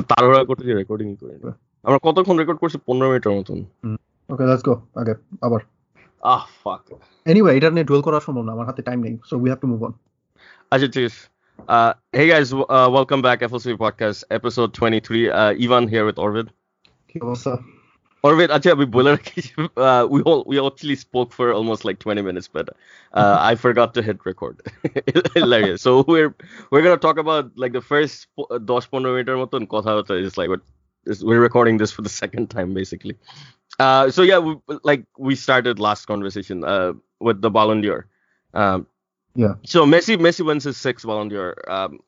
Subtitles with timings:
[0.00, 2.78] তাড়াহুড়া করতে যে রেকর্ডিং করি না। আমরা কতক্ষণ রেকর্ড করছি?
[2.86, 3.64] পনেরো মিনিটের মতন।
[4.28, 5.60] ওকে লেটস গো আগে আবার।
[6.22, 9.44] আহ ফাক এনিওয়ে এটা নিয়ে ডুয়েল করা সম্ভব না আমার হাতে টাইম নেই so we
[9.44, 9.92] have to move on
[10.70, 15.28] আচ্ছা ঠিক আছে। Uh, hey guys, uh, welcome back, FLC Podcast, episode 23.
[15.28, 16.46] Uh, Ivan here with Orvid.
[17.22, 17.56] অবস্থা?
[18.24, 22.68] Orvid, actually, we uh, we all we actually spoke for almost like 20 minutes, but
[23.14, 24.60] uh, I forgot to hit record.
[25.34, 25.82] Hilarious.
[25.82, 26.34] So we're
[26.70, 30.48] we're gonna talk about like the first po- uh, Dosh meter moton kotha is like
[30.48, 30.60] what
[31.06, 33.16] is we're recording this for the second time basically.
[33.80, 38.06] Uh, so yeah, we, like we started last conversation uh, with the Ballon d'Or.
[38.54, 38.86] Um,
[39.34, 39.54] Yeah.
[39.64, 42.00] So Messi Messi wins his sixth Ballon d'Or, um,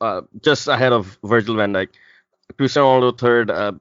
[0.00, 1.88] uh, just ahead of Virgil van Dijk.
[2.58, 3.72] Cristiano Ronaldo third, uh,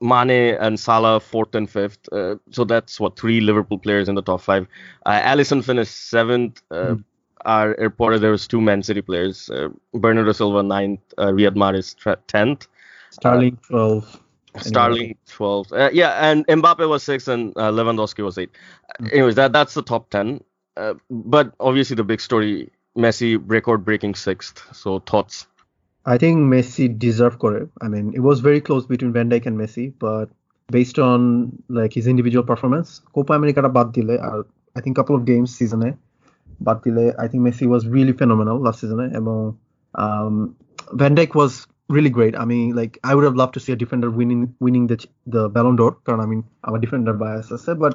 [0.00, 2.08] Mane and Salah fourth and fifth.
[2.12, 4.66] Uh, so that's what three Liverpool players in the top five.
[5.06, 6.62] Uh, Alisson finished seventh.
[6.70, 7.04] Uh, mm.
[7.44, 11.94] Our reporter there was two Man City players: uh, Bernardo Silva ninth, uh, Riyad Mahrez
[12.26, 12.66] tenth,
[13.10, 14.20] Sterling twelve.
[14.54, 15.72] Uh, Sterling twelve.
[15.72, 18.50] Uh, yeah, and Mbappe was six, and Lewandowski was eight.
[19.00, 19.12] Mm.
[19.12, 20.42] Anyways, that that's the top ten.
[21.10, 24.66] but obviously, the big story: Messi record-breaking sixth.
[24.74, 25.46] So thoughts?
[26.07, 29.57] I think Messi deserve করে I mean it was very close between Van Dijk and
[29.61, 30.27] Messi but
[30.75, 31.19] based on
[31.77, 34.37] like his individual performance Copa America বাদ দিলে আর
[34.77, 35.89] I think couple of games সিজনে
[36.67, 39.37] বাদ দিলে I think Messi was really phenomenal last season এবং
[40.03, 40.35] um,
[40.99, 41.51] Van Dijk was
[41.95, 44.85] really great I mean like I would have loved to see a defender winning winning
[44.91, 44.97] the
[45.35, 47.93] the Ballon d'Or কারণ I mean আমার defender bias আছে but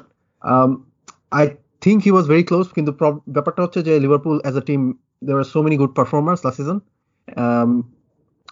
[0.51, 0.69] um,
[1.41, 1.43] I
[1.83, 4.81] think he was very close কিন্তু prob- ব্যাপারটা হচ্ছে যে Liverpool as a team
[5.25, 6.77] there were so many good performers last season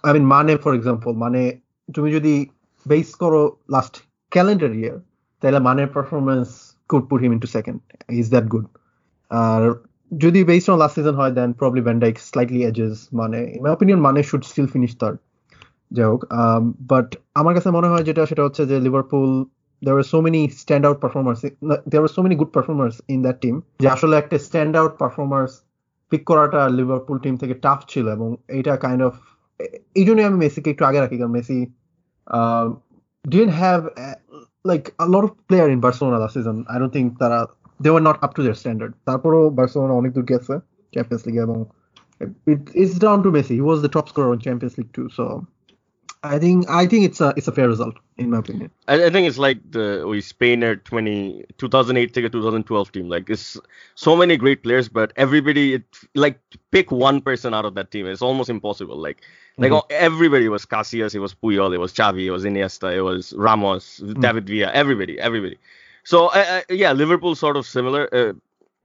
[0.05, 1.41] um, I mean মানে for example মানে
[1.89, 2.35] তুমি যদি
[2.87, 3.43] বেস করো
[3.75, 3.95] লাস্ট
[4.33, 4.97] ক্যালেন্ডার ইয়ার
[5.43, 6.47] তাহলে মানের performance
[6.91, 7.79] could put him into second
[8.21, 8.67] is that good
[9.31, 9.63] আর
[10.13, 13.73] যদি বেসড অন লাস্ট সিজন হয় then probably Van Dijk slightly edges মানে ইন মাই
[13.77, 15.17] অপিনিয়ন মানে শুড স্টিল ফিনিশ থার্ড
[15.91, 16.21] যাই হোক
[16.93, 17.09] বাট
[17.41, 19.31] আমার কাছে মনে হয় যেটা সেটা হচ্ছে যে Liverpool
[19.83, 21.41] there were so many standout performers
[21.87, 25.53] there were so many good performers in that team যে আসলে একটা স্ট্যান্ড আউট performers
[26.13, 29.15] পিক করাটা লিভারপুল টিম থেকে টাফ ছিল এবং এইটা কাইন্ড অফ
[30.00, 31.58] এই জন্যই আমি মেসিকে একটু আগে রাখি কারণ Messi
[33.26, 34.18] didn't have uh,
[34.72, 36.58] like a lot of player in Barcelona last season.
[36.74, 37.40] I don't think তারা
[37.80, 38.92] they were not up to their standard.
[39.08, 40.54] তারপরও বার্সেলোনা অনেক দূর গেছে
[40.94, 41.58] চ্যাম্পিয়ন্স লিগে এবং
[42.52, 43.54] it, it's down to Messi.
[43.60, 45.08] He was the top scorer on Champions League too.
[45.18, 45.24] So
[46.25, 48.71] I think I think it's a it's a fair result in my opinion.
[48.87, 53.09] I, I think it's like the we Spain at 20, 2008 to 2012 team.
[53.09, 53.59] Like it's
[53.97, 55.83] so many great players, but everybody it,
[56.15, 56.39] like
[56.71, 58.07] pick one person out of that team.
[58.07, 58.97] It's almost impossible.
[58.97, 59.23] Like
[59.59, 59.75] like Mhm.
[59.75, 63.33] all, everybody was Casillas, it was Puyol, it was Xavi, it was Iniesta, it was
[63.35, 65.59] Ramos, David Villa, everybody, everybody.
[66.05, 66.31] So
[66.71, 68.09] yeah, Liverpool sort of similar.
[68.15, 68.33] Uh,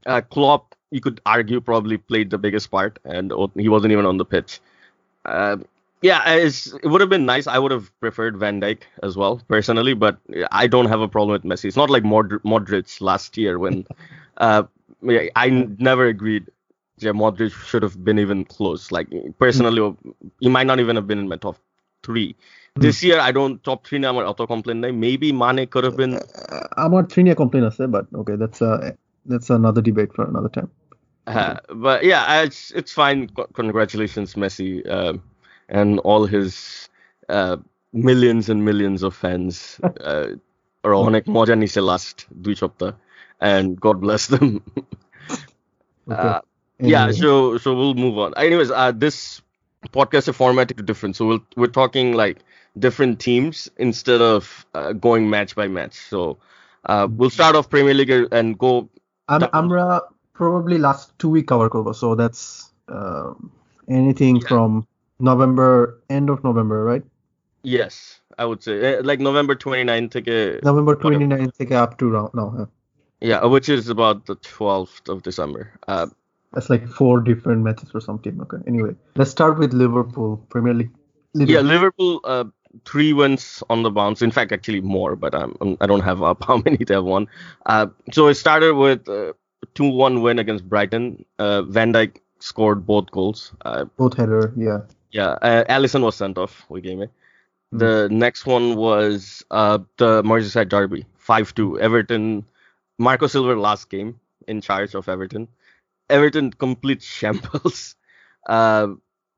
[0.05, 4.17] uh, Klopp, you could argue, probably played the biggest part, and he wasn't even on
[4.17, 4.59] the pitch.
[5.25, 5.57] Uh,
[6.02, 7.46] yeah, it's, it would have been nice.
[7.46, 10.18] I would have preferred Van Dijk as well, personally, but
[10.50, 11.66] I don't have a problem with Messi.
[11.66, 13.86] It's not like Mod- Modric last year when
[14.38, 14.64] uh,
[15.02, 16.46] yeah, I n- never agreed.
[16.98, 18.92] Yeah, Modric should have been even close.
[18.92, 19.96] Like personally,
[20.40, 21.56] he might not even have been in my top
[22.02, 22.36] three.
[22.76, 24.18] This year, I don't top three now.
[24.20, 24.80] Auto complain.
[24.80, 26.14] Maybe Mane could have been.
[26.14, 28.60] Uh, আমার three নিয়ে complain আছে but okay that's
[29.30, 30.70] that's another debate for another time.
[31.26, 31.56] Uh,
[31.86, 33.28] but yeah, it's it's fine.
[33.28, 35.22] Co- Congratulations, Messi, um,
[35.68, 36.88] and all his
[37.28, 37.56] uh,
[37.92, 39.80] millions and millions of fans.
[40.12, 40.26] Uh,
[40.84, 42.90] or অনেক মজা নিছে last দুই সপ্তাহ,
[43.50, 44.48] and God bless them.
[46.10, 46.28] Okay.
[46.28, 46.40] Uh,
[46.92, 47.20] yeah, Anyway.
[47.22, 47.30] so
[47.62, 48.30] so we'll move on.
[48.36, 49.16] Anyways, uh, this
[49.98, 52.38] podcast is formatted different, so we'll, we're talking like
[52.78, 55.94] different teams instead of uh, going match by match.
[56.12, 56.38] So
[56.90, 58.72] uh, we'll start off Premier League and go.
[59.28, 59.84] Um- that- আমরা
[60.40, 62.42] probably last two week cover করবো so that's
[62.96, 63.34] um,
[64.00, 64.48] anything Yeah.
[64.50, 64.68] from
[65.18, 67.04] November end of November right
[67.64, 70.36] Yes, I would say uh, like November 29th থেকে
[70.70, 71.24] November Whatever.
[71.24, 72.66] 29th থেকে up to round no huh.
[73.30, 75.62] Yeah, which is about the 12th of December.
[75.86, 76.06] Uh,
[76.54, 80.74] that's like four different matches for some team okay anyway let's start with Liverpool Premier
[80.80, 80.94] League
[81.34, 82.44] yeah, Liverpool, uh,
[82.84, 84.22] three wins on the bounce.
[84.22, 87.28] In fact, actually more, but um, I don't have up how many they have won.
[87.66, 89.34] Uh, so it started with a
[89.74, 91.24] 2 1 win against Brighton.
[91.38, 93.52] Uh, Van Dijk scored both goals.
[93.64, 94.80] Uh, both header yeah
[95.11, 97.01] Yeah, uh, Alisson was sent off We game.
[97.01, 97.09] it.
[97.09, 97.77] Mm-hmm.
[97.79, 101.79] The next one was uh, the Merseyside Derby, 5 2.
[101.79, 102.45] Everton,
[102.97, 105.47] Marco Silva last game in charge of Everton.
[106.09, 107.95] Everton complete shambles.
[108.47, 108.87] Uh,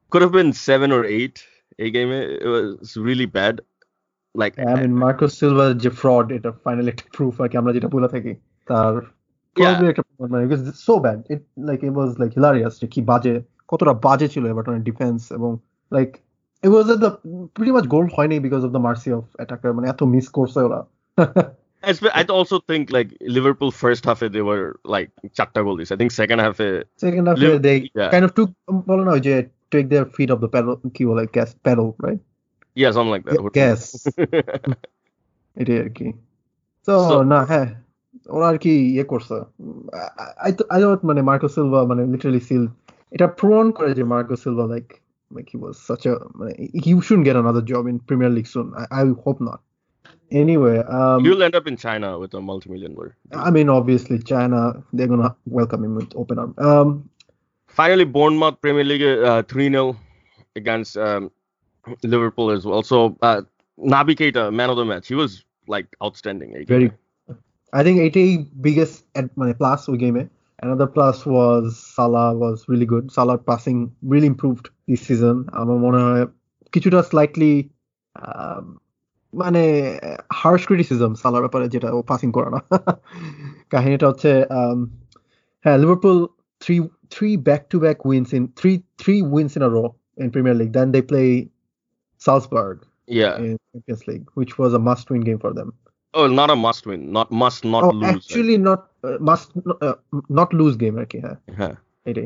[0.10, 1.44] could have been 7 or 8
[1.80, 2.12] a game.
[2.12, 3.62] It was really bad.
[4.36, 7.90] Like, I mean, Marco Silva যে fraud এটা finally একটা proof আর কি আমরা যেটা
[7.96, 8.34] বলে থাকি
[9.58, 9.92] yeah.
[10.74, 14.84] so bad it like it was like hilarious to keep budget কতটা বাজে ছিল এভারটনের
[14.90, 15.52] ডিফেন্স এবং
[16.66, 17.12] it was at the
[17.56, 20.80] pretty much goal হয়নি because of the mercy of attacker মানে এত মিস করছে ওরা
[22.20, 26.12] I also think like Liverpool first half they were like চারটা goal দিছে I think
[26.22, 26.58] second half
[27.06, 28.10] second half Liv- they yeah.
[28.14, 28.50] kind of took
[28.90, 29.36] বলো না যে
[29.74, 32.22] take their feet off the pedal কি বলে gas pedal right
[32.82, 33.82] yeah something like that gas
[35.58, 36.08] এটাই আর কি
[36.88, 36.96] তো
[37.32, 37.68] না হ্যাঁ
[38.36, 39.38] ওরা আর কি ইয়ে করছে
[41.10, 42.64] মানে মার্কো সিলভা মানে লিটারালি সিল
[43.26, 44.88] a প্রমাণ করে যে Marco Silva like
[45.36, 46.14] like he was such a
[46.86, 49.62] he should get another job in Premier League soon I I hope not
[50.32, 53.16] Anyway, um, you'll end up in China with a multi-million dollar.
[53.48, 54.60] I mean, obviously, China
[54.94, 56.56] they're gonna welcome him with open arms.
[56.60, 57.10] Um,
[57.68, 59.98] Finally, Bournemouth Premier League uh, three uh, 0
[60.56, 61.32] against um,
[62.04, 62.84] Liverpool as well.
[62.84, 63.42] So uh,
[63.80, 66.50] Naby Keita, man of the match, he was like outstanding.
[66.68, 66.92] Very,
[67.74, 70.24] I think এটাই biggest at মানে plus ওই গেমে
[70.59, 71.65] Another plus was
[71.97, 73.05] Salah was really good.
[73.11, 75.37] Salah passing really improved this season.
[75.61, 76.25] আমার মনে হয়
[76.73, 77.55] কিছুটা slightly
[78.17, 78.65] um,
[79.33, 79.63] মানে
[80.41, 82.61] Harsh criticism সালার ব্যাপারে যেটা ও পাসিং করে না
[83.73, 84.79] কাহিনীটা হচ্ছে um,
[85.65, 86.17] হ্যাঁ Liverpool
[86.63, 86.77] three
[87.15, 89.85] three back to back wins in three three wins in a rho
[90.19, 90.73] in Premier League.
[90.73, 91.49] Then they play
[92.19, 93.37] Salzburg Yeah.
[93.39, 95.75] in Champions League, which was a must-win game for them.
[96.14, 98.26] Oh, not a must win, not must not oh, lose.
[98.26, 99.52] Actually, not uh, must
[99.82, 99.94] uh,
[100.30, 100.98] not lose game.
[100.98, 101.36] Okay, huh?
[101.56, 101.76] yeah.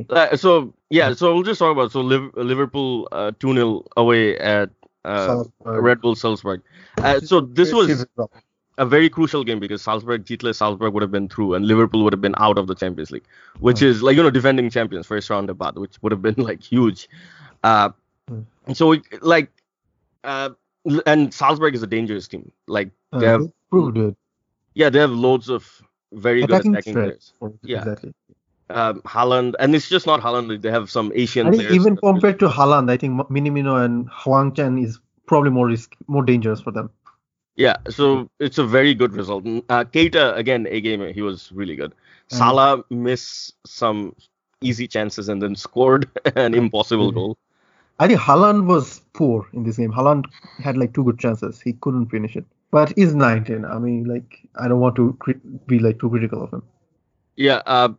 [0.10, 4.70] Uh, so yeah, so we'll just talk about so Liverpool uh, two 0 away at
[5.04, 6.62] uh, Red Bull Salzburg.
[6.98, 8.06] Uh, so this was
[8.78, 12.14] a very crucial game because Salzburg, Dietle Salzburg would have been through, and Liverpool would
[12.14, 13.26] have been out of the Champions League,
[13.60, 13.88] which hmm.
[13.88, 17.10] is like you know defending champions first round about, which would have been like huge.
[17.64, 17.90] Uh,
[18.28, 18.42] hmm.
[18.74, 19.52] so we, like.
[20.24, 20.52] Uh,
[21.06, 22.52] and Salzburg is a dangerous team.
[22.68, 24.16] Like they have, proved it.
[24.74, 25.82] yeah, they have loads of
[26.12, 27.06] very good Attacking attacking threat.
[27.40, 27.60] players.
[27.64, 27.80] Yeah.
[27.80, 28.14] Exactly.
[28.70, 30.62] Um, Haaland, and it's just not Haaland.
[30.62, 31.76] They have some Asian I think players.
[31.76, 36.24] even compared to Haaland, I think Minamino and Huang Chen is probably more risk, more
[36.24, 36.90] dangerous for them.
[37.56, 39.44] Yeah, so it's a very good result.
[39.44, 41.92] Mm, Uh, Keita again, a game he was really good.
[42.30, 42.38] Mm.
[42.38, 44.16] Salah missed some
[44.62, 47.16] easy chances and then scored an impossible Mhm.
[47.16, 47.38] goal.
[48.00, 49.92] I think Haaland was poor in this game.
[49.92, 50.26] Haaland
[50.64, 51.62] had like two good chances.
[51.62, 52.46] He couldn't finish it.
[52.72, 53.66] But he's 19.
[53.66, 56.64] I mean, like, I don't want to cri- be like too critical of him.
[57.36, 57.94] Yeah, uh,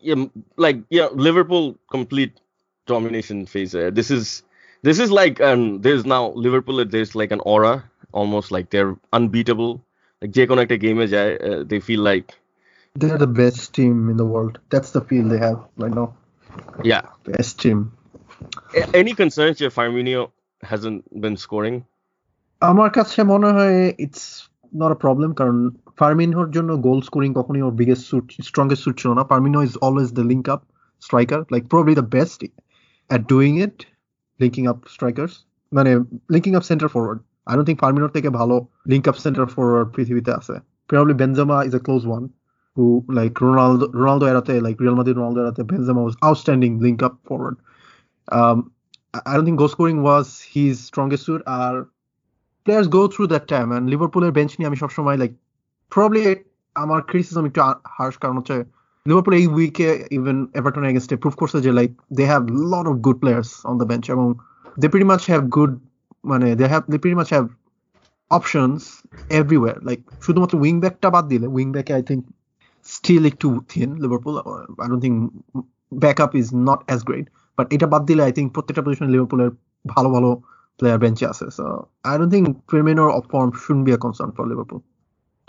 [0.00, 0.26] yeah,
[0.56, 2.40] like yeah, Liverpool complete
[2.86, 3.72] domination phase.
[3.72, 3.90] There.
[3.90, 4.42] This is
[4.82, 6.84] this is like um, there's now Liverpool.
[6.84, 9.84] There's like an aura, almost like they're unbeatable.
[10.20, 12.34] Like Jay Connect game, uh, they feel like
[12.94, 14.58] They're the best team in the world.
[14.70, 16.16] That's the feel they have right now.
[16.82, 17.02] yeah.
[17.24, 17.92] Best team
[18.73, 20.21] A- Any concerns if Firmino
[20.63, 21.75] hasn't been scoring?
[22.61, 24.23] আমার কাছে মনে হয় it's
[24.73, 25.57] not a problem কারণ
[26.01, 30.09] ফার্মিনহোর জন্য goal scoring কখনোই ওর biggest suit strongest suit ছিল না Firmino is always
[30.19, 30.61] the link up
[31.03, 32.39] striker like probably the best
[33.09, 33.77] at doing it
[34.39, 35.33] linking up strikers
[35.71, 35.91] মানে
[36.33, 38.55] linking up centre forward I don't think ফার্মিনোর থেকে ভালো
[38.91, 40.55] লিঙ্ক আপ সেন্টার ফরওয়ার্ড পৃথিবীতে আছে
[40.89, 42.23] probably Benzema is a close one
[42.77, 47.15] who like Ronaldo Ronaldo এরাতে like Real Madrid Ronaldo এরাতে Benzema was outstanding link up
[47.27, 47.55] forward.
[48.27, 48.71] Um,
[49.13, 51.41] I I don't think goal scoring was his strongest suit.
[51.57, 51.73] R
[52.67, 55.31] players go through that time and লিভারপুলের bench নিয়ে আমি সবসময় like
[55.91, 56.21] probably
[56.75, 57.59] আমার criticism একটু
[57.95, 58.55] হার্শ কারণ হচ্ছে
[59.05, 63.17] Liverpool এই উইকে ইভেন এভারটন এগেনস্টে প্রুভ করছে যে like they have lot of good
[63.23, 64.25] players on the bench এবং
[64.77, 65.71] দে প্রিটি মাচ হ্যাভ গুড
[66.31, 67.45] মানে they have they pretty much have
[68.31, 68.81] options
[69.39, 72.21] everywhere like শুধুমাত্র উইং ব্যাকটা বাদ দিলে উইং ব্যাকে আই থিঙ্ক
[72.87, 74.33] স্টিল একটু thin Liverpool
[74.81, 75.17] I don't think
[76.03, 79.51] backup is not as great but এটা বাদ দিলে আই থিঙ্ক প্রত্যেকটা পজিশনে লিভারপুলের
[79.87, 80.41] ভালো ভালো
[80.81, 81.45] player bench আছে.
[81.45, 81.65] So
[82.11, 84.81] I don't think Firmino or form shouldn't be a concern for Liverpool.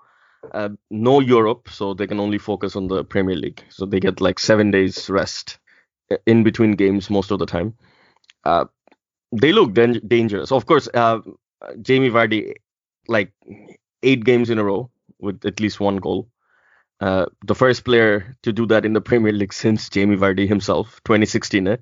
[0.54, 3.60] Uh, no Europe, so they can only focus on the Premier League.
[3.68, 5.46] So they get like seven days rest
[6.12, 7.68] i- in between games most of the time.
[8.50, 8.64] Uh,
[9.42, 10.50] they look dan- dangerous.
[10.52, 11.18] Of course, uh,
[11.61, 12.55] uh, Jamie Vardy
[13.07, 13.31] like
[14.03, 16.27] eight games in a row with at least one goal.
[17.01, 21.01] Uh, the first player to do that in the Premier League since Jamie Vardy himself,
[21.05, 21.67] 2016.
[21.67, 21.77] Eh?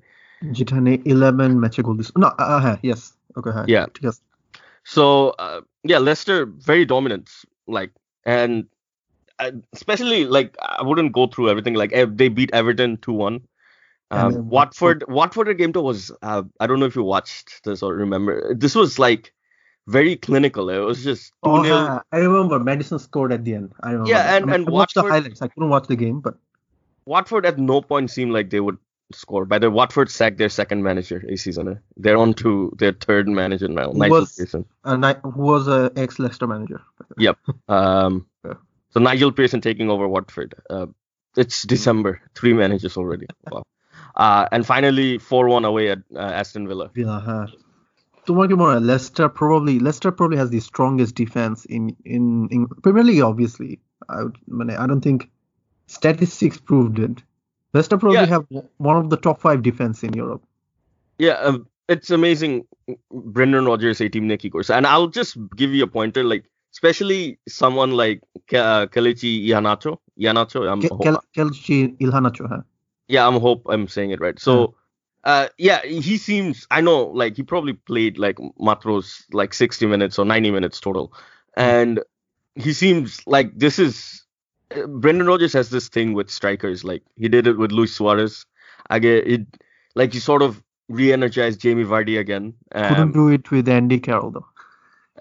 [0.52, 2.12] Jitane 11 match goals.
[2.16, 3.12] No, uh, uh yes.
[3.36, 3.50] Okay.
[3.50, 3.64] Hi.
[3.68, 3.86] Yeah.
[4.02, 4.20] Yes.
[4.84, 7.30] So uh, yeah, Leicester very dominant.
[7.66, 7.90] Like
[8.24, 8.66] and
[9.72, 11.74] especially like I wouldn't go through everything.
[11.74, 13.42] Like they beat Everton 2-1.
[14.10, 17.82] Uh, um, Watford, Watford game though was uh, I don't know if you watched this
[17.82, 18.54] or remember.
[18.54, 19.32] This was like
[19.86, 20.70] very clinical.
[20.70, 22.00] It was just 2 oh, yeah.
[22.12, 23.72] I remember Maddison scored at the end.
[23.80, 24.10] I remember.
[24.10, 25.42] Yeah, and, I, and I watched Watford, the highlights.
[25.42, 26.36] I couldn't watch the game, but
[27.04, 28.78] Watford at no point seemed like they would
[29.12, 29.44] score.
[29.44, 31.68] By the way, Watford sacked their second manager a season.
[31.68, 31.74] Eh?
[31.96, 33.92] They're on to their third manager now.
[33.92, 34.64] Who Nigel was, Pearson.
[34.84, 36.80] Uh, who was uh, a ex Leicester manager.
[37.18, 37.38] yep.
[37.68, 38.54] Um, yeah.
[38.90, 40.54] So Nigel Pearson taking over Watford.
[40.70, 40.86] Uh,
[41.36, 42.22] it's December.
[42.34, 43.26] Three managers already.
[43.50, 43.64] Wow.
[44.16, 46.88] Uh, and finally, 4 1 away at uh, Aston Villa.
[46.94, 47.48] Villa,
[48.27, 51.83] তোমার কি মনে হয় Leicester probably Leicester probably has the strongest defense in
[52.15, 52.23] in,
[52.55, 53.71] in Premier League obviously
[54.15, 55.19] I would, মানে I don't think
[55.97, 57.15] statistics proved it
[57.75, 58.35] Leicester probably Yeah.
[58.35, 58.45] have
[58.89, 60.43] one of the top five defense in Europe
[61.19, 62.53] Yeah, um, it's amazing.
[63.37, 64.69] Brendan Rodgers, a team Neki course.
[64.69, 66.45] And I'll just give you a pointer, like,
[66.75, 69.91] especially someone like Ke- uh, Kelechi Iheanacho.
[70.21, 72.63] Iheanacho, I'm, Ke- Kel- Kelchi Ilhanacho হ্যাঁ
[73.15, 74.37] yeah, I'm hope I'm saying it right.
[74.47, 74.53] So,
[75.24, 76.66] uh, yeah, he seems.
[76.70, 81.12] I know, like he probably played like Matros like 60 minutes or 90 minutes total,
[81.56, 82.00] and
[82.54, 84.22] he seems like this is.
[84.74, 86.84] Uh, Brendan Rodgers has this thing with strikers.
[86.84, 88.44] Like he did it with Luis Suarez.
[88.90, 89.46] I get it.
[89.94, 92.54] Like he sort of re-energized Jamie Vardy again.
[92.72, 94.46] Um, Couldn't do it with Andy Carroll though.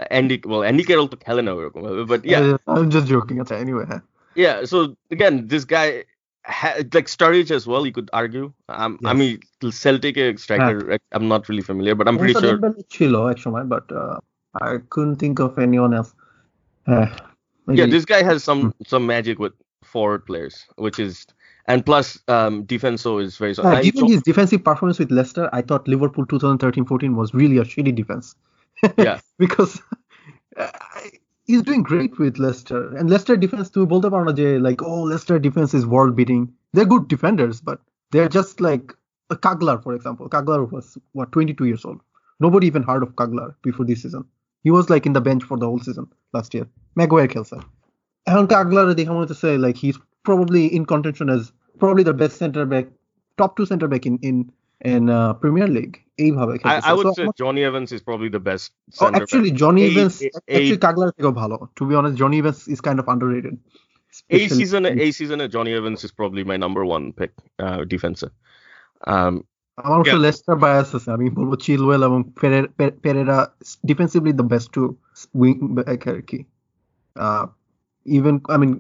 [0.10, 1.70] Andy, well, Andy Carroll took Helena,
[2.06, 2.40] but yeah.
[2.40, 3.40] Uh, I'm just joking.
[3.52, 3.86] Anyway.
[4.36, 4.66] Yeah.
[4.66, 6.06] So again, this guy
[6.45, 7.87] ha- like Sturridge as well.
[7.89, 8.47] You could argue.
[8.69, 9.19] Um, I Yes.
[9.21, 10.99] mean, Celtic uh, striker.
[11.13, 12.59] I'm not really familiar, but I'm pretty Also sure.
[12.59, 14.17] Dembele ছিল এক সময় but uh,
[14.69, 16.13] I couldn't think of anyone else
[16.93, 17.09] হ্যাঁ
[17.69, 18.61] Yeah, maybe- this guy has some
[18.93, 19.55] some magic with
[19.95, 21.13] forward players, which is
[21.73, 23.55] and plus um defenso is very.
[23.65, 27.67] Uh, I- given his defensive performance with Leicester, I thought Liverpool 2013-14 was really a
[27.73, 28.27] shitty defense.
[29.09, 29.19] Yeah.
[29.45, 29.73] because
[30.63, 30.73] uh,
[31.46, 32.96] he's doing great with Leicester.
[32.96, 34.32] And Leicester defense too, বলতে পারো
[34.68, 36.44] like oh Leicester defense is world beating.
[36.74, 37.80] They're good defenders, but
[38.12, 38.86] they're just like
[39.46, 40.30] Caglar, for example.
[40.30, 42.00] Caglar was what 22 years old.
[42.40, 44.26] Nobody even heard of Caglar before this season.
[44.64, 46.68] He was like in the bench for the whole season last year.
[47.00, 47.58] Maguire খেলছে
[48.30, 48.46] এখন
[49.10, 49.98] I want to say, like he's
[50.28, 52.86] probably in contention as probably the best center back,
[53.38, 54.36] top two center back in in
[54.94, 55.96] in uh, Premier League.
[56.25, 58.67] এইভাবে I, খেলতেছে। I would So say আমার- Johnny Evans is probably the best.
[58.69, 59.61] oh, Center actually back.
[59.63, 62.81] Johnny A- Evans a- actually a- কাগলার থেকেও ভালো to be honest Johnny Evans is
[62.87, 63.61] kind of underrated A
[64.17, 67.33] Especially- season, a season, Johnny Evans is probably my number one pick
[67.67, 68.33] uh, defensive.
[69.13, 69.35] Um,
[69.79, 70.25] আমার অবশ্য Yeah.
[70.27, 72.21] Leicester bias আছে আমি বলবো Chilwell এবং
[73.05, 73.39] Pereira
[73.91, 74.83] defensively the best two
[75.43, 76.39] wing back আর কি
[78.07, 78.73] even I mean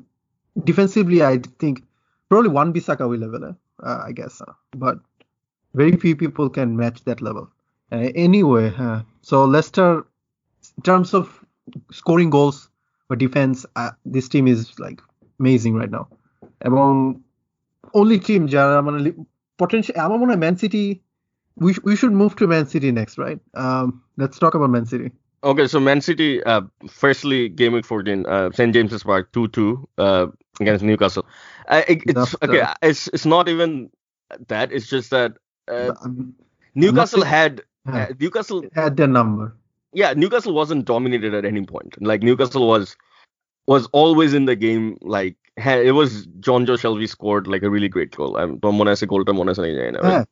[0.56, 1.76] defensively I think
[2.30, 3.56] probably one Bisaka will level it,
[3.88, 4.96] uh, I guess uh, but
[5.75, 7.50] very few people can match that level
[7.92, 10.06] uh, anyway uh, so Leicester
[10.76, 11.44] in terms of
[11.92, 12.68] scoring goals
[13.10, 15.00] or defense uh, this team is like
[15.40, 16.06] amazing right now
[16.68, 16.88] এবং
[18.00, 18.98] only team যারা মানে
[19.62, 20.84] potential আমার মনে হয় man city
[21.64, 23.87] we sh- we should move to Man City next right um
[24.20, 25.10] let's talk about Man City
[25.50, 26.62] Okay, so Man City, uh,
[27.02, 28.70] firstly, game week 14, uh, St.
[28.75, 30.26] James's Park, 2 2 uh,
[30.60, 31.25] against Newcastle.
[31.68, 33.70] Uh, it- it's That's, okay, uh, it's it's not even
[34.48, 35.30] that, it's just that
[35.67, 35.93] uh,
[36.75, 39.55] Newcastle had uh, Newcastle had their number.
[39.93, 42.01] Yeah, Newcastle wasn't dominated at any point.
[42.01, 42.96] Like Newcastle was
[43.67, 44.98] was always in the game.
[45.01, 48.38] Like it was Jonjo Shelvey scored like a really great goal.
[48.38, 50.27] Um, I'm মনে goal It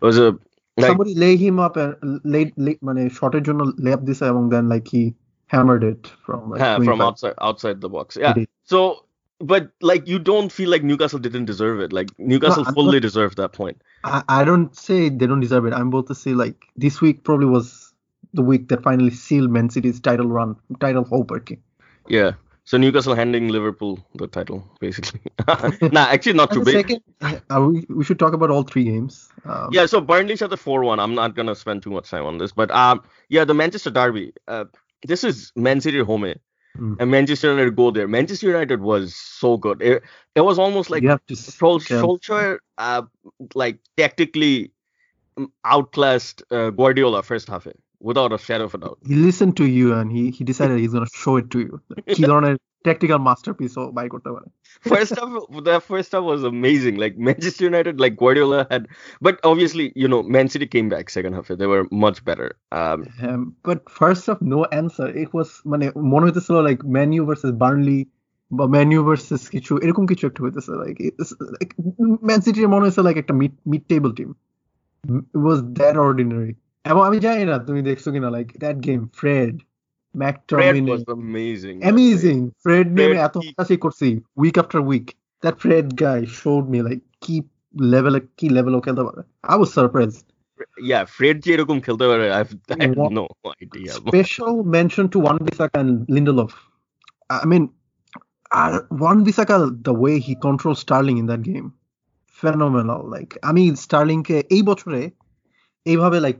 [0.00, 0.38] was a
[0.78, 3.44] like, somebody lay him up and late late মানে শটের
[3.84, 5.14] lay up this and then like he
[5.52, 8.16] hammered it from like yeah, from outside outside the box.
[8.16, 8.34] Yeah.
[8.64, 9.04] So
[9.42, 11.92] but like you don't feel like Newcastle didn't deserve it.
[11.92, 13.82] Like Newcastle I'm fully deserved that point.
[14.04, 15.72] I, I don't say they don't deserve it.
[15.72, 17.92] I'm about to say like this week probably was
[18.32, 21.32] the week that finally sealed Man City's title run, title hope.
[21.32, 21.58] Okay.
[22.08, 22.32] Yeah.
[22.64, 25.20] So Newcastle handing Liverpool the title, basically.
[25.90, 26.74] nah, actually not too big.
[26.74, 29.28] second, uh, we, we should talk about all three games.
[29.44, 31.00] Um, Yeah, so Burnley shot the 4-1.
[31.00, 34.32] I'm not gonna spend too much time on this, but um, yeah, the Manchester Derby.
[34.46, 34.66] Uh,
[35.04, 36.34] this is Man City home, eh?
[36.78, 36.96] Mm.
[37.00, 38.08] and Manchester United go there.
[38.08, 39.82] Manchester United was so good.
[39.82, 40.02] It,
[40.34, 43.02] it was almost like you have to Sol- Solskjaer, uh,
[43.54, 44.72] like tactically
[45.36, 47.66] um, outclassed uh, Guardiola first half,
[48.09, 48.97] without a shadow of a doubt.
[49.11, 51.73] he listened to you and he, he decided he's gonna show it to you.
[52.15, 52.55] কি ধরনের
[52.87, 54.47] tactical masterpiece O by করতে পারে।
[54.91, 55.31] First half,
[55.69, 56.95] the first half was amazing.
[57.03, 58.83] Like Manchester United, like Guardiola had,
[59.25, 61.47] but obviously, you know, Man City came back second half.
[61.61, 62.49] They were much better.
[62.79, 65.07] Um, Um, but first of no answer.
[65.23, 68.01] It was মানে মনে হইতেছিল like Man U versus Burnley
[68.57, 71.71] বা Man U versus কিছু এরকম কিছু একটা হইতেছে like it's like
[72.29, 74.31] Man City মনে হইছে like একটা mid mid table team.
[75.35, 76.53] It was that ordinary.
[76.85, 79.53] এবং আমি জানি না তুমি দেখছো কিনা like that game Fred
[80.15, 81.77] Fred McTominay was amazing.
[81.91, 84.07] amazing Fred নেমে Fred এত কি- হাসাহাসি করছি
[84.43, 85.07] week after week
[85.43, 87.35] that Fred guy showed me like কি
[87.93, 89.21] level কি level ও খেলতে পারে
[89.53, 90.21] I was surprised
[90.91, 93.25] Yeah, Fred যে এরকম খেলতে পারে, I've, I have What- no
[93.63, 93.91] idea.
[94.03, 96.53] special mention to Wan Bissaka and Lindelof.
[97.43, 97.63] I mean,
[98.51, 98.71] uh,
[99.03, 99.55] Wan Bissaka,
[99.89, 101.67] the way he controlled Starling in that game,
[102.39, 105.01] phenomenal like আমি স্টার্লিংকে এই বছরে
[105.85, 106.37] এইভাবে like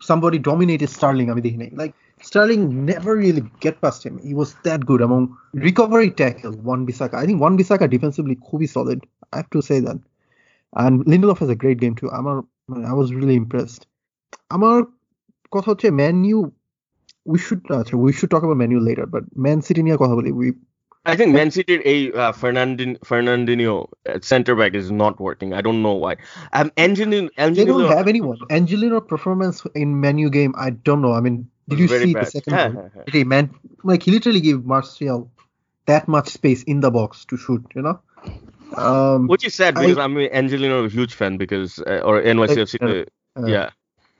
[0.00, 1.94] somebody dominated Sterling আমি দেখি like
[2.28, 4.14] Sterling never really get past him.
[4.28, 5.24] He was that good among
[5.66, 7.14] recovery tackle Wan-Bissaka.
[7.14, 8.98] I think Wan-Bissaka defensively খুবই solid
[9.32, 9.98] I have to say that.
[10.82, 12.10] And Lindelof has a great game too.
[12.18, 12.44] Amar,
[12.92, 13.82] I was really impressed.
[14.50, 14.78] Amar,
[15.54, 15.88] কথা হচ্ছে
[17.32, 19.06] we should we we should talk about talk later.
[19.14, 20.52] But Man City near man
[21.06, 25.54] I think Man City a uh, Fernandin, Fernandinho at center back is not working.
[25.54, 26.16] I don't know why.
[26.52, 28.38] Um, Angelino, they don't have anyone.
[28.50, 31.12] Angelino performance in menu game I don't know.
[31.12, 32.26] I mean did you see bad.
[32.26, 32.90] the second goal?
[33.08, 35.30] Okay, man, like he literally gave Martial
[35.86, 38.00] that much space in the box to shoot, you know.
[38.76, 42.82] Um, Which is sad because I, am an Angelino huge fan because uh, or NYCFC.
[42.82, 43.70] Uh, uh, uh, yeah,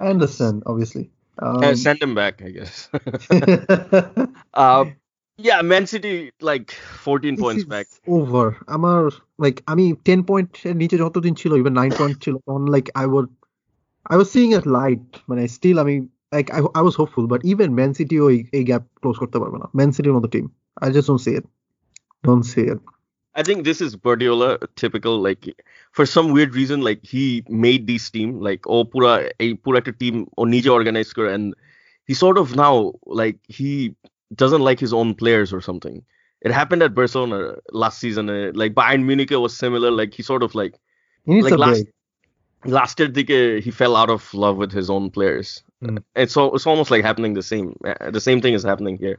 [0.00, 1.10] I understand, obviously.
[1.38, 2.88] Um, Uh, send him back, I guess.
[4.54, 4.84] uh,
[5.37, 7.87] yeah, Man City like 14 this points is back.
[8.17, 8.45] over.
[8.75, 9.01] আমার
[9.45, 13.05] like আমি 10 point এর নিচে যতদিন ছিল even 9 point ছিল তখন like I
[13.13, 13.29] would
[14.13, 15.95] I was seeing a light মানে still আমি
[16.35, 19.57] like I, I was hopeful but even Man City ওই এই গ্যাপ ক্লোজ করতে পারবে
[19.63, 20.45] না Man City মতো team
[20.85, 21.45] I just don't see it
[22.27, 22.79] don't see it
[23.39, 24.49] I think this is Guardiola
[24.81, 25.43] typical like
[25.95, 27.25] for some weird reason like he
[27.65, 29.13] made this team like oh pura
[29.43, 31.45] a pura একটা team ও নিজে organize করে and
[32.07, 32.75] he sort of now
[33.21, 33.71] like he
[34.35, 36.03] doesn't like his own players or something.
[36.41, 38.29] It happened at Barcelona last season.
[38.29, 39.91] uh, like Bayern Munich was similar.
[39.91, 40.73] Like he sort of like
[41.25, 41.93] he needs Like a last- break
[42.65, 45.63] last year dike, he fell out of love with his own players.
[45.83, 46.03] Mm.
[46.15, 47.67] It's al- it's almost like happening the same.
[47.85, 49.17] Uh, The same thing is happening here.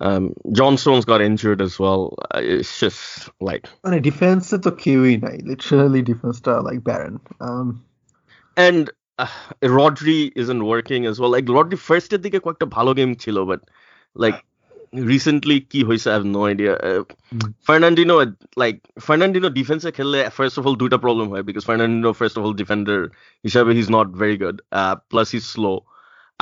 [0.00, 2.16] Um, John Stones got injured as well.
[2.34, 3.02] Uh, it's just
[3.48, 7.14] like মানে ডিফেন্সে তো কেউই নাই literally ডিফেন্সটা like Baron
[7.48, 7.66] um
[8.66, 8.82] and
[9.22, 9.32] uh,
[9.78, 11.30] Rodri isn't working as well.
[11.36, 13.60] Like Rodri first এর দিকে কয়েকটা ভালো game ছিল but
[14.14, 14.38] like
[15.12, 16.72] recently কি হয়েছে I have no idea.
[16.88, 17.50] Uh, Hmm.
[17.68, 18.14] Fernandino
[18.62, 22.54] like Fernandino ডিফেন্সে খেললে first of all দুইটা problem হয় because Fernandino first of all
[22.62, 22.98] defender
[23.46, 24.56] হিসাবে he's not very good.
[24.78, 25.76] Uh, plus he's slow.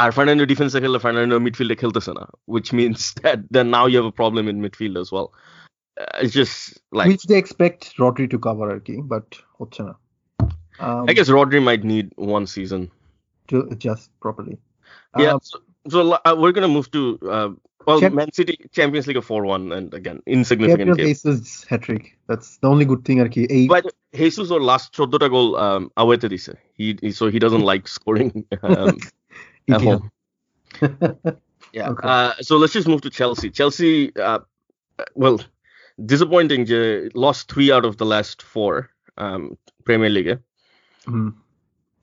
[0.02, 4.10] R Fernandino ডিফেন্সে খেললে Fernandino মিডফিল্ডে খেলতেছে না which means that then now you have
[4.14, 5.28] a problem in midfield as well.
[5.96, 6.56] Uh, it's just
[6.98, 9.26] like which they expect Rodri to cover আর কি but
[9.58, 9.94] হচ্ছে না
[10.84, 12.82] um, I guess Rodri might need one season.
[13.48, 14.56] to adjust properly
[15.22, 15.32] Yeah.
[15.34, 15.56] Um, so
[15.88, 17.50] so uh, we're gonna move to uh,
[17.86, 21.06] well, Champ- Man City Champions League of four one, and again insignificant Gabriel game.
[21.06, 23.84] Jesus hat trick that's the only good thing আর কি এই But
[24.20, 26.52] Jesus or last চোদ্দটা goal um away to দিছে.
[26.78, 28.30] He, he so he doesn't like scoring
[28.68, 28.94] um,
[29.74, 29.86] at idiot.
[29.88, 30.02] home.
[31.72, 31.88] Yeah.
[31.92, 32.08] Okay.
[32.12, 33.48] Uh, so let's just move to Chelsea.
[33.50, 34.40] Chelsea, uh,
[35.14, 35.36] well,
[36.12, 36.62] disappointing.
[36.70, 36.80] je
[37.14, 38.72] Lost three out of the last four
[39.24, 39.42] um,
[39.84, 40.30] Premier League.
[40.34, 40.38] eh?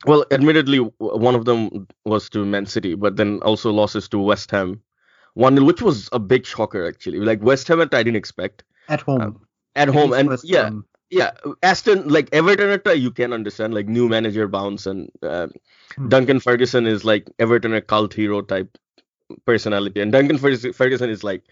[0.07, 4.51] Well, admittedly, one of them was to Man City, but then also losses to West
[4.51, 4.83] Ham.
[5.35, 7.21] One which was a big shocker actually.
[7.21, 10.85] Like West Ham, I didn't expect at home at home, and West yeah, Ham.
[11.11, 11.31] yeah.
[11.63, 15.49] Aston like Everton, at you can understand like new manager bounce, and uh,
[15.97, 16.09] Hmm.
[16.09, 18.79] Duncan Ferguson is like Everton a cult hero type
[19.45, 21.45] personality, and Duncan Ferguson is like.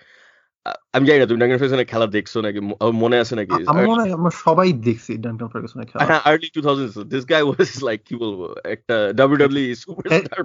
[0.66, 3.54] uh, আমি জানি না তুমি ডাঙ্গান ফেসনের খেলা দেখছো নাকি ম- আমার মনে আছে নাকি
[3.56, 7.24] আ- আমার মনে হয় আমরা সবাই দেখছি ডান্টন ফার্গুসনের খেলা হ্যাঁ early two thousand this
[7.34, 8.46] guy was like কি বলবো
[8.76, 10.42] একটা WWE superstar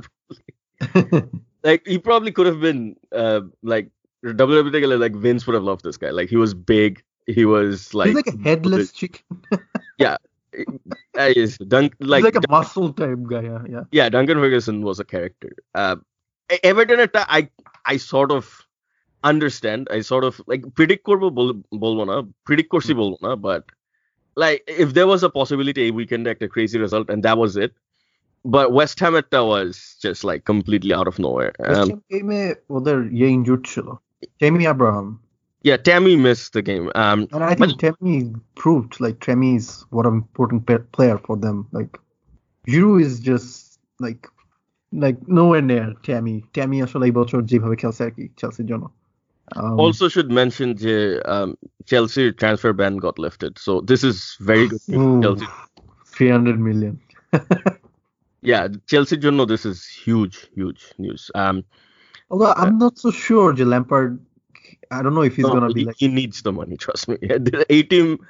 [1.69, 2.81] like he probably could have been
[3.23, 3.41] uh
[3.73, 3.87] like
[4.25, 6.11] WWE তে গেলে, like Vince would have loved this guy.
[6.19, 6.93] Like he was big.
[7.37, 9.25] He was like, he's like a headless chicken
[11.17, 13.85] uh, yes, Dunk, he's like, like a muscle type guy yeah, yeah.
[13.93, 15.53] yeah, Duncan Ferguson was a character.
[15.75, 15.97] Uh,
[16.51, 17.41] E- Everton একটা I
[17.93, 18.45] I sort of
[19.24, 21.28] understand i sort of like predict করবো
[21.84, 22.16] বলবো না
[22.48, 23.64] predict করছি বলবো না but
[24.44, 27.72] like if there was a possibility a weekend a crazy result and that was it
[28.56, 31.54] but West Ham at was just like completely out of nowhere.
[31.68, 31.88] Um,
[32.70, 33.88] ওদের ইয়ে injured ছিল
[34.42, 35.08] Tammy Abraham
[35.66, 36.92] yeah, Tammy missed the game.
[36.94, 41.36] Um, and I think but, Tammy proved like Tammy is what an important player for
[41.36, 41.68] them.
[41.72, 41.98] Like
[42.68, 44.28] Giroud is just like
[44.92, 46.46] like nowhere near Tammy.
[46.54, 48.04] Tammy also like বছর যেভাবে খেলছে
[48.40, 48.64] Chelsea.
[48.68, 48.72] কি
[49.56, 54.68] um, also, should mention the um, Chelsea transfer ban got lifted, so this is very
[54.68, 54.82] good.
[54.90, 55.46] Ooh, Chelsea.
[56.06, 57.00] 300 million.
[58.42, 59.46] yeah, Chelsea journal.
[59.46, 61.30] This is huge, huge news.
[61.36, 61.64] Um,
[62.30, 64.20] Although I'm uh, not so sure, the Lampard.
[64.92, 65.96] I don't know if he's no, gonna he, be like.
[65.98, 66.78] He needs the money.
[66.80, 67.18] Trust me.
[67.22, 68.26] Yeah, the A team,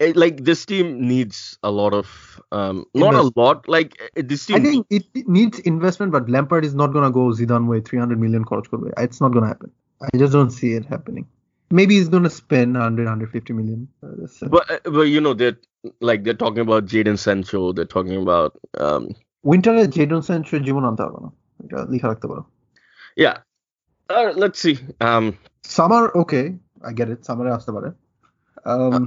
[0.00, 3.68] eh, like this team needs a lot of, um, not a lot.
[3.68, 4.56] Like eh, this team.
[4.56, 8.44] I think it, needs investment, but Lampard is not gonna go Zidane way 300 million
[8.44, 8.90] crores way.
[8.98, 9.72] It's not gonna happen.
[10.00, 11.26] I just don't see it happening.
[11.70, 13.88] Maybe he's going to spend 100, 150 million.
[14.00, 15.56] But uh, but you know that
[16.00, 17.72] like they're talking about Jadon Sancho.
[17.72, 19.14] They're talking about um.
[19.50, 21.30] উইন্টারে Jadon Sancho জীবন আনতে পারবে না
[21.64, 22.42] এটা লিখে রাখতে পারো
[23.22, 23.32] yeah
[24.40, 24.78] let's it.
[25.08, 25.24] um
[25.76, 26.40] summer okay
[26.88, 27.20] I get it
[28.72, 29.04] um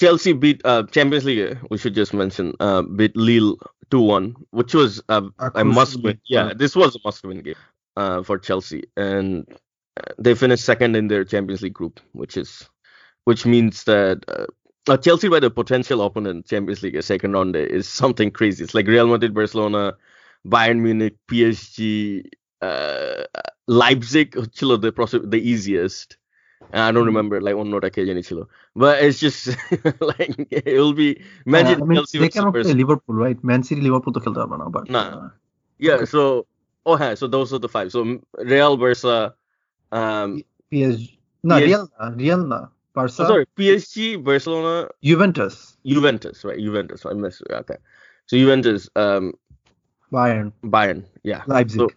[0.00, 1.44] Chelsea beat uh, Champions League.
[1.50, 3.50] Uh, we should just mention uh, beat Lille
[3.90, 4.26] two one,
[4.58, 5.26] which was uh,
[5.62, 6.18] a must win.
[6.34, 7.62] Yeah, this was a must win game
[8.00, 9.28] uh, for Chelsea, and
[10.17, 12.69] they finished second in their Champions League group, which is
[13.25, 14.23] which means that.
[14.27, 14.45] Uh,
[14.87, 18.63] uh, Chelsea by the potential opponent Champions League second round is something crazy.
[18.63, 19.95] It's like Real Madrid, Barcelona,
[20.47, 22.23] Bayern Munich, PSG,
[22.61, 23.23] uh,
[23.81, 26.09] Leipzig ছিল the possi- the easiest.
[26.73, 27.13] And I don't Hmm.
[27.13, 28.39] remember like অন্যটা কে জানি ছিল.
[28.81, 29.39] But it's just
[30.11, 30.33] like
[30.71, 31.09] it will be
[31.49, 32.81] imagine Uh, I mean, Chelsea they versus cannot play Barcelona.
[32.81, 33.39] Liverpool, right?
[33.49, 35.07] Man City, Liverpool তো খেলতে পারবে না, but Nah.
[35.07, 35.25] uh,
[35.87, 36.11] Yeah, Okay.
[36.15, 36.21] so
[36.89, 37.89] oh yeah, so those are the five.
[37.95, 37.99] So
[38.53, 39.15] Real Barca
[39.91, 46.43] um PSG, না PSG Real না, Real না, Barca, oh, sorry, PSG, Barcelona, Juventus, Juventus,
[46.45, 46.59] right?
[46.59, 47.05] Juventus.
[47.05, 47.79] I missed okay.
[48.27, 49.33] So Juventus, um
[50.11, 51.41] Bayern, Bayern, yeah.
[51.47, 51.79] Leipzig.
[51.79, 51.87] So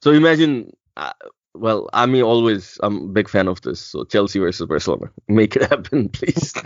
[0.00, 1.12] So imagine, uh,
[1.54, 3.80] well, I mean, always, I'm a big fan of this.
[3.80, 6.52] So Chelsea versus Barcelona, make it happen, please.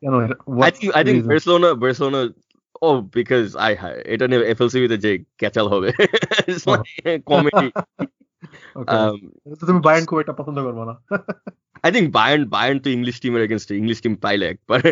[0.00, 1.28] You know, I what think, I think reason?
[1.28, 2.34] Barcelona, Barcelona.
[2.82, 5.06] Oh, because I এটা নিয়ে FLC with J
[5.38, 5.90] ক্যাচাল হবে
[6.48, 6.64] it's
[8.76, 8.80] Oh.
[8.80, 9.52] like comedy Okay.
[9.52, 10.94] um তো তুমি Bayern খুব একটা পছন্দ করবে না
[11.86, 14.90] I think Bayern Bayern তো ইংলিশ টিমের এগেনস্ট ইংলিশ টিম পাইলে একবারে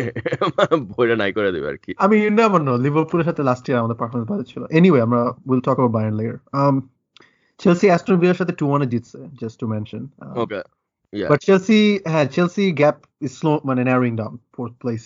[0.93, 3.97] ভরে নাই করে দেবে আর কি আমি ইউ নেভার নো লিভারপুলের সাথে লাস্ট ইয়ার আমাদের
[4.01, 6.75] পারফরমেন্স ভালো ছিল এনিওয়ে আমরা will talk about Bayern layer um
[7.59, 10.01] Chelsea Aston ভিলার সাথে 2-1 এ জিতছে just to mention
[10.43, 10.59] okay
[11.13, 11.79] yeah but Chelsea
[12.11, 15.03] হ্যাঁ চেলসি গ্যাপ ইজ স্লো মানে নারোইং ডাউন ফোর্থ প্লেস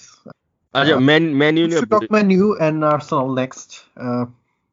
[0.74, 3.70] আচ্ছা man man you Let's talk Man U and Arsenal next.
[4.06, 4.26] Uh,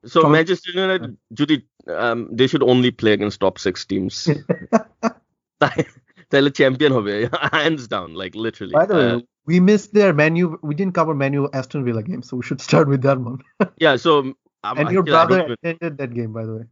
[0.05, 1.57] So Tom- Manchester United, Judy,
[2.05, 4.15] um, they should only play against top six teams.
[6.33, 7.15] তাহলে champion হবে
[7.57, 9.19] hands down like literally by the way, Uh,
[9.51, 10.47] we missed their Man U.
[10.69, 13.39] We didn't cover Man U Aston Villa game, so we should start with that one.
[13.85, 14.11] yeah so
[14.67, 16.67] um, and your actually, I don't brother even- attended that game, by the way.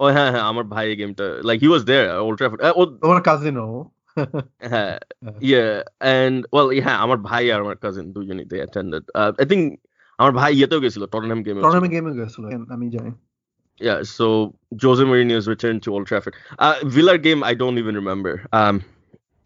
[0.00, 2.86] oh হ্যাঁ হ্যাঁ আমার ভাই গেমটা like he was there at Old Trafford uh, oh,
[3.08, 3.76] Our cousin, oh.
[4.72, 4.94] হ্যাঁ
[5.52, 5.72] yeah
[6.14, 9.62] and well yeah আমার ভাই আর আমার cousin দুজনেই they attended uh, I think
[10.20, 12.44] আমার ভাই ইয়েতেও গেছিল টটনহ্যাম গেমে Tournament game গেছিল
[12.76, 13.10] আমি জানি
[13.80, 16.34] Yeah, so Jose Mourinho's return to Old Trafford.
[16.58, 18.46] Uh, Villa game, I don't even remember.
[18.52, 18.82] Um,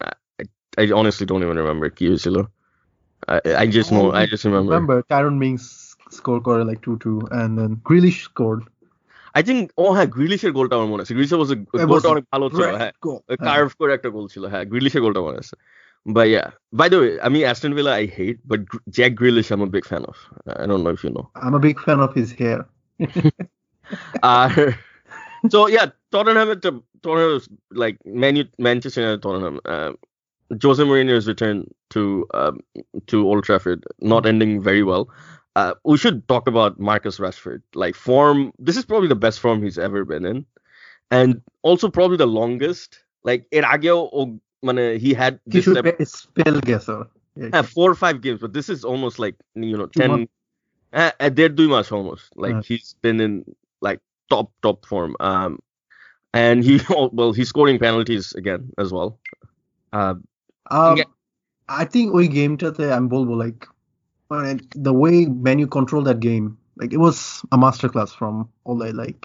[0.02, 0.44] I,
[0.78, 1.88] I honestly don't even remember.
[1.98, 2.36] কি হয়েছিল?
[3.34, 4.06] I, I just know.
[4.20, 4.72] I just remember.
[4.74, 5.64] Remember, Tyron Mings
[6.10, 8.62] scored scored like 2-2 and then Grealish scored.
[9.38, 12.14] I think oh হ্যাঁ গ্রিলিশের গোলটা আমার মনে আছে গ্রিলিশের was a It গোলটা was
[12.14, 13.20] অনেক ভালো ছিল Great হ্যাঁ goal.
[13.48, 15.56] কার্ভ করে একটা গোল ছিল হ্যাঁ গ্রিলিশের গোলটা মনে আছে
[16.16, 16.48] But yeah,
[16.80, 19.70] by the way, I mean Aston Villa I hate, but Gr- Jack Grealish I'm a
[19.76, 20.16] big fan of.
[20.62, 21.26] I don't know if you know.
[21.44, 22.58] I'm a big fan of his hair.
[24.22, 24.72] Uh,
[25.50, 29.60] so yeah, Tottenham at the Tottenham is like Man Manchester United Tottenham.
[29.64, 29.92] Uh,
[30.62, 32.60] Jose Mourinho's return to um,
[33.06, 35.10] to Old Trafford not ending very well.
[35.56, 37.62] Uh, we should talk about Marcus Rashford.
[37.74, 40.46] Like form, this is probably the best form he's ever been in,
[41.10, 42.90] and also probably the longest.
[43.24, 47.00] Like এর আগেও ও- মানে he had this কিছু level- spell guesser.
[47.42, 49.36] yeah, four or five games, but this is almost like
[49.68, 50.10] you know Two ten.
[50.12, 50.32] months.
[51.00, 52.62] Uh, uh, they're doing much almost like Yeah.
[52.68, 53.32] he's been in
[53.82, 55.16] like top top form.
[55.20, 55.58] Um,
[56.34, 56.80] and he
[57.12, 59.18] well he's scoring penalties again as well.
[59.92, 60.14] Uh,
[60.70, 61.04] Um, Yeah.
[61.68, 63.60] I think ওই গেমটাতে আমি বলবো like
[64.30, 64.50] মানে
[64.88, 65.16] the way
[65.46, 66.46] Man U controlled that game
[66.80, 67.16] like it was
[67.54, 68.34] a masterclass from
[68.70, 69.20] Ole like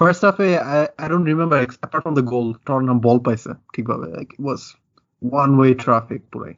[0.00, 4.06] first half I I don't remember ex- apart from the goal Tottenham ball পাইছে ঠিকভাবে
[4.18, 4.60] like it was
[5.42, 6.54] one way traffic পুরাই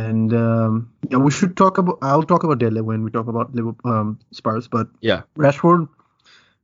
[0.00, 0.72] and um,
[1.10, 4.08] yeah we should talk about I'll talk about Dele when we talk about Liverpool um,
[4.38, 5.20] Spurs but Yeah.
[5.44, 5.82] Rashford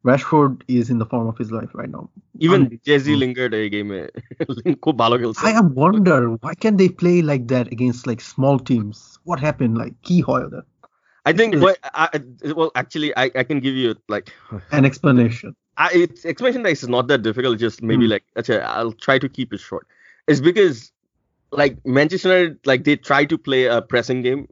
[0.07, 2.09] Rashford is in the form of his life right now.
[2.39, 3.89] Even Jesse Lingard game
[4.85, 5.43] ko bhalo khelche.
[5.43, 9.19] I wonder why can they play like that against like small teams?
[9.25, 10.65] What happened like keyhole hoy that?
[11.25, 14.33] I think well, actually I, I can give you like
[14.71, 15.55] an explanation.
[15.77, 17.59] I, it's explanation that is not that difficult.
[17.59, 18.11] Just maybe hmm.
[18.11, 19.87] like okay, I'll try to keep it short.
[20.27, 20.91] It's because
[21.51, 24.47] like Manchester like they try to play a pressing game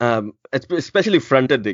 [0.00, 1.66] um, especially fronted,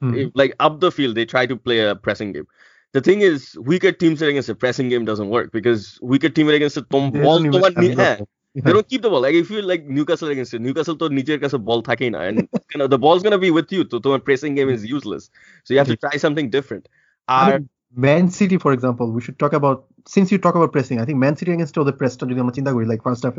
[0.00, 0.24] hmm.
[0.34, 2.46] like up the field, they try to play a pressing game
[2.93, 3.39] The thing is,
[3.69, 7.21] weaker teams against a pressing game doesn't work because weaker team against a tom They
[7.23, 8.27] ball don't even তোমার have নি- the হ্যাঁ, ball.
[8.55, 9.21] they don't keep the ball.
[9.25, 12.37] Like if you like Newcastle against it, Newcastle তো নিজের কাছে ball থাকেই না and
[12.71, 13.81] you know, the ball's gonna be with you.
[13.91, 15.23] So তোমার pressing game is useless.
[15.65, 16.83] So you have to try something different.
[17.29, 17.63] I R mean,
[18.07, 19.77] Man City, for example, we should talk about
[20.13, 20.97] since you talk about pressing.
[21.01, 23.35] I think Man City against the press যদি আমরা চিন্তা করি like first half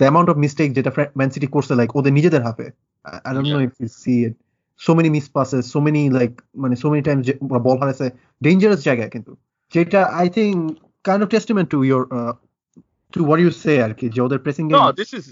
[0.00, 2.68] the amount of mistake যেটা Fra- Man City করছে like ওদের নিজেদের হাফে
[3.04, 3.54] I, I don't Yeah.
[3.54, 4.34] know if you see it
[4.86, 7.24] so many miss passes so many like মানে so many times
[7.66, 8.06] বল হারাইছে
[8.46, 9.32] dangerous জায়গায় কিন্তু
[9.74, 10.54] যেটা I think
[11.08, 12.32] kind of testament to your uh,
[13.14, 15.26] to what you say আর কি যে ওদের pressing game No, this is.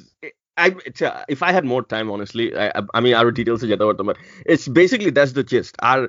[0.65, 3.61] I it's, uh, if I had more time, honestly, I I, I mean, our details
[3.65, 4.17] are but
[4.53, 5.75] it's basically that's the gist.
[5.91, 6.03] Our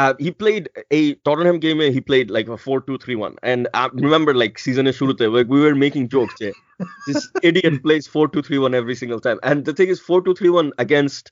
[0.00, 0.64] uh, he played
[0.98, 1.80] a Tottenham game.
[1.96, 6.04] He played like a four-two-three-one, and I remember like season শুরুতে like we were making
[6.14, 6.36] jokes.
[6.44, 6.56] Yeah,
[7.06, 11.24] this idiot plays four-two-three-one every single time, and the thing is four-two-three-one against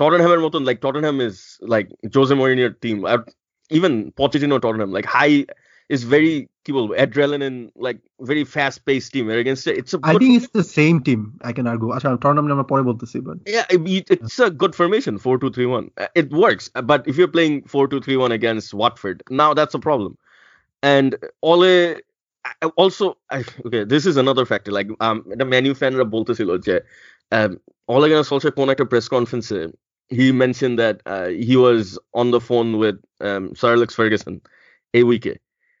[0.00, 1.36] Tottenham মতন like Tottenham is
[1.74, 3.22] like Jose Mourinho team, uh,
[3.78, 5.36] even Pochettino Tottenham like high
[5.94, 6.34] is very
[6.64, 7.98] কি বলবো adrenaline like
[8.30, 10.98] very fast paced team and against it it's a I good think it's the same
[11.08, 11.20] team.
[11.48, 11.90] I can argue.
[11.96, 15.68] আচ্ছা tournament আমরা পরে বলতেছি but Yeah, it- it's a good formation, four two three
[15.76, 15.86] one.
[16.02, 19.50] Uh, It works, uh, but if you're playing four two three one against Watford, now
[19.58, 20.12] that's a problem.
[20.92, 21.10] And
[21.50, 21.72] Ole,
[22.64, 23.04] I- also,
[23.36, 24.70] I- okay, this is another factor.
[24.78, 26.76] Like, um, the menu fan বলতেছিল যে,
[27.36, 27.50] um,
[27.92, 29.48] Ole Gunnar Solskjaer কোন একটা press conference
[30.09, 34.41] he mentioned that uh, he was on the phone with um, Sir Alex Ferguson
[34.93, 35.27] a week.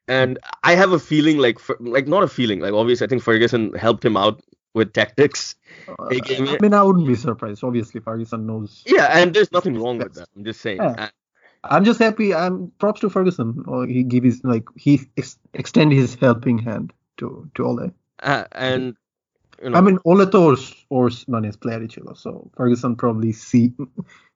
[0.07, 3.73] And I have a feeling like, like not a feeling, like obviously I think Ferguson
[3.73, 4.41] helped him out
[4.73, 5.55] with tactics.
[5.87, 7.63] uh, I mean I wouldn't be surprised.
[7.63, 8.83] Obviously Ferguson knows.
[8.85, 10.29] Yeah, and there's nothing wrong with that.
[10.35, 10.77] I'm just saying.
[10.77, 10.95] Yeah.
[10.97, 11.07] Uh,
[11.63, 12.33] I'm just happy.
[12.33, 13.65] I'm props to Ferguson.
[13.67, 17.91] Or he give his like he ex- extend his helping hand to to Ole.
[18.21, 18.95] uh, and
[19.63, 19.77] you know.
[19.77, 20.55] I mean, Olata or
[20.89, 23.73] or Nunez play player each other, so Ferguson probably see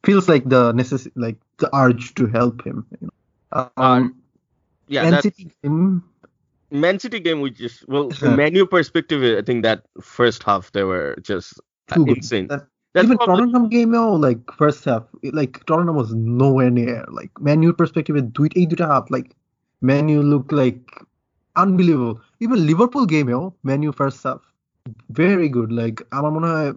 [0.03, 2.85] feels like the necess- like the urge to help him.
[2.99, 3.11] You know.
[3.51, 4.21] Um, um,
[4.87, 6.03] yeah, Man City game.
[6.71, 10.83] Man City game, we just well, the menu perspective, I think that first half they
[10.83, 11.59] were just
[11.91, 12.47] uh, Too insane.
[12.47, 12.61] Good.
[12.93, 13.45] That's Even probably...
[13.45, 17.05] Tottenham game, oh, like first half, like Tottenham was nowhere near.
[17.09, 19.35] Like menu perspective, do it eight to half, like
[19.81, 20.99] menu look like
[21.55, 22.19] unbelievable.
[22.39, 24.50] Even Liverpool game, yo, menu first half
[25.10, 26.70] very good like আমার মনে হয়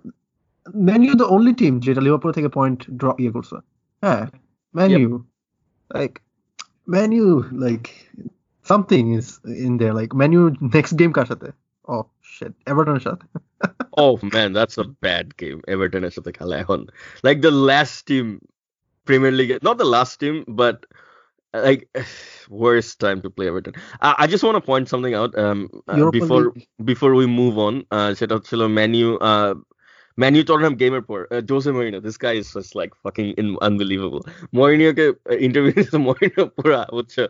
[0.88, 3.58] Man U the only team যেটা Liverpool থেকে point draw ইয়ে করছে
[4.04, 4.22] হ্যাঁ
[4.78, 5.02] Man Yep.
[5.08, 5.12] U
[6.00, 6.16] like
[6.94, 7.28] Man U
[7.66, 7.88] like
[8.72, 9.28] something is
[9.66, 10.44] in there like Man U
[10.76, 11.50] next game কার সাথে
[11.94, 13.26] oh shit এভারটনের সাথে
[14.00, 15.62] oh man, that's a bad game.
[15.68, 16.90] Everton is at the Calahon.
[17.24, 18.28] Like the last team,
[19.06, 20.96] Premier League, not the last team, but uh,
[21.54, 21.90] like
[22.50, 23.74] worst time to play Everton.
[24.02, 26.68] I, I just want to point something out um uh, Europa before League.
[26.84, 27.84] before we move on.
[27.92, 29.18] Uh, সেটা হচ্ছিল Manu
[30.14, 32.00] uh Manu Tottenham gamer পর uh, Jose Mourinho.
[32.08, 34.22] This guy is just like fucking in, unbelievable.
[34.54, 35.06] Mourinho K
[35.48, 37.22] interview দিয়েছে Mourinho পুরা হচ্ছে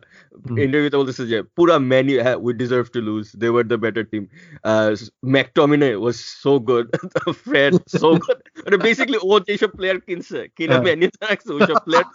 [0.45, 3.27] হুম। ইন্টারভিউতে বলতেছে যে পুরা ম্যানু হ্যাঁ we deserve to lose.
[3.41, 4.23] They were the better team.
[4.71, 4.89] Uh,
[5.35, 6.85] McTominay was so good.
[7.45, 8.39] Fred so good.
[8.65, 12.05] মানে basically ও যেসব প্লেয়ার কিনছে কিনা হ্যাঁ। ম্যানু রাখছে ওইসব player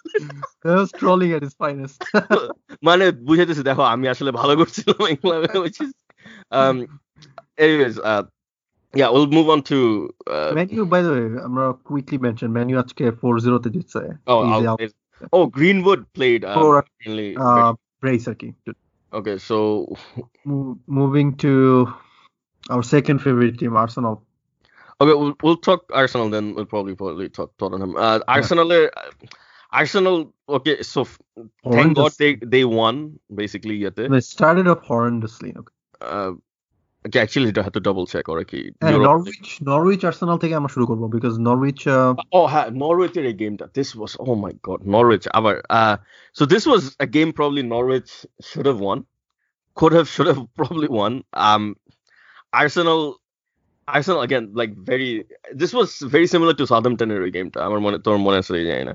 [0.65, 1.99] That was trolling at his finest.
[2.89, 5.91] মানে বুঝাইতেছে দেখো আমি আসলে ভালো করছিলাম এই ক্লাবে which is
[6.59, 6.77] um
[7.65, 8.23] anyways uh
[9.01, 9.79] yeah we'll move on to
[10.35, 14.67] uh Menu, by the way, আমরা quickly mention Menu আজকে 4-0 তে জিতছে। oh Easy
[14.67, 14.93] I'll, out.
[15.37, 16.73] oh Greenwood played um, For,
[17.03, 17.71] mainly Uh,
[18.03, 18.49] brace আর কি।
[19.19, 19.57] okay so
[20.49, 21.53] Mo- Moving to
[22.73, 24.15] our second favorite team, Arsenal.
[25.01, 28.89] okay we'll, we'll talk Arsenal then we'll probably probably talk Tottenham uh Arsenal uh,
[29.81, 30.17] Arsenal
[30.57, 31.19] okay so f-
[31.75, 32.17] thank God Horrendous.
[32.23, 32.95] they they won
[33.43, 35.51] basically yet They started off horrendously.
[35.61, 35.75] Okay.
[36.15, 36.33] uh
[37.09, 40.55] okay, actually I had to double check or okay হ্যাঁ, Europe- Norwich, Norwich Arsenal থেকে
[40.61, 44.13] আমরা শুরু করবো because Norwich uh, Oh, ha- Norwich এর a game that this was.
[44.29, 45.27] Oh my God, Norwich.
[45.39, 45.97] Our uh,
[46.39, 48.11] so this was a game probably Norwich
[48.49, 48.99] should have won,
[49.77, 51.13] could have, should have probably won.
[51.47, 51.65] Um,
[52.63, 53.01] Arsenal,
[53.89, 55.11] Arsenal again, like very.
[55.63, 58.85] This was very similar to Southampton এর ওই গেমটা আমার মনে তোর মনে আছে জানি
[58.91, 58.95] না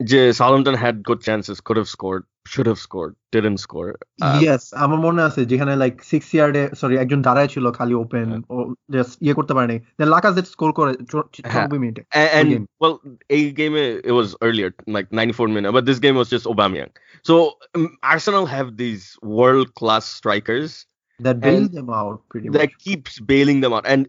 [0.00, 3.90] যে Southampton had good chances, could have scored, should have scored, didn't score.
[4.26, 8.28] Uh, yes আমার মনে আছে যেখানে লাইক সিক্স ইয়ার্ডে সরি একজন দাঁড়ায় ছিল খালি ওপেন
[8.54, 8.56] ও
[8.94, 12.64] জাস্ট ইয়ে করতে পারেনি দেন লাকাজেট স্কোর করে চৌ- হ্যাঁ। 94 মিনিটে And, and game.
[12.82, 12.94] well,
[13.36, 16.92] a game uh, it was earlier, like 94 minutes, but this game was just Aubameyang.
[17.28, 17.34] So
[17.76, 19.04] um, Arsenal have these
[19.36, 20.70] world class strikers
[21.20, 24.02] that bailed them out pretty much that keeps bailing them out, and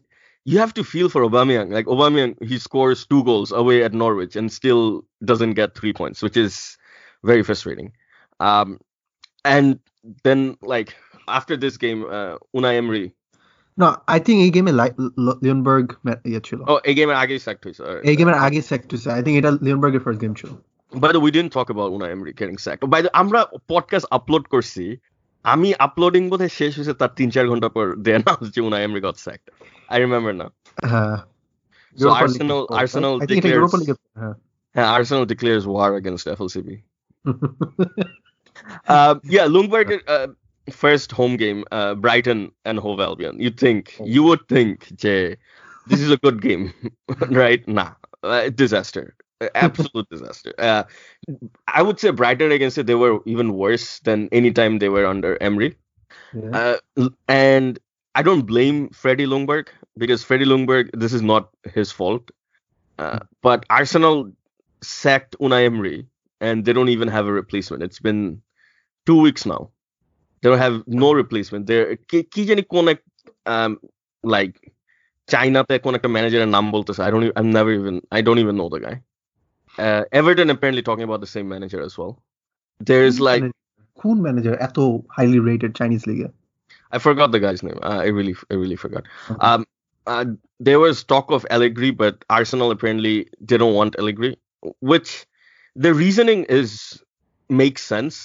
[0.47, 1.73] you have to feel for Aubameyang.
[1.73, 6.23] Like Aubameyang, he scores two goals away at Norwich and still doesn't get three points,
[6.23, 6.79] which is
[7.25, 7.93] very frustrating.
[8.39, 8.79] Um,
[9.45, 9.81] and
[10.23, 10.95] then like
[11.27, 13.13] after this game, uh, Unai Emery.
[13.77, 16.65] No, I think a game like Ljungberg met Yachilo.
[16.69, 17.73] Oh, a game at Agi sector.
[17.81, 18.97] A uh, game at Agi sector.
[19.11, 20.63] I think it's Ljungberg's first game too.
[20.93, 22.89] By the way, we didn't talk about Unai Emery getting sacked.
[22.89, 23.11] By the
[23.69, 25.01] podcast upload upload করছি
[25.53, 29.01] আমি uploading বোধহয় শেষ হয়েছে তার তিন চার ঘন্টা পর দে অ্যানাউন্স যে Unai Emery
[29.07, 29.47] got sacked
[29.93, 30.47] I remember না
[30.93, 31.17] হ্যাঁ।
[31.99, 33.73] সো আর্সেনাল আর্সেনাল ডিক্লেয়ারস
[34.21, 36.77] হ্যাঁ। Arsenal declares war against এফএলসিবি
[38.89, 40.29] uh yeah Ljungberg uh,
[40.69, 43.35] first home game uh, Brighton and Hove Albion.
[43.45, 43.81] You think
[44.15, 45.25] you would think Jay
[45.87, 46.65] this is a good game
[47.43, 47.63] right?
[47.69, 47.91] Nah
[48.25, 49.05] uh, disaster
[49.55, 50.53] absolute disaster.
[50.59, 50.85] Uh,
[51.69, 55.07] I would say Brighton against it, they were even worse than any time they were
[55.07, 55.77] under Emery.
[56.35, 56.79] Yeah.
[56.97, 57.79] Uh, and
[58.15, 59.69] I don't blame Freddie Ljungberg
[59.99, 62.31] because Freddie Ljungberg, this is not his fault.
[62.99, 63.25] Uh, hmm.
[63.43, 64.33] but Arsenal
[64.83, 66.07] sacked Unai Emery
[66.41, 67.83] and they don't even have a replacement.
[67.83, 68.41] It's been
[69.05, 69.71] two weeks now.
[70.41, 71.17] They don't have no hmm.
[71.17, 71.67] replacement.
[71.67, 71.97] They're
[72.33, 73.01] কি জানি কোন এক
[74.35, 74.55] like
[75.33, 77.25] চাইনাতে কোন একটা ম্যানেজারের নাম বলতেছে I don't
[77.57, 77.97] never even.
[78.19, 78.97] I don't even know the guy
[79.78, 82.22] Uh, Everton apparently talking about the same manager as well.
[82.80, 83.44] There's like
[84.04, 84.78] কোন ম্যানেজার এত
[85.16, 86.28] হাইলি রেটেড চাইনিজ লিগে
[86.96, 87.80] I forgot the guy's name.
[87.90, 89.04] Uh, I really, I really forgot.
[89.48, 89.62] Um,
[90.14, 90.26] uh,
[90.68, 93.16] there was talk of Allegri, but Arsenal apparently
[93.50, 94.32] didn't want Allegri,
[94.92, 95.10] which
[95.86, 96.70] the reasoning is
[97.62, 98.16] makes sense.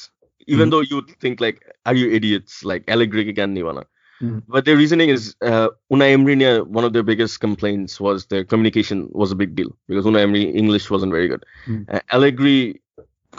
[0.55, 0.73] Even Mhm.
[0.73, 2.53] though you would think like, are you idiots?
[2.71, 3.85] Like Allegri again, Nivana.
[4.23, 4.43] Mhm.
[4.49, 8.45] But the reasoning is uh, Unai Emery, ne- one of their biggest complaints was their
[8.53, 11.43] communication was a big deal because Unai Emery English wasn't very good.
[11.67, 11.83] Mhm.
[11.95, 12.59] Uh, Allegri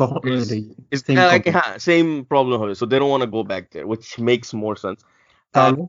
[0.01, 0.63] তখন Is- এটাই
[0.95, 1.55] is Same uh, like problem.
[1.57, 2.73] ha, same problem, হবে.
[2.79, 5.01] so they don't want to go back there, which makes more sense.
[5.03, 5.85] Uh, তাহলে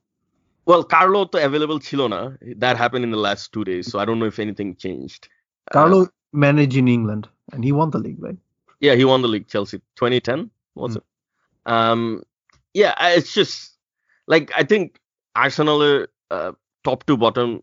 [0.70, 2.20] well, Carlo to available Chilona.
[2.64, 5.22] That happened in the last two days, so I don't know if anything changed.
[5.68, 6.00] Uh, Carlo
[6.46, 8.40] managed in England and he won the league, right?
[8.86, 9.46] yeah, he won the league.
[9.54, 10.40] Chelsea, 2010
[10.82, 10.98] was Mm.
[10.98, 11.04] it?
[11.76, 12.00] Um,
[12.80, 13.54] yeah, I- it's just
[14.27, 14.99] like I think
[15.35, 16.51] Arsenal uh,
[16.83, 17.61] top to bottom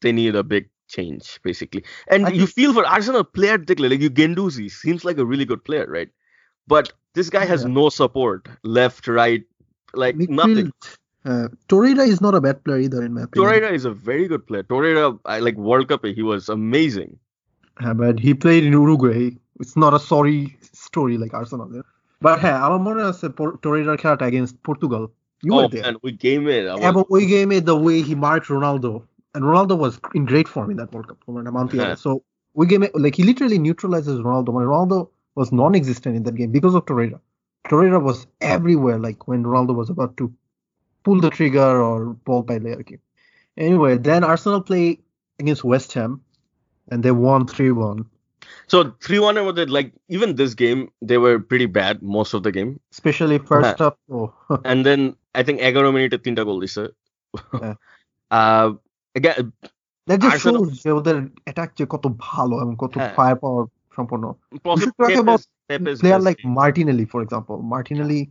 [0.00, 1.84] they need a big change basically.
[2.08, 2.50] And I you think...
[2.50, 6.08] feel for Arsenal player particularly like Guendouzi seems like a really good player, right?
[6.66, 7.70] But this guy has yeah.
[7.70, 9.44] no support left, right,
[9.94, 10.30] like Midfield.
[10.30, 10.72] nothing.
[11.24, 13.50] Uh, Torreira is not a bad player either, in my opinion.
[13.50, 14.62] Torreira is a very good player.
[14.62, 17.18] Torreira, I, like World Cup, he was amazing.
[17.80, 19.36] Yeah, but he played in Uruguay.
[19.58, 21.82] It's not a sorry story like Arsenal.
[22.20, 23.26] But হ্যাঁ আমার মনে আছে
[23.62, 25.02] টোরেরার খেলাটা against Portugal.
[25.46, 25.94] You oh, were there.
[26.02, 26.66] We game it.
[26.66, 26.94] I yeah, was...
[26.94, 30.72] but we game it the way he marked Ronaldo, and Ronaldo was in great form
[30.72, 31.96] in that World Cup over Montiel.
[31.96, 34.48] so we game it like he literally neutralizes Ronaldo.
[34.48, 37.20] When Ronaldo was non-existent in that game because of Torreira.
[37.68, 38.98] Torreira was everywhere.
[38.98, 40.32] Like when Ronaldo was about to
[41.04, 42.98] pull the trigger or ball by Learki.
[43.56, 44.98] Anyway, then Arsenal play
[45.38, 46.20] against West Ham,
[46.90, 48.04] and they won three one.
[48.66, 52.42] So three one was it like even this game they were pretty bad most of
[52.42, 52.80] the game.
[52.90, 53.86] Especially first yeah.
[53.86, 53.98] up.
[54.10, 54.34] Oh.
[54.64, 56.83] and then I think এগারো মিনিটে তিনটা গোল দিছে
[57.63, 57.75] হ্যাঁ।
[58.31, 58.67] uh,
[59.15, 59.35] again
[60.07, 63.65] that just Arsenal- shows যে ওদের attack যে কত ভালো এবং কত হ্যাঁ। ফায়ার পাওয়ার
[63.97, 64.25] সম্পন্ন
[64.67, 66.53] possibly should talk Pep about is- Pep is player best like game.
[66.61, 67.57] Martinelli, for example.
[67.73, 68.21] Martinelli,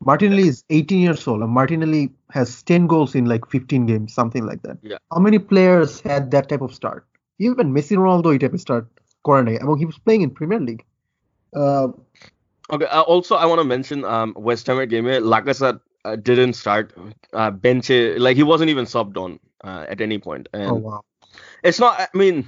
[0.00, 2.04] Martinelli is 18 years old, and Martinelli
[2.36, 4.76] has 10 goals in like 15 games, something like that.
[4.82, 5.00] Yeah.
[5.12, 7.02] How many players had that type of start?
[7.40, 8.84] Even Messi, Ronaldo, এই type of start.
[9.24, 10.84] করে নাই এবং he was playing in Premier League.
[11.52, 11.86] Uh,
[12.68, 12.88] Okay.
[12.96, 15.06] Uh, also, I want to mention um, West Ham game.
[15.32, 16.92] Lacazette uh, didn't start.
[17.32, 17.90] Uh, bench
[18.26, 21.00] like he wasn't even subbed on uh, at any point, and oh wow.
[21.62, 22.00] it's not.
[22.00, 22.38] I mean,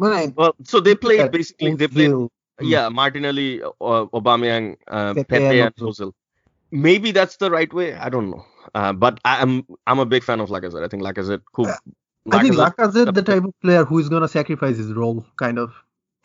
[0.00, 1.74] মানে well, so they played at basically.
[1.82, 2.70] They played Ozil, Mm.
[2.70, 6.12] yeah, Martinelli, uh, Aubameyang, uh, Pepe Pepe, and and Ozil.
[6.70, 7.88] Maybe that's the right way.
[7.94, 8.44] I don't know.
[8.74, 9.52] Uh, but I am
[9.86, 10.82] I'm a big fan of Lacazette.
[10.82, 11.68] I think Lacazette cool.
[12.32, 15.70] I think Lacazette the type of player who is gonna sacrifice his role, kind of.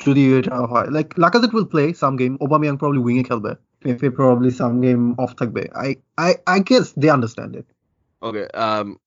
[0.05, 3.51] যদি এটা হয় like Lacazette will play some game Aubameyang probably wing এ খেলবে
[3.83, 5.89] Pepe probably some game off থাকবে I
[6.27, 7.67] I I guess they understand it
[8.23, 8.47] Okay.
[8.53, 8.99] Um,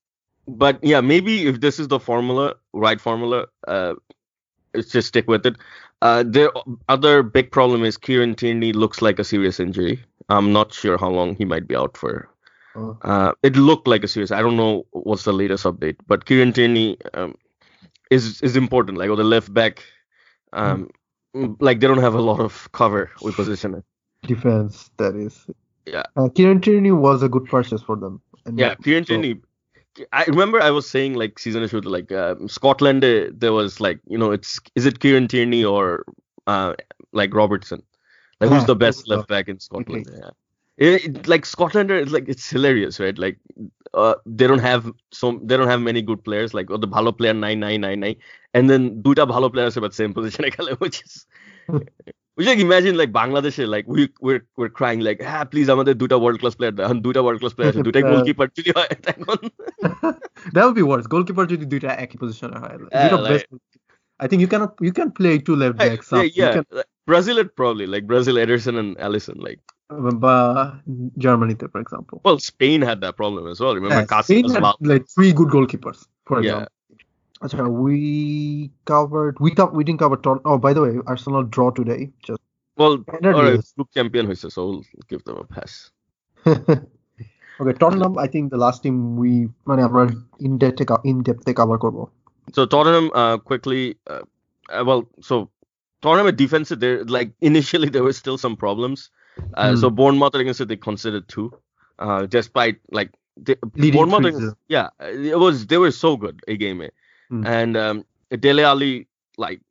[0.46, 3.94] but yeah, maybe if this is the formula, right formula, uh,
[4.74, 5.56] it's just stick with it.
[6.02, 6.52] Uh, the
[6.88, 10.02] other big problem is Kieran Tierney looks like a serious injury.
[10.28, 12.28] I'm not sure how long he might be out for.
[12.76, 12.98] Oh.
[13.02, 14.32] Uh, it looked like a serious.
[14.32, 17.36] I don't know what's the latest update, but Kieran Tierney um,
[18.10, 18.98] is is important.
[18.98, 19.84] Like on the left back,
[20.52, 20.90] um,
[21.32, 23.82] like they don't have a lot of cover with position.
[24.23, 25.45] defense that is.
[25.85, 26.03] Yeah.
[26.15, 28.21] Uh, Kieran Tierney was a good purchase for them.
[28.45, 29.41] And Yeah, Kieran so- Tierney.
[30.13, 33.03] I remember I was saying like season issue like um, Scotland.
[33.03, 36.05] uh, There was like you know it's is it Kieran Tierney or
[36.47, 36.73] uh,
[37.11, 37.81] like Robertson?
[38.39, 40.07] Like who's Yeah, the best left back in Scotland?
[40.11, 40.29] Yeah.
[40.77, 43.17] It, it- like Scotland, it's like it's hilarious, right?
[43.17, 43.39] Like
[43.93, 46.53] uh, they don't have so they don't have many good players.
[46.53, 48.15] Like oh, the bhalo player nine nine nine nine,
[48.53, 50.45] and then duta bhalo players about the same position,
[50.77, 51.25] which is
[52.39, 56.17] you like imagine like Bangladesh, like we we're we're crying like ah please আমাদের দুটা
[56.23, 58.47] world class player দাও দুটা world class player আছে দুটাই goalkeeper
[60.53, 63.17] that would be worse Goalkeeper to দুইটা Duta পজিশনে হয় দুটো
[64.23, 66.83] I think you cannot you can play two left backs yeah, yeah.
[67.09, 69.61] Brazil probably like Brazil Ederson and Alisson like.
[70.25, 70.73] But
[71.25, 72.17] Germany for example.
[72.25, 75.99] Well Spain had that problem as well remember yeah, Spain had like three good goalkeepers
[76.27, 76.43] for yeah.
[76.43, 76.73] example.
[77.46, 77.98] Achha, we
[78.86, 82.42] covered we co- we didn't cover Tot- oh by the way Arsenal draw today just
[82.80, 83.68] Well, Standard all right, years.
[83.76, 85.72] group champion হয়েছে, so we'll give them a pass.
[87.60, 89.32] okay Tottenham I think the last team we
[89.70, 90.04] মানে আমরা
[90.46, 91.98] in depth in depth cover করব
[92.56, 93.82] So Tottenham uh, quickly,
[94.14, 94.22] uh,
[94.76, 95.34] uh, well, so
[96.02, 99.00] Tottenham at defense, there like initially there were still some problems.
[99.60, 99.78] Uh, Hmm.
[99.80, 101.46] So Bournemouth against it, they considered two,
[102.06, 103.10] uh, despite like
[103.46, 104.24] the, Leading Bournemouth.
[104.24, 104.28] 3-0.
[104.36, 104.88] Against, yeah,
[105.32, 106.92] it was they were so good a game, eh.
[107.29, 107.45] Hmm.
[107.45, 108.05] and um,
[108.39, 109.07] Dele Alli
[109.37, 109.61] like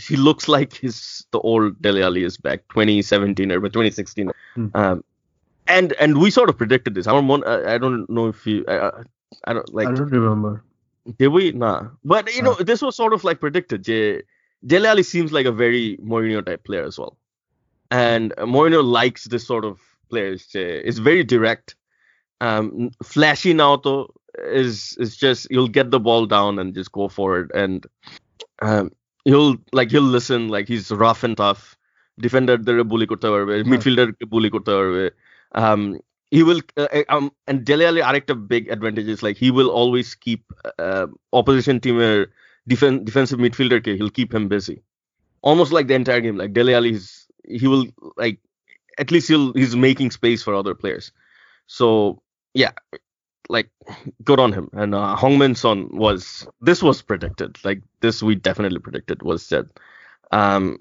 [0.00, 4.66] he looks like his the old Dele Alli is back 2017 or 2016 Hmm.
[4.74, 5.04] um
[5.66, 7.06] and and we sort of predicted this.
[7.06, 8.90] Our mon- I, I don't know if you I,
[9.44, 10.64] I don't like I don't remember.
[11.18, 11.52] did we?
[11.52, 11.88] Nah.
[12.04, 13.84] But you know this was sort of like predicted.
[13.84, 14.22] J
[14.66, 17.16] Dele Alli seems like a very Mourinho type player as well.
[17.90, 21.76] And Mourinho likes this sort of players J it's very direct
[22.41, 24.13] um flashy now though
[24.47, 27.85] is is just you'll get the ball down and just go for it and
[28.61, 28.91] um
[29.23, 31.77] he'll like he'll listen like he's rough and tough
[32.23, 35.05] ডিফেন্ডারদের বুলি করতে পারবে মিডফিল্ডারকে বুলি করতে পারবে
[35.61, 35.81] um
[36.35, 40.07] he will uh, um and Dele Alli আরেকটা big advantage is like he will always
[40.25, 40.41] keep
[40.85, 41.05] uh,
[41.39, 42.15] opposition teamer
[42.71, 44.77] defense defensive midfielder K he'll keep him busy
[45.49, 47.05] almost like the entire game like Dele Alli is
[47.59, 47.85] he will
[48.23, 48.37] like
[49.03, 51.05] at least he'll he's making space for other players
[51.77, 51.87] so
[52.54, 52.72] yeah
[53.50, 53.70] like
[54.24, 54.70] good on him.
[54.72, 57.58] And uh, Heung-min Son was this was predicted.
[57.64, 59.66] Like this we definitely predicted was that
[60.30, 60.78] um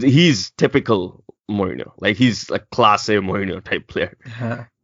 [0.00, 1.92] he's typical Mourinho.
[1.98, 4.16] Like he's a class A Mourinho type player.
[4.40, 4.64] Yeah.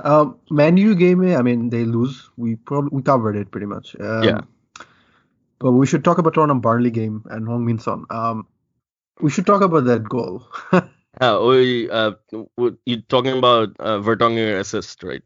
[0.00, 2.28] Um, Man U game, I mean, they lose.
[2.36, 3.94] We probably we covered it pretty much.
[4.00, 4.40] Um, Yeah.
[5.60, 8.04] But we should talk about Tottenham Burnley game and Heung-min Son.
[8.10, 8.48] Um,
[9.20, 10.48] we should talk about that goal.
[11.20, 12.10] Uh, we, uh,
[12.86, 15.22] you're talking about uh, Vertonghen assist, right?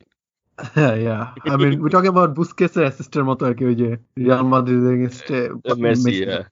[0.76, 1.24] yeah.
[1.46, 3.90] I mean, we're talking about Busquets assistant মতো আর কি ওই যে
[4.24, 6.16] Real Madrid against uh, Uh, Messi, Messi.
[6.26, 6.44] yeah.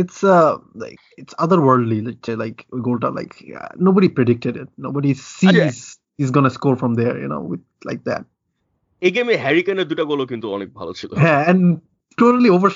[0.00, 0.52] It's uh
[0.84, 1.98] like it's otherworldly.
[2.08, 4.68] Like, like ওই গোলটা like yeah, nobody predicted it.
[4.86, 5.76] Nobody sees
[6.18, 7.16] he's gonna score from there.
[7.22, 8.22] You know, with like that.
[9.00, 11.60] এই গেমে Harry কেনের দুটো গোলও কিন্তু অনেক ভালো ছিল হ্যাঁ and
[12.20, 12.70] totally over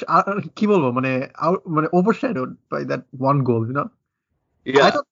[0.59, 1.11] কি বলবো মানে
[1.47, 3.89] out- মানে overshadowed by that one goal, you know.
[4.67, 4.91] I Yeah.
[4.95, 5.09] thought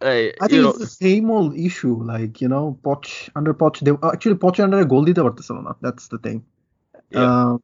[0.00, 2.02] I, I think know, it's the same old issue.
[2.02, 5.76] Like you know, Poch under Poch, they actually Poch under a goal did Barcelona.
[5.80, 6.44] That's the thing.
[7.10, 7.22] Yeah.
[7.22, 7.58] Uh,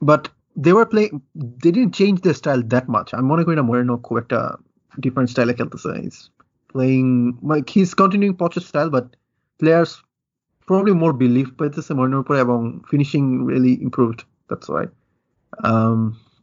[0.00, 1.22] but they were playing.
[1.34, 3.12] They didn't change their style that much.
[3.14, 4.58] I'm not going to Mourinho quite a
[5.00, 5.46] different style.
[5.46, 5.72] like can't
[6.02, 6.30] he's
[6.68, 9.16] playing like he's continuing Poch's style, but
[9.58, 10.02] players
[10.66, 14.20] probably more belief পেতেছে মরিনোর উপরে এবং finishing really improved.
[14.48, 14.84] That's why.
[15.70, 15.98] Um,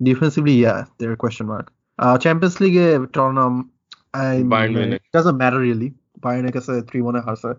[0.09, 1.67] defensively, yeah, they're a question mark.
[1.98, 3.70] Uh, Champions League, Tottenham.
[4.12, 5.02] I Bayern Munich.
[5.04, 5.90] it doesn't matter really.
[6.24, 7.52] Bayern কাছে 3-1 এ হারছে.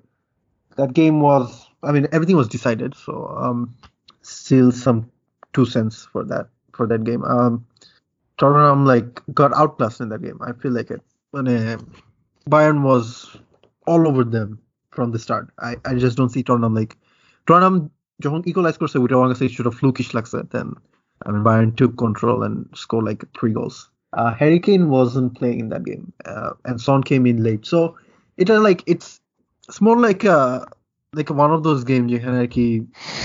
[0.79, 1.45] That game was,
[1.87, 2.91] I mean, everything was decided.
[3.05, 3.13] So,
[3.43, 3.59] um,
[4.37, 4.99] still some
[5.55, 7.23] two cents for that for that game.
[7.35, 7.53] Um,
[8.39, 9.09] Tottenham like
[9.41, 10.39] got outclassed in that game.
[10.49, 11.01] I feel like it.
[11.33, 11.45] When
[12.53, 13.05] Bayern was
[13.87, 14.49] all over them
[14.91, 15.45] from the start.
[15.59, 16.93] I, I just don't see Tottenham like
[17.47, 17.75] Tottenham
[18.23, 20.67] যখন equalize করছে ওইটা আমার কাছে কিছুটা flukish লাগছে then
[21.25, 23.77] I mean Bayern took control and scored like three goals.
[24.12, 27.64] Uh, Harry Kane wasn't playing in that game, uh, and Son came in late.
[27.64, 27.96] So
[28.36, 29.20] it is like it's
[29.68, 30.66] it's more like a
[31.12, 32.18] like one of those games you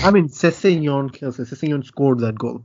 [0.04, 2.64] I mean Sessegnon Sessegnon scored that goal,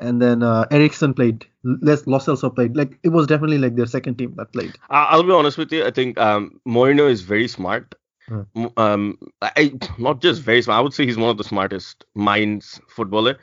[0.00, 1.46] and then uh, Eriksen played.
[1.64, 2.76] Les Los also played.
[2.76, 4.74] Like it was definitely like their second team that played.
[4.90, 5.84] I'll be honest with you.
[5.84, 7.94] I think um, is very smart.
[8.28, 8.66] Hmm.
[8.76, 10.78] Um, I, not just very smart.
[10.78, 13.38] I would say he's one of the smartest minds footballer.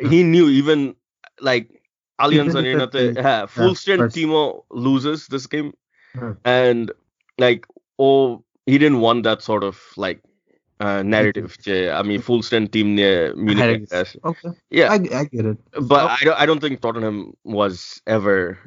[0.00, 0.08] Hmm.
[0.08, 0.96] He knew even
[1.40, 1.79] like
[2.22, 5.72] aliens are in yeah, full strength Timo loses this game.
[6.14, 6.32] Hmm.
[6.44, 6.92] And
[7.38, 7.66] like
[7.98, 10.22] oh he didn't want that sort of like
[10.80, 11.56] uh, narrative.
[11.66, 14.50] I mean full strength team near Munich okay.
[14.70, 14.90] Yeah.
[14.90, 15.58] I, I get it.
[15.72, 16.14] But okay.
[16.20, 18.58] I don't I don't think Tottenham was ever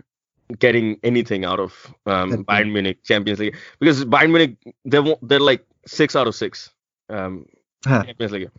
[0.60, 3.56] getting anything out of um, Bayern Munich Champions League.
[3.80, 6.70] Because Bayern Munich they won't, they're like six out of six
[7.10, 7.46] um,
[7.86, 8.04] huh.
[8.04, 8.52] Champions League.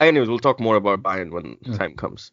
[0.00, 1.76] Anyways, we'll talk more about Bayern when yeah.
[1.76, 2.32] time comes.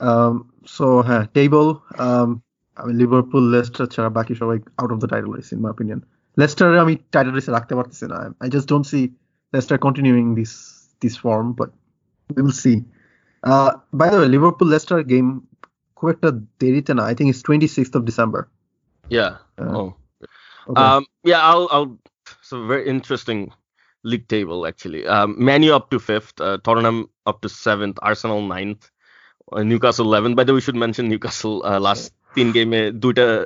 [0.00, 0.34] Um,
[0.76, 1.68] so হ্যাঁ table
[2.06, 2.28] um,
[2.76, 6.00] I mean Liverpool Leicester ছাড়া বাকি সবাই out of the title race in my opinion
[6.36, 9.00] Leicester আমি title রেসে রাখতে পারতেছি না I just don't see
[9.52, 10.52] Leicester continuing this
[11.02, 11.70] this form but
[12.30, 12.74] we will see
[14.00, 15.26] by the way Liverpool Leicester game
[15.98, 16.28] খুব একটা
[16.60, 18.42] দেরিতে না I think it's twenty six of December
[19.06, 19.38] Yeah.
[19.58, 19.96] Uh, oh.
[20.76, 21.06] Um.
[21.24, 21.40] Yeah.
[21.40, 21.68] I'll.
[21.70, 21.98] I'll.
[22.40, 23.52] It's a very interesting
[24.04, 25.06] league table actually.
[25.06, 25.36] Um.
[25.38, 26.40] Manu up to fifth.
[26.40, 27.98] Uh, Tottenham up to seventh.
[28.02, 28.90] Arsenal ninth.
[29.51, 30.35] uh, Newcastle 11.
[30.35, 33.45] By the way, we should mention Newcastle uh, last team game, uh,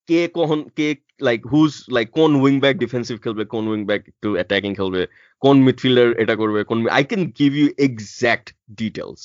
[0.07, 4.33] কে কোন কে like who's like কোন wing back defensive খেলবে কোন wing back একটু
[4.33, 5.07] attacking খেলবে
[5.41, 8.47] কোন midfielder এটা করবে কোন I can give you exact
[8.81, 9.19] details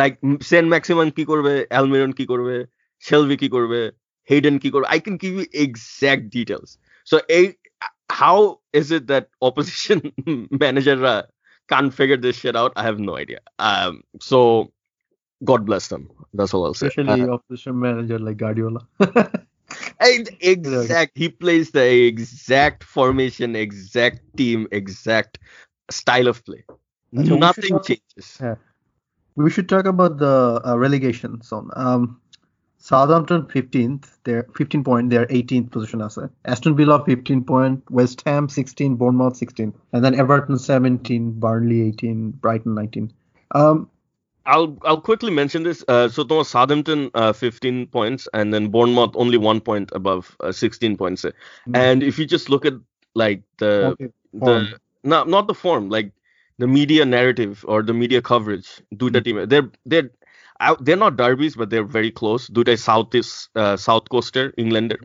[0.00, 0.12] like
[0.50, 2.56] Sen maximum কি করবে অ্যালমিরন কি করবে
[3.04, 3.80] শেলভি কি করবে
[4.28, 6.70] হেডেন কি করবে I can give you exact details
[7.08, 7.44] so এই
[8.20, 8.38] how
[8.80, 9.98] is it that opposition
[10.62, 11.14] ম্যানেজাররা
[11.68, 14.38] can't figure this shit out i have no idea um so
[15.42, 18.82] god bless them that's all i'll say Especially opposition manager like Guardiola.
[19.99, 21.17] And exact.
[21.17, 25.39] He plays the exact formation, exact team, exact
[25.89, 26.63] style of play.
[27.15, 28.41] should Nothing talk- changes.
[29.35, 31.69] We should talk about the uh, relegation zone.
[31.75, 32.19] Um,
[32.79, 36.23] Southampton 15th, they're 15 point, they're 18th position আছে.
[36.45, 42.31] Aston Villa 15 point, West Ham 16, Bournemouth 16, and then Everton 17, Burnley 18,
[42.31, 43.13] Brighton 19.
[43.51, 43.87] Um,
[44.45, 45.83] I'll I'll quickly mention this.
[45.87, 50.51] Uh, so Thomas Southampton uh, 15 points, and then Bournemouth only one point above uh,
[50.51, 51.23] 16 points.
[51.23, 51.75] Hmm.
[51.75, 52.73] And if you just look at
[53.13, 56.11] like the okay, the not not the form, like
[56.57, 58.81] the media narrative or the media coverage.
[58.95, 60.11] Duta team, they're they're
[60.59, 62.47] out, they're not derbies, but they're very close.
[62.49, 64.99] Duta south is uh, South Coaster, Englander.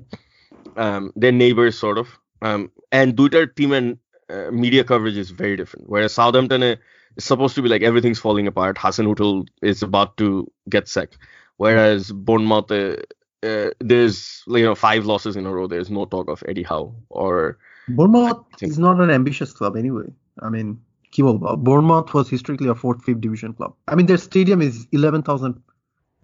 [0.76, 2.09] Um, they're neighbors sort of.
[2.43, 5.89] Um, and Duta team and uh, media coverage is very different.
[5.89, 6.76] Whereas Southampton
[7.19, 8.77] supposed to be like everything's falling apart.
[8.77, 11.19] Hasenhüttl is about to get sacked.
[11.57, 12.97] Whereas Bournemouth, uh,
[13.43, 15.67] uh, there's you know five losses in a row.
[15.67, 17.59] There's no talk of Eddie Howe or
[17.89, 20.07] Bournemouth is not an ambitious club anyway.
[20.43, 20.81] I mean,
[21.12, 21.59] keep up.
[21.61, 23.75] Bournemouth was historically a fourth, fifth division club.
[23.89, 25.62] I mean, their stadium is 11,000.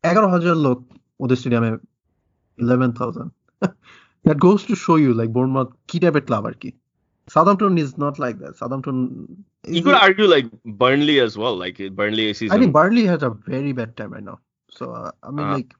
[0.04, 0.84] look,
[1.18, 1.80] or the stadium
[2.58, 3.30] 11,000.
[4.24, 5.72] That goes to show you, like Bournemouth,
[7.28, 8.56] Southampton is not like that.
[8.56, 11.55] Southampton you is could a- argue like Burnley as well.
[11.57, 12.57] Like uh, Burnley season.
[12.57, 14.39] I think Burnley has a very bad time right now.
[14.71, 15.73] So uh, I mean, Uh, like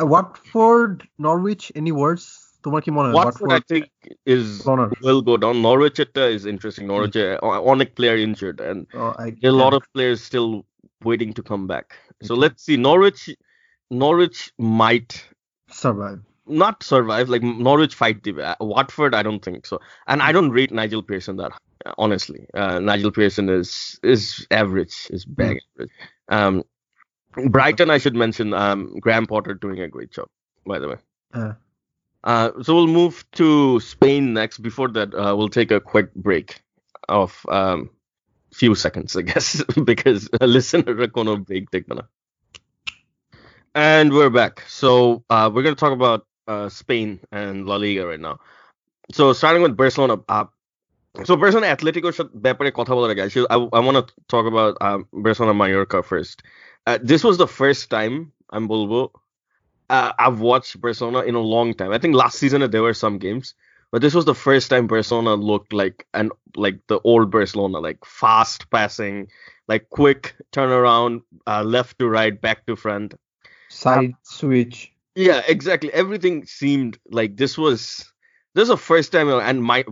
[0.00, 1.66] uh, Watford, Norwich.
[1.82, 2.24] Any words?
[2.66, 3.86] তোমার কি মনে হয় Watford, I think,
[4.26, 4.88] is Corner.
[5.08, 5.62] will go down.
[5.62, 6.86] Norwich uh, is interesting.
[6.88, 7.38] Norwich, uh,
[7.72, 10.66] on a player injured, and Oh, I, there are a lot of players still
[11.10, 11.96] waiting to come back.
[12.22, 12.40] So Okay.
[12.44, 12.76] let's see.
[12.76, 13.22] Norwich,
[13.90, 15.12] Norwich might
[15.82, 16.20] survive.
[16.46, 17.28] not survive.
[17.28, 19.80] Like Norwich fight the uh, Watford, I don't think so.
[20.06, 22.47] And I don't rate Nigel Pearson that high, honestly.
[22.53, 25.91] Uh, Nigel Pearson is is average, is bang average.
[26.29, 26.63] Um,
[27.49, 28.53] Brighton, I should mention.
[28.53, 30.27] Um, Graham Potter doing a great job,
[30.65, 30.97] by the way.
[31.33, 31.53] Uh,
[32.23, 34.59] Uh, so we'll move to Spain next.
[34.59, 36.61] Before that, uh, we'll take a quick break
[37.07, 37.89] of um,
[38.51, 42.01] few seconds, I guess, because a listener gonna break take na.
[43.75, 44.63] And we're back.
[44.67, 48.39] So uh, we're gonna talk about uh, Spain and La Liga right now.
[49.11, 50.17] So starting with Barcelona.
[51.18, 54.04] Uh, so Barcelona Atletico should ব্যাপারে কথা বলার আগে I, should- I, I want to
[54.34, 56.36] talk about um, Barcelona Mallorca first.
[56.88, 58.14] Uh, this was the first time
[58.54, 59.00] I'm বলবো
[59.94, 61.90] uh, I've watched Barcelona in a long time.
[61.96, 63.46] I think last season there were some games,
[63.90, 66.26] but this was the first time Barcelona looked like and
[66.64, 69.16] like the old Barcelona, like fast passing,
[69.72, 70.22] like quick
[70.52, 71.14] turnaround,
[71.46, 73.14] uh, left to right, back to front.
[73.68, 74.92] side switch.
[75.16, 75.90] Yeah, exactly.
[76.02, 77.80] Everything seemed like this was
[78.54, 79.28] this is the first time.
[79.28, 79.84] And my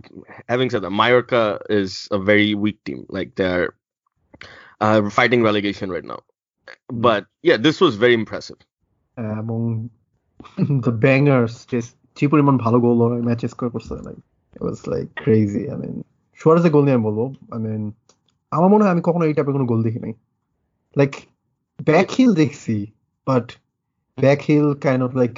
[0.47, 3.05] having said that, Mallorca is a very weak team.
[3.09, 3.73] Like they're
[4.81, 6.21] uh, fighting relegation right now.
[6.89, 8.59] But yeah, this was very impressive.
[9.41, 9.59] এবং
[10.87, 14.19] the bangers just যে পরিমাণ ভালো গোল ওরা ম্যাচে score করছে like
[14.55, 15.95] it was like crazy I mean
[16.39, 17.25] সুয়ারেজের গোল নিয়ে আমি বলবো
[17.55, 17.81] I mean
[18.51, 20.13] আমার মনে হয় আমি কখনো এই টাইপের কোনো গোল দেখি নাই
[20.95, 21.11] লাইক
[21.89, 22.75] ব্যাক হিল দেখছি
[23.27, 23.45] but
[24.17, 25.33] back heel kind of like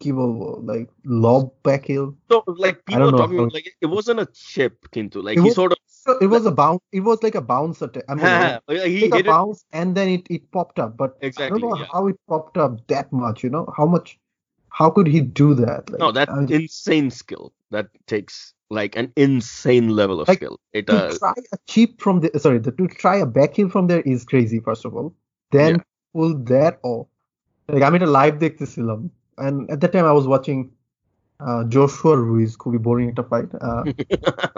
[0.00, 0.86] কি বলবো like
[1.24, 4.28] lob back hill So like I people don't know talking how- like it wasn't a
[4.48, 5.18] chip, Kintu.
[5.26, 5.78] Like It he was- sort of
[6.24, 8.90] it was a bounce it was like a bounce attack I mean he like a
[8.96, 11.48] hit it bounce and then it, it popped up but I exactly.
[11.52, 11.88] don't know Yeah.
[11.94, 14.08] how it popped up that much you know how much
[14.78, 17.44] how could he do that like, No, that's I mean, insane skill.
[17.74, 18.34] That takes
[18.78, 20.56] like an insane level of Like, skill.
[20.78, 23.68] It to uh try a cheap from the sorry the, to try a back heel
[23.74, 25.08] from there is crazy first of all
[25.58, 25.84] then Yeah.
[26.14, 27.04] pull that off
[27.68, 29.00] like আমি এটা live দেখতেছিলাম
[29.38, 30.60] and at that time I was watching
[31.40, 33.82] uh, Joshua Ruiz খুবই boring একটা fight uh,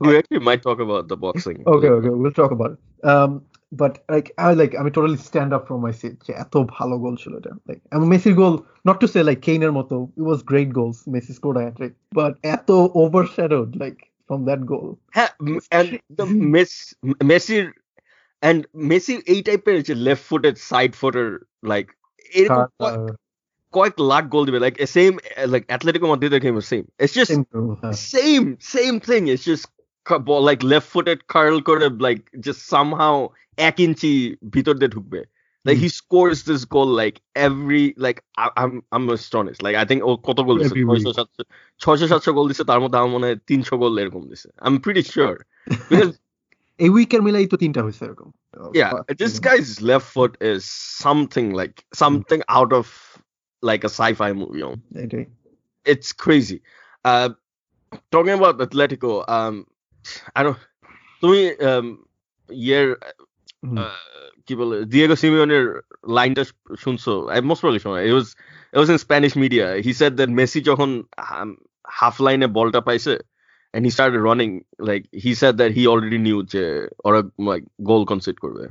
[0.00, 1.58] we actually might talk about the boxing.
[1.74, 2.80] okay okay we'll talk about it
[3.12, 3.32] um
[3.72, 7.14] but like I like আমি totally stand up from my seat যে এত ভালো গোল
[7.22, 8.54] ছিল এটা like এবং মেসির গোল
[8.88, 12.68] নট টু সে লাইক কেইনের মতো ইট was great goals Messi scored hat trick but এত
[13.02, 13.94] ওভারশ্যাডোড লাইক
[14.28, 14.86] ফ্রম দ্যাট গোল
[15.16, 15.30] হ্যাঁ
[15.78, 15.88] and
[16.18, 16.72] the মেস
[17.30, 17.64] মেসির
[18.42, 18.58] and
[18.90, 21.26] মেসি এই টাইপের যে লেফট ফুটেড সাইড ফুটার
[21.70, 21.86] লাইক
[22.32, 22.62] এরকম
[23.74, 25.12] কয়েক- কয়েক লাখ গোল দিবে লাইক সেম
[25.52, 27.32] লাইক অ্যাথলেটিকো মাদ্রিদের game same it's just
[28.14, 29.64] same same thing it's just
[30.06, 33.14] cu- ball like left footed curl করে like just somehow
[33.68, 34.12] এক ইঞ্চি
[34.54, 35.20] ভিতর দিয়ে ঢুকবে
[35.64, 40.00] like he scores this goal like every like I, I'm I'm astonished like I think
[40.08, 41.02] ও কত গোল দিছে Every week.
[41.04, 41.42] ছয়শো সাতশো
[41.80, 45.04] ছয়শো সাতশো গোল দিছে তার মধ্যে আমার মনে হয় তিনশো গোল এরকম দিছে I'm pretty
[45.14, 45.36] sure
[45.90, 46.12] because
[46.80, 48.28] এই উইকের মিলাই তো তিনটা হয়েছে এরকম
[48.80, 48.90] yeah
[49.22, 50.62] this guy's left foot is
[51.04, 52.86] something like something out of
[53.62, 54.76] like a sci-fi movie you know?
[55.04, 55.24] এটাই
[55.86, 56.58] it's crazy.
[57.04, 57.30] Uh,
[58.12, 59.54] talking about Atletico, um,
[60.36, 60.58] I don't.
[61.22, 61.86] তুমি um,
[62.66, 62.86] year
[63.64, 63.98] হুম। uh,
[64.46, 65.64] কি বলে Diego Simeoneর
[66.16, 66.42] লাইনটা
[66.82, 68.28] শুনছো I most probably শোনা it was
[68.74, 70.90] it was in Spanish media he said that Messi যখন
[71.24, 71.50] um,
[72.00, 73.14] half line এ বলটা পাইছে
[73.74, 74.52] and he started running
[74.88, 76.64] like he said that he already knew যে
[77.06, 77.20] ওরা
[77.50, 78.64] like goal concede করবে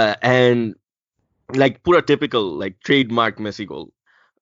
[0.00, 0.60] uh, and
[1.62, 3.86] like pura typical like trademark Messi goal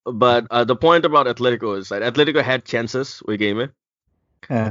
[0.05, 3.61] but uh, the point about Atletico is that Atletico had chances with game.
[4.51, 4.69] হ্যাঁ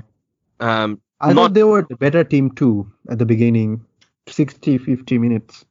[0.60, 2.74] Um, I Not- thought they were the better team too
[3.10, 3.70] at the beginning.
[4.28, 5.64] 60, 50 minutes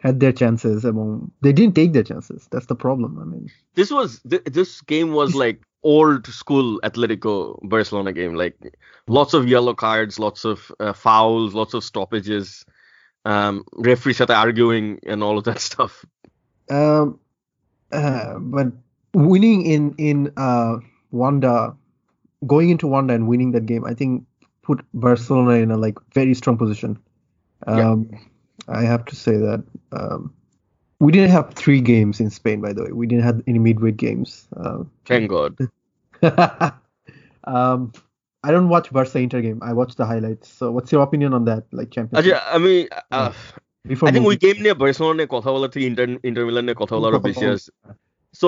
[0.00, 0.84] had their chances.
[0.84, 2.48] Among they didn't take their chances.
[2.52, 3.18] That's the problem.
[3.22, 3.44] I mean,
[3.74, 7.34] this was th- this game was like old school Atletico
[7.74, 8.34] Barcelona game.
[8.34, 8.56] Like
[9.18, 12.64] lots of yellow cards, lots of uh, fouls, lots of stoppages.
[13.24, 16.04] Um, referees started arguing and all of that stuff.
[16.70, 17.18] um,
[17.92, 18.68] uh, but
[19.14, 20.76] winning in in uh,
[21.10, 21.76] Wanda,
[22.46, 24.24] going into Wanda and winning that game, I think
[24.62, 26.98] put Barcelona in a like very strong position.
[27.66, 28.18] Um, yeah.
[28.68, 29.62] I have to say that
[29.92, 30.32] um,
[30.98, 32.92] we didn't have three games in Spain, by the way.
[32.92, 34.48] We didn't have any midweek games.
[34.56, 35.56] Uh, Thank God.
[37.44, 37.92] um,
[38.42, 39.60] I don't watch Barca Inter game.
[39.62, 40.52] I watch the highlights.
[40.52, 41.64] So, what's your opinion on that?
[41.72, 42.26] Like Champions.
[42.26, 42.34] League?
[42.34, 43.32] I mean, uh,
[43.85, 46.77] I think we moving- game নিয়ে Barcelona নিয়ে কথা বলা থেকে inter inter Milan নিয়ে
[46.83, 47.69] কথা বলার বেশি আছে
[48.35, 48.47] So,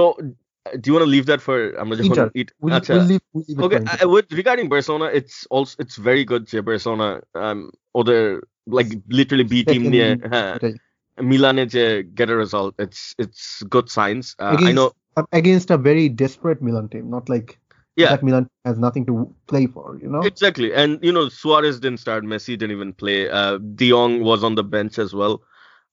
[0.66, 2.28] do you want to leave that for আমরা যখন Inter.
[2.42, 4.06] it- We'll, আচ্ছা, we'll leave, we'll leave it Okay, for Inter.
[4.06, 7.08] uh, with regarding Barcelona, it's also it's very good যে Barcelona
[7.44, 7.60] um
[7.96, 8.22] ওদের
[8.68, 10.74] like literally B team Second নিয়ে league, হ্যাঁ এটাই।
[11.18, 11.84] মিলানে যে
[12.20, 12.72] get a result.
[12.86, 13.42] It's it's
[13.76, 14.26] good signs.
[14.34, 14.90] Uh, I against, know.
[15.18, 17.50] uh, against a very desperate Milan team, not like
[17.98, 18.10] Yeah.
[18.10, 20.22] that Milan has nothing to play for, you know?
[20.22, 22.24] Exactly, and you know Suarez didn't start.
[22.24, 23.30] Messi didn't even play.
[23.30, 25.44] Uh, De Jong was on the bench as well.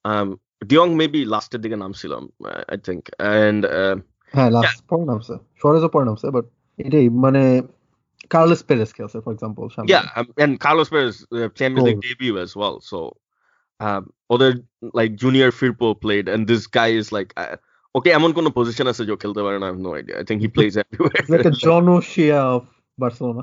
[0.06, 2.30] Um, De Jong maybe lasted the Namsilam,
[2.70, 3.96] I think, and uh,
[4.36, 6.46] হ্যাঁ last point নামছে সুয়ারেজও point নামছে but
[6.86, 7.42] এটাই মানে
[8.34, 9.64] Carlos Perez খেলছে for example
[9.94, 12.08] yeah, um, and Carlos Perez uh, Champions League Goal.
[12.08, 12.76] debut as well.
[12.90, 12.98] So,
[13.86, 14.02] um,
[14.34, 14.50] other
[14.98, 17.56] like Junior Firpo played, and this guy is like, uh,
[17.98, 20.14] okay, এমন কোনো position আছে যে খেলতে পারে না, I have no idea.
[20.22, 21.24] I think he plays everywhere.
[21.32, 22.62] like a John O'Shea of
[23.02, 23.42] Barcelona.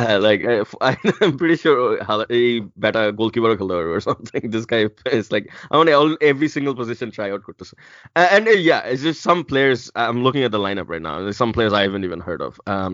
[0.00, 1.78] Uh, like uh, f- I'm pretty sure
[2.08, 2.42] how- a
[2.84, 4.42] better goalkeeper খেলতে পারবে or something.
[4.54, 4.80] This guy
[5.20, 7.74] is like I want all every single position try out করতেছে.
[8.18, 9.80] Uh, and uh, yeah, it's just some players.
[10.04, 11.16] I'm looking at the lineup right now.
[11.24, 12.52] There's some players I haven't even heard of.
[12.74, 12.92] Um,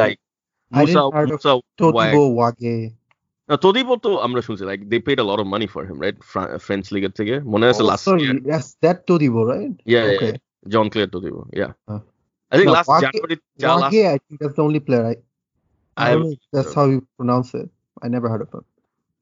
[0.00, 0.18] like
[0.78, 2.92] I Musa, didn't heard of Musa Wag- Totibo Wage.
[3.49, 5.81] না uh, oh, Todibo তো আমরা শুনছি like they paid a lot of money for
[5.89, 6.17] him right
[6.65, 10.29] French league থেকে মনে আছে last year yes that Todibo right yeah okay
[10.73, 11.69] Jean Clair Todibo yeah
[12.51, 13.35] I think last January
[13.75, 15.15] আগে I think that's the only player I
[15.97, 16.11] I
[16.53, 17.69] that's how you pronounce it
[18.03, 18.65] I never heard of him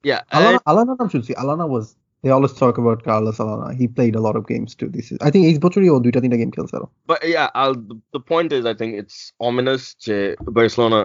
[0.06, 1.86] Yeah, uh, Aleñá, I, Aleñá নাম শুনছি Aleñá was
[2.24, 3.68] they always talk about Carlos Aleñá.
[3.80, 4.90] He played a lot of games too.
[4.96, 6.76] This is I think he's এই বছরই ও দুইটা তিনটা game খেলছে
[7.12, 7.78] But yeah, I'll,
[8.16, 9.18] the point is I think it's
[9.48, 9.84] ominous
[10.60, 11.00] Barcelona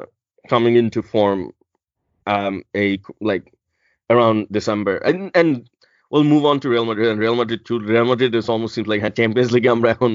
[0.44, 1.40] coming into form
[2.27, 3.45] um a like
[4.09, 5.69] around December and and
[6.11, 7.79] we'll move on to Real Madrid and Real Madrid too.
[7.79, 10.11] Real Madrid is almost seems like Champions League আমরা এখন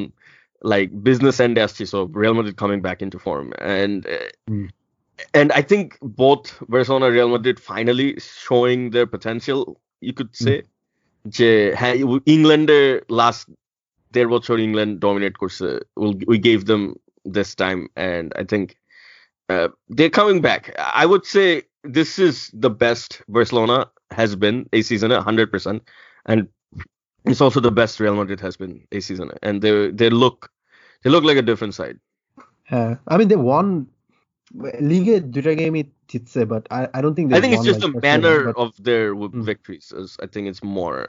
[0.73, 3.47] like business end আসছি so Real Madrid coming back into form
[3.81, 4.67] and uh, Hmm.
[5.39, 5.87] and I think
[6.25, 6.45] both
[6.75, 8.09] Barcelona and Real Madrid finally
[8.47, 9.59] showing their potential
[10.07, 10.57] you could say
[11.39, 11.51] যে
[11.81, 11.95] হ্যাঁ
[12.35, 12.87] ইংল্যান্ডের
[13.21, 13.45] last
[14.15, 15.69] দেড় বছর England dominate করছে
[16.31, 16.83] we gave them
[17.37, 18.67] this time and I think
[19.97, 20.63] they're coming back.
[21.03, 21.49] I would say
[21.85, 25.83] this is the best Barcelona has been a season, hundred percent,
[26.27, 26.49] and
[27.27, 30.51] it's also the best Real Madrid has been a season, and they they look
[31.05, 31.99] they look like a different side.
[32.73, 33.67] হ্যাঁ I mean they won
[34.91, 37.83] লিগে দুইটা গেমই জিতছে but I I don't think they I think it's won just
[37.83, 39.45] like the Barcelona, manner but of their w- Hmm.
[39.51, 39.87] victories.
[40.01, 41.01] Is, I think it's more.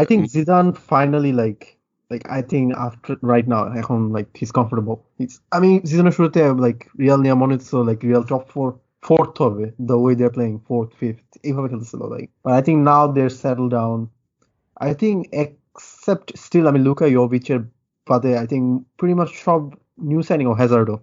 [0.00, 1.62] I think Zidane finally like
[2.10, 4.96] like I think after right now এখন like he's comfortable.
[5.18, 8.68] He's I mean সিজনের শুরুতে like Real নিয়ে মনে হচ্ছিল like Real top four
[9.06, 13.02] fourth হবে the way they're playing fourth fifth এইভাবে খেলতেছিল like but I think now
[13.14, 13.98] they're settled down
[14.88, 17.60] I think except still আমি Luka ইয়োভিচের
[18.08, 18.64] বাদে I think
[18.98, 19.60] pretty much সব
[20.10, 20.98] new signing O হ্যাজার্ডও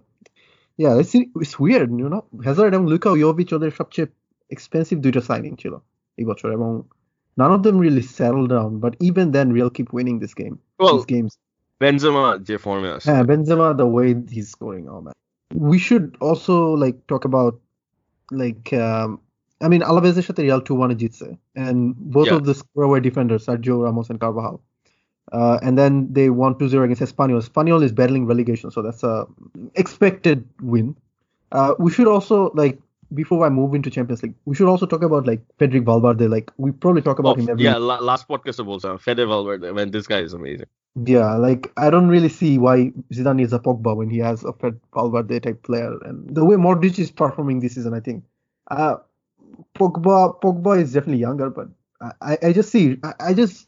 [0.82, 2.22] Yeah, it's, it's weird, you know.
[2.46, 4.08] Hazard এবং Luka ইয়োভিচ ওদের সবচেয়ে
[4.54, 5.74] expensive দুইটা signing ছিল
[6.18, 6.70] এই বছর এবং
[7.40, 10.58] none of them really settled down, but even then Real keep winning this game.
[10.78, 11.32] Well, these games.
[11.82, 15.14] Benzema যে ফর্মে আছে Yeah, Benzema, the way he's scoring, oh man.
[15.70, 16.54] We should also
[16.84, 17.54] like talk about
[18.31, 19.19] like um,
[19.61, 22.37] I mean Alaves সাথে Real 2-1 jitse and both yeah.
[22.37, 24.61] of the scorer were defenders Sergio Ramos and Carvajal
[25.31, 27.41] uh, and then they won 2-0 against Espanyol.
[27.41, 29.25] Espanyol is battling relegation, so that's a
[29.75, 30.95] expected win.
[31.51, 32.79] Uh, we should also like
[33.15, 36.27] before I move into Champions League, we should also talk about like Federic Valverde.
[36.27, 39.25] Like we probably talk about Oh, him every yeah, la- last podcast of also Fede
[39.27, 39.71] Valverde.
[39.73, 40.67] Man, this guy is amazing.
[41.05, 44.53] Yeah, like I don't really see why Zidane is a Pogba when he has a
[44.53, 48.23] Fred Valverde type player, and the way Modric is performing this season, I think,
[48.71, 48.95] uh,
[49.75, 51.67] Pogba Pogba is definitely younger, but
[52.01, 53.67] I, I- I just see I, I just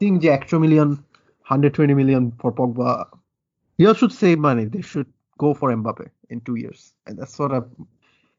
[0.00, 3.06] think the extra million, 120 million for Pogba,
[3.78, 4.64] Real should save money.
[4.66, 5.06] They should
[5.38, 7.68] go for Mbappe in two years, and that's sort of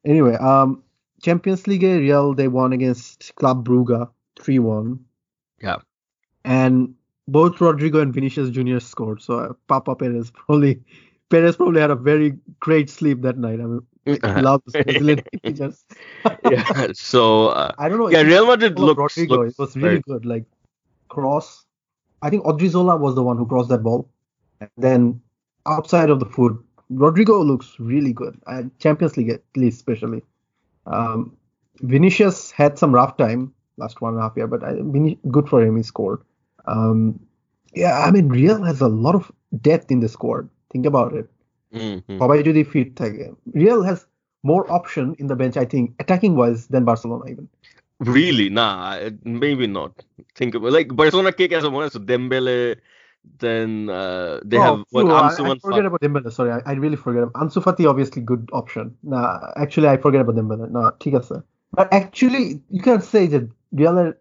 [0.05, 0.35] anyway.
[0.35, 0.81] Um,
[1.21, 4.99] Champions League Real they won against Club Brugge three one.
[5.61, 5.77] Yeah.
[6.43, 6.93] and
[7.27, 9.21] both Rodrygo and Vinicius Junior scored.
[9.21, 10.79] So uh, Papa Perez probably
[11.29, 13.59] Perez probably had a very great sleep that night.
[13.59, 15.21] I mean, he loves Brazilian
[16.51, 16.87] yeah.
[16.93, 18.09] So uh, I don't know.
[18.09, 19.29] yeah, Real Madrid follow looks, Rodrygo.
[19.29, 20.25] looks It was really very- good.
[20.25, 20.45] Like
[21.09, 21.65] cross.
[22.21, 24.09] I think Odriozola was the one who crossed that ball.
[24.59, 25.21] And then
[25.65, 26.57] outside of the foot,
[26.91, 30.23] Rodrygo looks really good at Champions League at least, especially.
[30.85, 31.35] Um,
[31.81, 35.49] Vinicius had some rough time last one and a half year, but I, Vin- good
[35.49, 35.77] for him.
[35.77, 36.21] He scored.
[36.65, 37.19] Um,
[37.73, 39.31] yeah, I mean, Real has a lot of
[39.61, 40.49] depth in the squad.
[40.71, 41.29] Think about it.
[42.21, 43.25] সবাই যদি fit থাকে
[43.61, 43.99] Real has
[44.51, 47.45] more option in the bench, I think, attacking wise than Barcelona even?
[48.17, 48.47] Really?
[48.59, 49.09] Nah,
[49.43, 49.93] maybe not.
[50.37, 52.59] Think about like Barcelona kick as a bonus, Dembele,
[53.39, 55.85] then uh, they oh, have what well, Ansu I, I forget Fati.
[55.87, 56.31] about Dembele.
[56.31, 57.23] Sorry, I, I really forget.
[57.33, 58.95] Ansu Fati obviously good option.
[59.03, 60.69] Nah, actually I forget about Dembele.
[60.69, 64.13] No, ঠিক But actually you can say that Real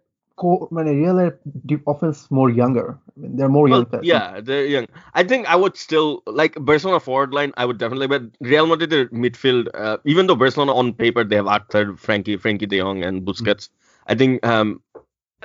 [0.71, 1.31] মানে Real
[1.65, 2.97] deep offense more younger.
[3.15, 3.85] I mean they're more well, young.
[3.85, 4.05] Players.
[4.05, 4.87] Yeah, they're young.
[5.13, 7.53] I think I would still like Barcelona forward line.
[7.57, 9.69] I would definitely, but Real Madrid their midfield.
[9.73, 13.29] Uh, even though Barcelona on paper they have Arthur, Frenkie, Frenkie De Jong, and hmm.
[13.29, 13.69] Busquets.
[13.69, 14.11] Mm-hmm.
[14.11, 14.81] I think um,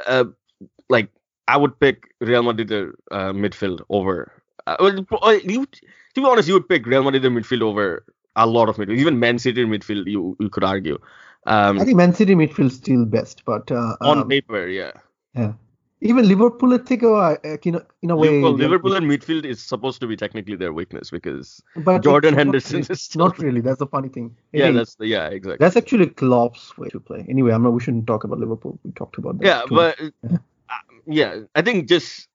[0.07, 0.25] uh,
[0.89, 1.09] like
[1.50, 4.32] I would pick Real Madrid their uh, midfield over.
[4.68, 8.04] Uh, well, uh, you, to be honest, you would pick Real Madrid their midfield over
[8.36, 8.98] a lot of midfield.
[8.98, 10.98] Even Man City midfield, you you could argue.
[11.48, 14.94] Um, I think Man City midfield still best, but uh, on um, paper, yeah.
[15.36, 15.54] yeah.
[16.10, 17.36] Even Liverpool থেকেও uh,
[17.70, 20.58] in a, in a way Liverpool, Real- Liverpool and midfield is supposed to be technically
[20.64, 21.48] their weakness because
[21.88, 23.62] but Jordan it's not Henderson really- is still- not really.
[23.68, 24.28] That's the funny thing.
[24.52, 24.76] yeah, It is.
[24.80, 25.62] that's the yeah, exactly.
[25.64, 27.22] That's actually Klopp's way to play.
[27.36, 27.74] Anyway, I'm not.
[27.78, 28.74] We shouldn't talk about Liverpool.
[28.84, 29.46] We talked about that.
[29.52, 30.38] yeah, too but Yeah.
[31.11, 32.29] yeah, I think just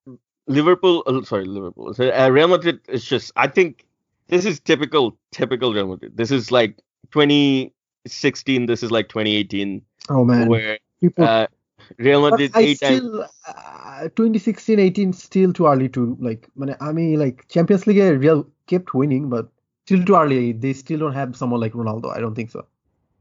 [0.48, 1.04] Liverpool.
[1.08, 1.94] Uh, sorry, Liverpool.
[1.94, 3.32] So, uh, Real Madrid is just.
[3.36, 3.86] I think
[4.28, 6.18] this is typical, typical Real Madrid.
[6.18, 6.78] This is like
[7.12, 8.66] 2016.
[8.66, 9.82] This is like 2018.
[10.10, 11.48] Oh man, where People, uh,
[11.98, 13.32] Real Madrid I eight still, times.
[13.48, 16.48] Uh, 2016, 18 still too early to like.
[16.82, 19.48] I mean, like Champions League, uh, Real kept winning, but
[19.86, 20.52] still too early.
[20.52, 22.16] They still don't have someone like Ronaldo.
[22.16, 22.66] I don't think so.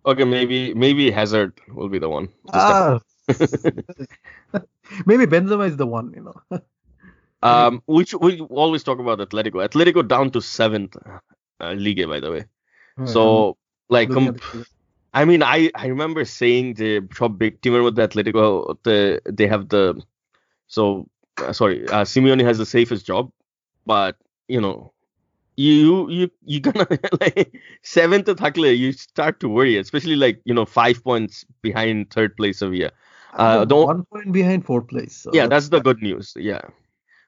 [0.07, 2.29] Okay, maybe maybe Hazard will be the one.
[2.53, 2.99] Ah,
[5.07, 6.61] Maybe Benzema is the one, you know.
[7.43, 9.67] um, we we always talk about Atletico.
[9.67, 10.97] Atletico down to seventh
[11.61, 12.45] uh, league, by the way.
[13.07, 13.57] So
[13.89, 14.37] like, com-
[15.13, 19.47] I mean, I I remember saying the top big teamer with the Atletico, the, they
[19.47, 20.03] have the
[20.67, 21.09] so
[21.39, 23.31] uh, sorry, uh, Simeone has the safest job,
[23.87, 24.17] but
[24.49, 24.91] you know.
[25.57, 26.85] You you you gonna
[27.21, 32.11] like seventh to Thakle, you start to worry, especially like you know five points behind
[32.11, 32.91] third place Sevilla
[33.34, 35.16] Uh, They're don't- one point behind fourth place.
[35.24, 36.26] So yeah, that's the good news.
[36.50, 36.64] Yeah,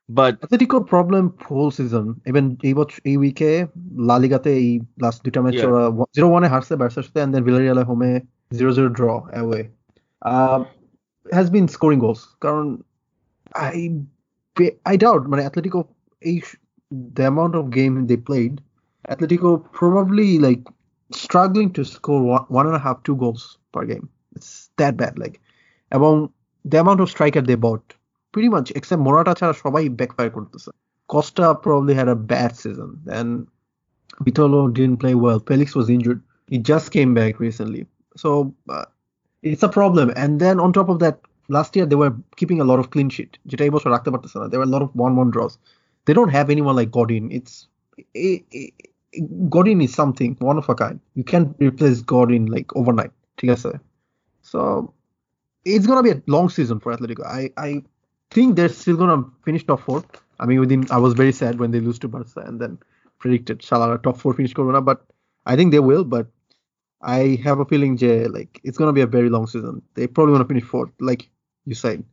[0.10, 3.52] but অ্যাথলেটিকোর problem whole season even এই বছর এই উইকে
[4.10, 4.70] লা লিগাতে এই
[5.04, 5.68] last দুটা match Yeah.
[5.68, 5.82] ওরা
[6.16, 8.12] zero ওয়ানে হারছে বার্সার সাথে এন্ড দেন ভিলারিয়ালে হোমে
[8.58, 9.60] zero zero draw away
[11.26, 12.66] has been scoring goals কারণ
[13.66, 13.78] আই
[14.90, 15.80] আই ডাউট মানে অ্যাথলেটিকো
[16.22, 16.36] এই
[17.18, 18.54] the amount of game they played
[19.06, 20.62] Atletico probably like
[21.12, 23.42] struggling to score one, one and a half, two goals
[23.74, 24.06] per game.
[24.36, 25.14] It's that bad.
[25.24, 25.36] Like,
[25.92, 26.14] এবং
[26.72, 27.86] the amount of striker they bought,
[28.34, 30.72] pretty much, except Morata ছাড়া সবাই backfire করতেছে.
[31.14, 32.90] Costa probably had a bad season.
[33.10, 33.28] Then
[34.26, 35.40] Vitolo didn't play well.
[35.50, 36.20] Felix was injured.
[36.52, 37.86] He just came back recently.
[38.16, 38.30] So
[38.76, 38.86] uh,
[39.44, 40.08] it's a problem.
[40.16, 43.10] And then on top of that, last year they were keeping a lot of clean
[43.16, 43.32] sheet.
[43.50, 44.46] যেটা এই বছর রাখতে পারতেছে না.
[44.50, 45.54] There were a lot of 1-1 draws.
[46.06, 47.26] They don't have anyone like Godin.
[47.38, 47.54] It's
[48.28, 48.70] it, it,
[49.56, 50.98] Godin is something one of a kind.
[51.18, 53.14] You can't replace Godin like overnight.
[53.40, 53.72] ঠিক আছে?
[54.52, 54.60] So
[55.75, 57.27] it's gonna be a long season for Atletico.
[57.27, 57.83] I I
[58.31, 60.05] think they're still gonna finish top four.
[60.41, 62.79] I mean, within I was very sad when they lose to Barca and then
[63.19, 65.05] predicted Salah top four finish Corona, but
[65.47, 66.05] I think they will.
[66.05, 66.27] But
[67.03, 69.83] I have a feeling, Jay, like it's gonna be a very long season.
[69.95, 71.29] They probably gonna finish fourth, like
[71.65, 72.05] you said.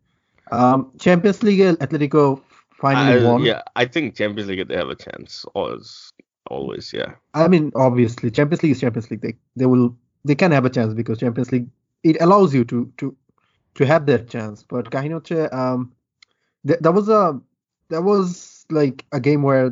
[0.51, 2.41] Um, Champions League, Atletico
[2.79, 3.43] finally I- won.
[3.43, 5.45] yeah, I think Champions League they have a chance.
[5.53, 6.11] Always,
[6.47, 7.13] always, yeah.
[7.33, 9.21] I mean, obviously, Champions League is Champions League.
[9.21, 9.95] They they will
[10.25, 11.67] they can have a chance because Champions League
[12.03, 13.15] it allows you to to
[13.76, 14.56] to have that chance.
[14.72, 15.80] But কাহিনী হচ্ছে um
[16.68, 17.22] th- that was a
[17.92, 18.26] that was
[18.80, 19.66] like a game where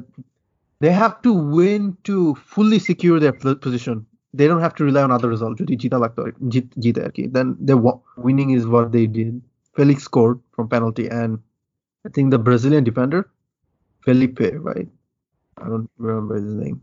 [0.83, 2.17] they have to win to
[2.55, 3.97] fully secure their pl- position.
[4.39, 5.59] They don't have to rely on other results.
[5.63, 6.21] যদি জিতা লাগতো
[6.53, 9.33] জিত জিতে আর কি then the wa- winning is what they did.
[9.77, 11.33] Felix scored from penalty and
[12.07, 13.21] I think the Brazilian defender
[14.07, 14.89] Felipe, right?
[15.63, 16.79] I don't remember his name.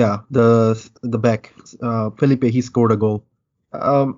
[0.00, 0.46] Yeah, the
[1.14, 1.42] the back,
[1.88, 3.18] uh, Felipe, he scored a goal.
[3.72, 4.08] Um,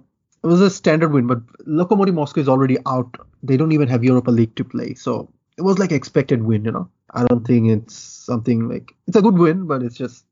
[0.44, 3.16] it was a standard win, but Lokomotiv Moscow is already out.
[3.42, 6.66] They don't even have Europa League to play, so it was like expected win.
[6.66, 10.26] You know, I don't think it's something like it's a good win, but it's just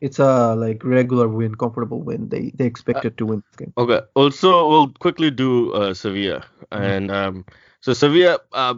[0.00, 2.28] it's a like regular win, comfortable win.
[2.28, 3.72] They they expected to win this game.
[3.78, 4.00] Okay.
[4.14, 7.46] Also, we'll quickly do uh, Sevilla, and um,
[7.80, 8.74] so Sevilla, uh,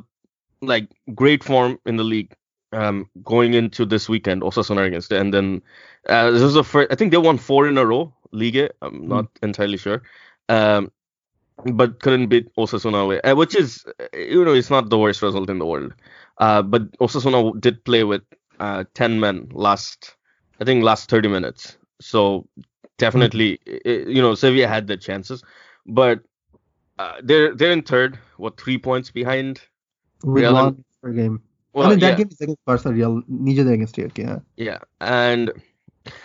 [0.61, 2.33] like great form in the league,
[2.73, 5.63] um, going into this weekend, Osasuna against it, and then
[6.09, 6.93] uh, this was the first.
[6.93, 8.71] I think they won four in a row, Ligue.
[8.83, 10.03] I'm not entirely sure,
[10.49, 10.93] um,
[11.73, 15.23] but couldn't beat Osasuna away, uh, which is, uh, you know, it's not the worst
[15.23, 15.95] result in the world.
[16.39, 18.23] Uh, but Osasuna did play with
[18.61, 20.17] uh, 10 men last,
[20.61, 21.79] I think, last 30 minutes.
[22.01, 22.47] So
[22.99, 25.43] definitely, you know, Sevilla had their chances,
[25.87, 26.21] but
[26.99, 29.61] uh, they're they're in third, what three points behind?
[30.23, 31.43] We Real lost per game.
[31.73, 32.17] Well, I mean that yeah.
[32.17, 34.19] game is against Barca, Real, neither against TRK.
[34.19, 34.39] Yeah.
[34.57, 35.53] Yeah, and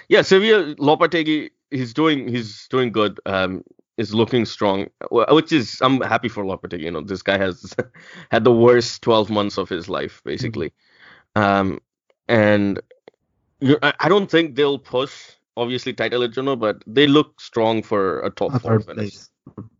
[0.07, 3.19] yeah, Sevilla Lopetegui, he's doing he's doing good.
[3.25, 3.63] Um,
[4.01, 6.81] is looking strong, which is I'm happy for Lopetegui.
[6.81, 7.73] You know, this guy has
[8.31, 10.73] had the worst 12 months of his life basically,
[11.35, 11.79] um,
[12.27, 12.81] and
[13.81, 15.13] I, don't think they'll push
[15.55, 19.11] obviously title it, you know, but they look strong for a top A four finish.
[19.11, 19.29] place.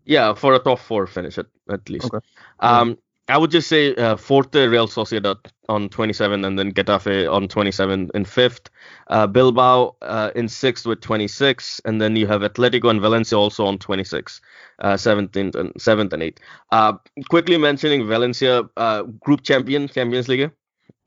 [0.06, 2.14] Yeah, for a top four finish at, at least.
[2.14, 2.26] Okay.
[2.60, 2.98] Um,
[3.32, 5.38] I would just say uh, fourth uh, Real Sociedad
[5.70, 8.70] on 27, and then Getafe on 27 in fifth.
[9.08, 13.66] Uh, Bilbao uh, in sixth with 26, and then you have Atletico and Valencia also
[13.66, 14.42] on 26,
[14.80, 16.42] uh, 17th and seventh and eighth.
[16.74, 16.94] Uh,
[17.30, 20.52] quickly mentioning Valencia, uh, group champion, Champions League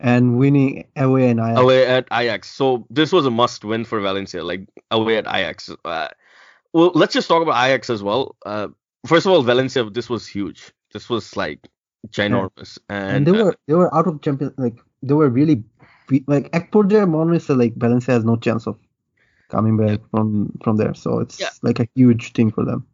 [0.00, 1.60] And winning away and Ajax.
[1.60, 2.50] away at Ajax.
[2.50, 5.68] So this was a must win for Valencia, like away at Ajax.
[5.84, 6.08] Uh,
[6.72, 8.34] well, let's just talk about Ajax as well.
[8.46, 8.68] Uh,
[9.06, 10.72] first of all, Valencia, this was huge.
[10.94, 11.68] This was like
[12.08, 12.78] ginormous.
[12.88, 15.62] And, and they uh, were they were out of champion like they were really
[16.26, 18.78] like Ekpor there money so like Valencia has no chance of
[19.48, 20.06] coming back yeah.
[20.10, 20.94] from from there.
[20.94, 21.50] So it's yeah.
[21.62, 22.86] like a huge thing for them.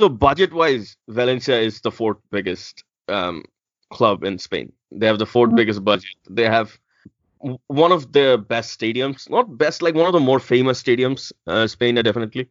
[0.00, 3.44] So budget wise, Valencia is the fourth biggest um,
[3.90, 4.72] club in Spain.
[4.90, 5.56] They have the 4th mm-hmm.
[5.56, 6.16] biggest budget.
[6.28, 6.78] They have
[7.66, 11.32] one of the best stadiums, not best, like one of the more famous stadiums.
[11.46, 12.48] Uh, Spain, definitely.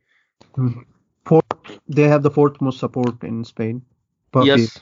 [0.55, 0.81] Mm-hmm.
[1.25, 3.81] Fourth, they have the fourth most support in Spain.
[4.43, 4.79] Yes,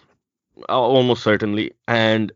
[0.70, 1.74] almost certainly.
[1.88, 2.32] And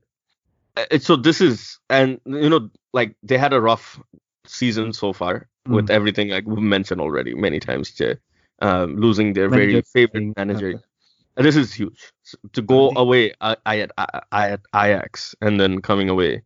[0.78, 4.00] uh, so this is and you know like they had a rough
[4.46, 5.92] season so far with Mm.
[5.92, 8.18] everything like we mentioned already many times Jay,
[8.62, 10.70] um, losing their very favorite manager.
[10.70, 11.44] Okay.
[11.44, 12.12] This is huge.
[12.26, 16.42] S- to go away I, I at I, I at Ajax and then coming away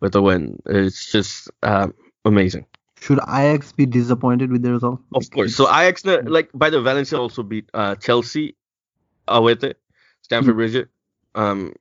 [0.00, 1.94] with a win it's just um,
[2.24, 2.66] amazing.
[3.00, 5.00] Should Ajax be disappointed with the result?
[5.14, 5.56] Of course.
[5.56, 8.56] So Ajax, like by the Valencia also beat uh, Chelsea
[9.26, 9.76] away at
[10.22, 10.86] Stamford Bridge,
[11.34, 11.74] um,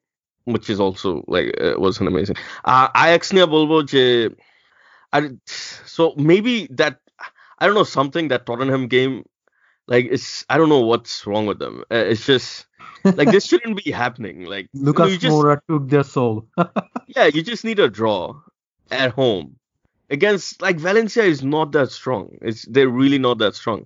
[0.46, 2.36] which is also like uh, was an amazing.
[2.66, 4.34] Uh, Ajax niya bolbo je,
[5.14, 6.98] I, so maybe that
[7.60, 9.26] I don't know something that Tottenham game,
[9.88, 11.84] like it's I don't know what's wrong with them.
[11.92, 12.66] Uh, it's just
[13.04, 14.46] like this shouldn't be happening.
[14.46, 16.48] Like you know, Lucas you just Moura took their soul
[17.08, 18.40] yeah, you just need a draw
[18.92, 19.56] at home
[20.10, 22.38] against like Valencia is not that strong.
[22.42, 23.86] It's they're really not that strong,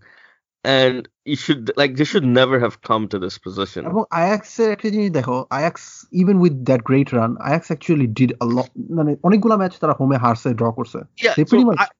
[0.64, 0.96] and
[1.26, 3.80] you should like they should never have come to this position.
[3.90, 5.82] এবং আয়াক্সের একটা জিনিস দেখো Ajax
[6.22, 10.16] even with that great run Ajax actually did a lot মানে অনেকগুলো match তারা হোমে
[10.24, 11.92] হারছে draw করছে Yeah, they so pretty much I-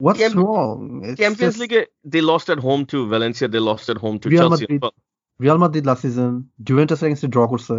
[0.00, 0.78] what's Champ- wrong
[1.08, 1.76] It's Champions just- League
[2.12, 3.46] they lost at home to Valencia.
[3.54, 4.56] They lost at home to Real Chelsea.
[4.58, 4.82] as Madrid.
[4.84, 4.94] well.
[5.40, 6.32] Real Madrid last season
[6.68, 7.74] Juventus এগেইনস্টে draw করছে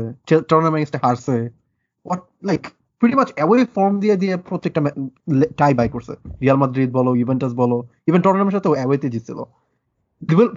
[0.51, 1.35] টর্নামেন্ট এগেইনস্টে হারছে
[2.05, 2.61] what like
[3.01, 4.81] pretty much away form দিয়ে দিয়ে প্রত্যেকটা
[5.61, 6.13] টাই বাই করছে
[6.43, 7.77] Real Madrid বলো Juventus বলো
[8.09, 9.39] even টর্নামেন্টের সাথে অ্যাওয়েতে জিতছিল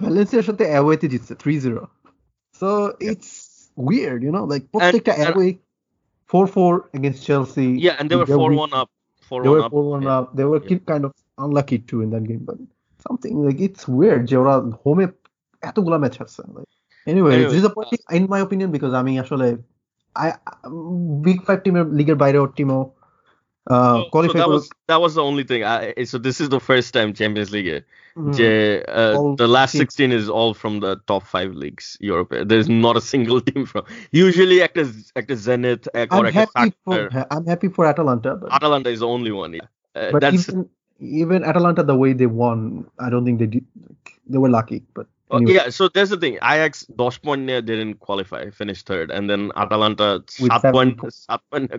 [0.02, 1.84] ভ্যালেন্সিয়ার সাথে অ্যাওয়েতে জিতছে 3-0
[2.60, 2.68] so
[3.10, 3.30] it's
[3.76, 5.48] weird you know like প্রত্যেকটা and- away
[6.30, 8.88] 4-4 against Chelsea Yeah, and they were four one up.
[9.30, 9.72] Four they one were up.
[9.72, 10.16] 4-1 Yeah.
[10.16, 10.80] up they were Yeah.
[10.90, 12.58] kind of unlucky too in that game but
[13.06, 15.06] something like it's weird যে ওরা হোমে
[15.62, 16.70] এতগুলা match হারছে like
[17.06, 19.46] anyway Anyway, disappointing in my opinion because আমি আসলে
[20.16, 20.28] I
[21.26, 22.80] big five টিমের লিগের বাইরেও টিমও
[23.66, 25.64] Uh, so, qualify so that, was, that was the only thing.
[25.64, 27.84] I, eh, so this is the first time Champions League.
[28.16, 28.34] Mm.
[28.34, 29.80] Je, uh, the last teams.
[29.80, 32.32] 16 is all from the top five leagues Europe.
[32.46, 33.84] There's not a single team from.
[34.12, 37.68] Usually, act as act as Zenit eh, act I'm or act happy for, I'm happy
[37.68, 38.36] for Atalanta.
[38.36, 39.54] But, Atalanta is the only one.
[39.54, 39.60] Yeah.
[39.94, 43.66] Uh, but that's even, even Atalanta, the way they won, I don't think they did,
[44.26, 44.82] they were lucky.
[44.94, 46.34] But uh, yeah, so there's the thing.
[46.36, 51.72] Ajax dosh point didn't qualify, finished third, and then Atalanta sat point, sat point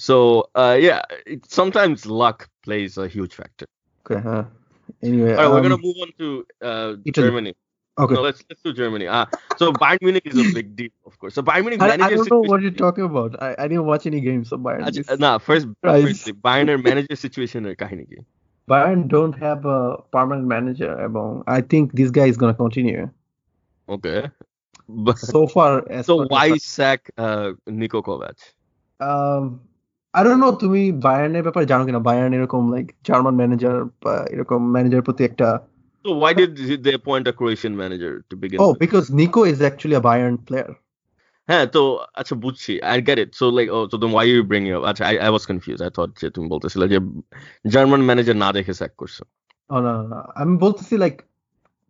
[0.00, 3.66] So uh, yeah, it, sometimes luck plays a huge factor.
[4.06, 4.20] Okay.
[4.20, 4.44] Huh?
[5.02, 7.54] Anyway, all right, um, we're gonna um, move on to uh, Germany.
[7.98, 8.14] Okay.
[8.14, 9.06] So let's let's do Germany.
[9.08, 11.34] Uh, so Bayern Munich is a big deal, of course.
[11.34, 11.82] So Bayern Munich.
[11.82, 13.42] I, I don't know what you're talking about.
[13.42, 14.48] I, I didn't watch any games.
[14.48, 14.86] So Bayern.
[14.86, 18.24] Achha, nah, first, first Bayern manager situation or kahini
[18.68, 20.92] Bayern don't have a permanent manager.
[21.46, 23.10] I think this guy is gonna continue.
[23.88, 24.30] Okay.
[24.88, 28.38] But so far, so why sack uh, Niko Kovac?
[29.00, 29.60] Um,
[30.14, 32.34] I don't know To me, ব্যাপারে জানো কিনা Bayern
[32.74, 35.24] like German manager, you know, এরকম manager প্রতি
[36.04, 36.52] So why did
[36.84, 38.56] they appoint a Croatian manager to begin?
[38.64, 38.80] Oh, with?
[38.84, 40.72] because Niko is actually a Bayern player.
[41.48, 41.82] হ্যাঁ তো
[42.20, 42.72] আচ্ছা বুঝছি
[43.08, 45.30] get it so like oh so then why are you bringing up আচ্ছা I, I
[45.36, 46.98] was confused I thought যে তুমি বলতেছিলে যে
[47.74, 49.16] German manager না দেখে স্যাক করছ
[49.70, 49.82] oh
[50.40, 51.14] আমি বলতেছি লাইক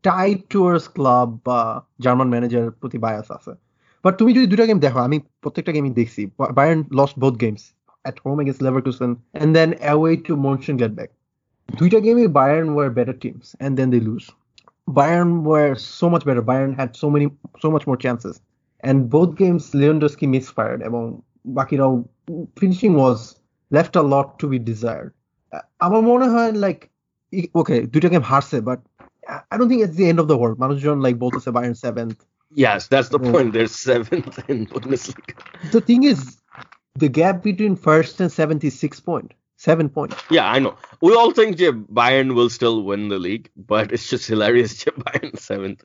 [0.05, 1.59] টাইট টুয়ার্স ক্লাব বা
[2.05, 3.53] জার্মান ম্যানেজার প্রতি বায়াস আছে
[4.05, 6.23] বাট তুমি যদি দুটা গেম দেখো আমি প্রত্যেকটা গেমই দেখছি
[6.59, 7.65] Bayern lost both games
[8.05, 11.13] at home against Leverkusen and then away to Mönchengladbach.
[11.69, 14.27] দুইটা গেমে Bayern were better teams and then they lose.
[14.89, 16.43] Bayern were so much better.
[16.51, 17.27] Bayern had so many
[17.63, 18.35] so much more chances.
[18.84, 21.04] And both games Lewandowski misfired এবং
[21.58, 21.92] বাকিরাও
[22.62, 23.18] finishing was
[23.72, 25.12] left a lot to be desired.
[25.52, 26.80] আ- আমার মনে হয় like
[27.62, 28.80] okay দুইটা game হারছে but
[29.52, 30.56] I don't think it's the end of the world.
[30.64, 32.18] মানুষজন like বলতেছে Bayern seventh.
[32.66, 33.32] yes that's the Oh.
[33.34, 35.34] point they're seventh in Bundesliga
[35.76, 36.20] The thing is
[37.04, 39.30] the gap between first and seventh is six point.
[39.68, 40.12] Seven point.
[40.38, 40.74] yeah I know
[41.06, 41.68] we all think যে
[42.00, 45.80] Bayern will still win the league but it's just hilarious যে Bayern seventh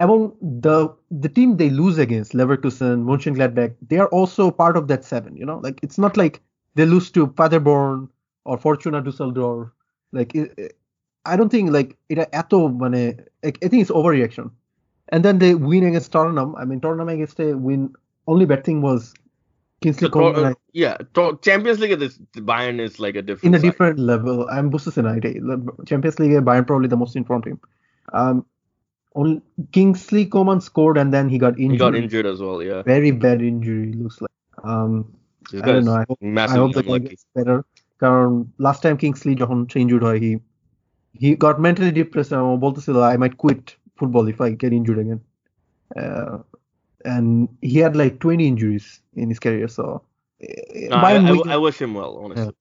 [0.00, 5.04] among the the team they lose against Leverkusen, Mönchengladbach, they are also part of that
[5.04, 5.36] seven.
[5.36, 6.40] You know, like it's not like
[6.74, 8.08] they lose to Paderborn
[8.44, 9.68] or Fortuna Dusseldorf.
[10.12, 10.74] Like it, it-
[11.26, 14.50] I don't think like it mane like, I think it's overreaction.
[15.10, 16.54] And then they win against Tottenham.
[16.56, 17.94] I mean Tottenham against they win.
[18.26, 19.12] Only bad thing was
[19.82, 23.66] Kingsley uh, yeah to- Champions League this Bayern is like a different in a side.
[23.70, 24.48] different level.
[24.50, 25.42] I'm Busses United.
[25.86, 27.60] Champions League Bayern probably the most informed team.
[28.12, 28.46] Um,
[29.17, 29.41] only
[29.77, 31.79] Kingsley Coman scored and then he got he injured.
[31.79, 34.37] got injured as well yeah very bad injury looks like.
[34.71, 34.93] Um,
[35.51, 35.95] This I don't guy's know.
[36.01, 37.57] I hope, I massively hope the guy unlucky gets better.
[38.03, 38.27] কারণ
[38.67, 40.31] last time Kingsley যখন injured হয় he
[41.23, 43.63] he got mentally depressed and বলতেছিল I might quit
[43.99, 45.21] football if I get injured again.
[46.03, 46.35] Uh,
[47.13, 47.27] and
[47.69, 48.85] he had like 20 injuries
[49.21, 49.85] in his career, so.
[49.93, 52.55] uh, No, I, Bayern I, weak- I wish him well honestly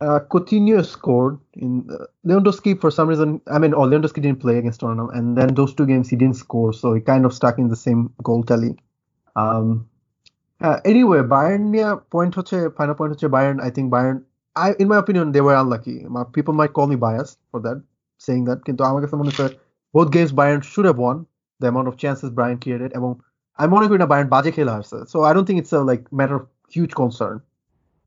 [0.00, 3.40] uh, Coutinho scored in uh, Lewandowski for some reason.
[3.46, 6.36] I mean, oh, Lewandowski didn't play against Tottenham, and then those two games he didn't
[6.36, 8.76] score, so he kind of stuck in the same goal tally.
[9.36, 9.88] Um,
[10.60, 13.58] uh, anyway, Bayern yeah, point হচ্ছে final point হচ্ছে Bayern.
[13.68, 14.18] I think Bayern.
[14.64, 15.96] I, in my opinion, they were unlucky.
[16.14, 17.78] My, people might call me biased for that,
[18.26, 18.58] saying that.
[18.66, 19.46] কিন্তু আমার কাছে মনে হচ্ছে
[19.96, 21.16] both games Bayern should have won.
[21.60, 23.10] The amount of chances Bayern created, এবং
[23.60, 24.98] আমি মনে করি না Bayern বাজে খেলা হারছে.
[25.12, 26.44] So I don't think it's a like matter of
[26.74, 27.36] huge concern.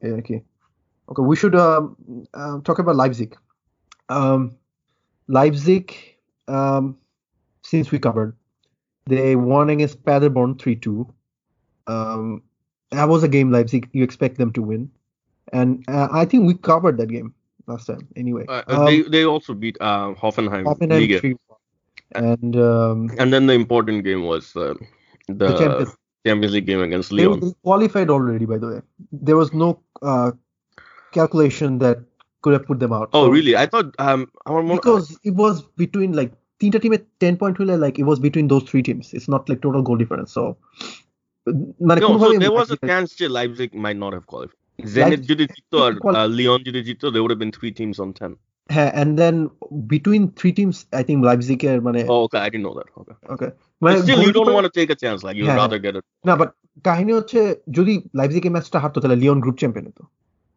[0.03, 0.39] Yeah, okay.
[1.08, 3.36] Okay, we should um, uh, talk about Leipzig.
[4.08, 4.56] Um,
[5.28, 5.94] Leipzig,
[6.48, 6.96] um,
[7.62, 8.36] since we covered,
[9.06, 11.14] they won against Paderborn 3 2.
[11.86, 12.42] Um,
[12.90, 14.90] that was a game Leipzig you expect them to win.
[15.52, 17.34] And uh, I think we covered that game
[17.66, 18.46] last time anyway.
[18.48, 21.20] Uh, Um, they they also beat uh, Hoffenheim, Hoffenheim Liga.
[21.20, 21.36] 3
[22.14, 24.74] and um, and then the important game was uh,
[25.28, 25.96] the, the Champions
[26.26, 28.82] Champions League game against They, they qualified already, by the way.
[29.10, 30.32] There was no uh,
[31.12, 31.98] calculation that
[32.42, 33.10] could have put them out.
[33.12, 33.56] Oh, really?
[33.56, 37.98] I thought um, because it was between like Tinta team point ten point two, like
[37.98, 39.12] it was between those three teams.
[39.12, 40.32] It's not like total goal difference.
[40.32, 40.56] So,
[41.46, 44.56] no, so there was a chance that Leipzig might not have qualified.
[44.80, 48.36] Zenit Judicito or uh, Lyon there would have been three teams on 10.
[48.68, 49.50] And then
[49.86, 52.06] between three teams, I think Leipzig and Mane.
[52.08, 52.38] Oh, okay.
[52.38, 52.86] I didn't know that.
[52.96, 53.12] Okay.
[53.28, 54.02] okay.
[54.02, 55.22] Still, you don't want to take a chance.
[55.22, 56.04] Like, you'd rather get it.
[56.24, 59.92] No, but Kahini Oche, Judy Leipzig match to Lyon Group Champion.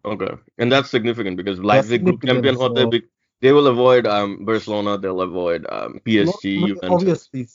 [0.05, 2.69] Okay, and that's significant because Leipzig group champion, so...
[2.69, 3.01] they,
[3.41, 6.89] they will avoid um, Barcelona, they'll avoid um, PSG, no, Juventus.
[6.91, 7.47] Obviously,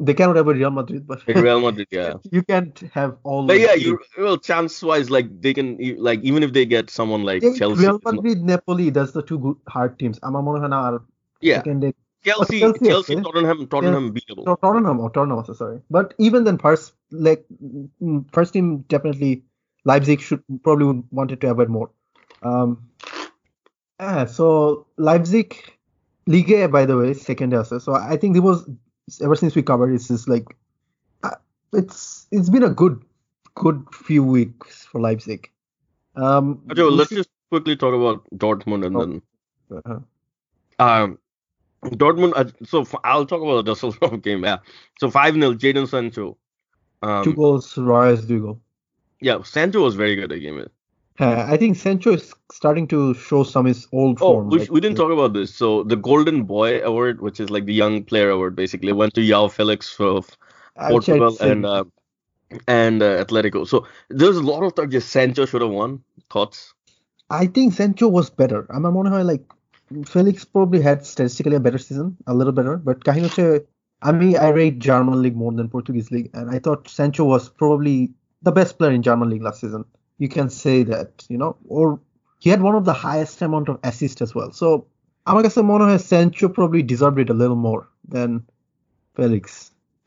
[0.00, 3.46] they cannot avoid Real Madrid, but Real Madrid, yeah, you can't have all.
[3.46, 7.40] But yeah, you, well, chance-wise, like they can, like even if they get someone like
[7.40, 8.46] they, Chelsea, Real Madrid, not...
[8.46, 10.20] Napoli, that's the two good hard teams.
[10.22, 11.00] Ama
[11.40, 11.62] yeah.
[12.26, 13.22] Chelsea, Chelsea, Chelsea, okay.
[13.22, 14.10] Tottenham, Tottenham yeah.
[14.20, 14.46] beatable.
[14.46, 15.80] No, Tottenham, or Tottenham sorry.
[15.90, 19.44] But even then, first like mm, first team definitely
[19.86, 21.90] Leipzig should probably would wanted to avoid more.
[22.42, 22.70] Um,
[24.00, 25.56] ah, so Leipzig
[26.26, 27.78] Liga, by the way, second also.
[27.78, 28.68] So I think it was
[29.22, 30.44] ever since we covered, it's just like
[31.22, 31.36] uh,
[31.72, 33.00] it's it's been a good
[33.54, 35.50] good few weeks for Leipzig.
[36.16, 39.00] Um, Okay, well, let's should- just quickly talk about Dortmund and Oh.
[39.06, 39.22] then
[39.84, 40.00] uh,
[40.82, 41.18] um,
[41.84, 42.32] Dortmund.
[42.34, 44.42] Uh, so f- I'll talk about the Dusseldorf game.
[44.44, 44.58] Yeah.
[44.98, 46.36] So five 0 Jadon Sancho.
[47.02, 48.58] two Um, goals, two goals.
[49.20, 50.66] Yeah, Sancho was very good at game.
[51.18, 54.50] Uh, I think Sancho is starting to show some his old oh, form.
[54.50, 55.54] We, like, we didn't talk about this.
[55.54, 59.22] So the Golden Boy Award, which is like the Young Player Award, basically went to
[59.22, 60.36] João Felix of
[60.76, 61.84] Portugal and uh,
[62.68, 63.66] and uh, Atletico.
[63.66, 64.90] So there's a lot of talk.
[64.90, 66.02] Just Sancho should have won.
[66.30, 66.74] Thoughts?
[67.30, 68.66] I think Sancho was better.
[68.68, 69.44] I'm wondering how like
[70.06, 72.76] Felix probably had statistically a better season, a little better.
[72.76, 73.60] But uh,
[74.02, 77.48] I mean, I rate German league more than Portuguese league, and I thought Sancho was
[77.48, 78.12] probably
[78.45, 79.85] the best player in German league last season.
[80.17, 81.99] You can say that, you know, or
[82.39, 84.51] he had one of the highest amount of assists as well.
[84.51, 84.67] So
[85.29, 87.81] আমার কাছে মনে হয় Sancho probably deserved it a little more
[88.15, 88.29] than
[89.15, 89.45] Felix.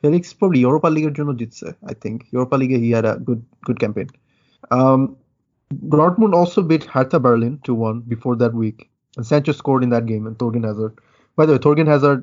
[0.01, 2.17] Felix probably Europa League এর জন্য জিতছে, I think.
[2.37, 4.09] Europa League he had a good good campaign.
[4.77, 5.01] Um,
[5.95, 8.79] Dortmund also beat Hertha Berlin 2-1 before that week.
[9.17, 10.93] And Sancho scored in that game and Thorgan Hazard.
[11.37, 12.21] By the way, Thorgan Hazard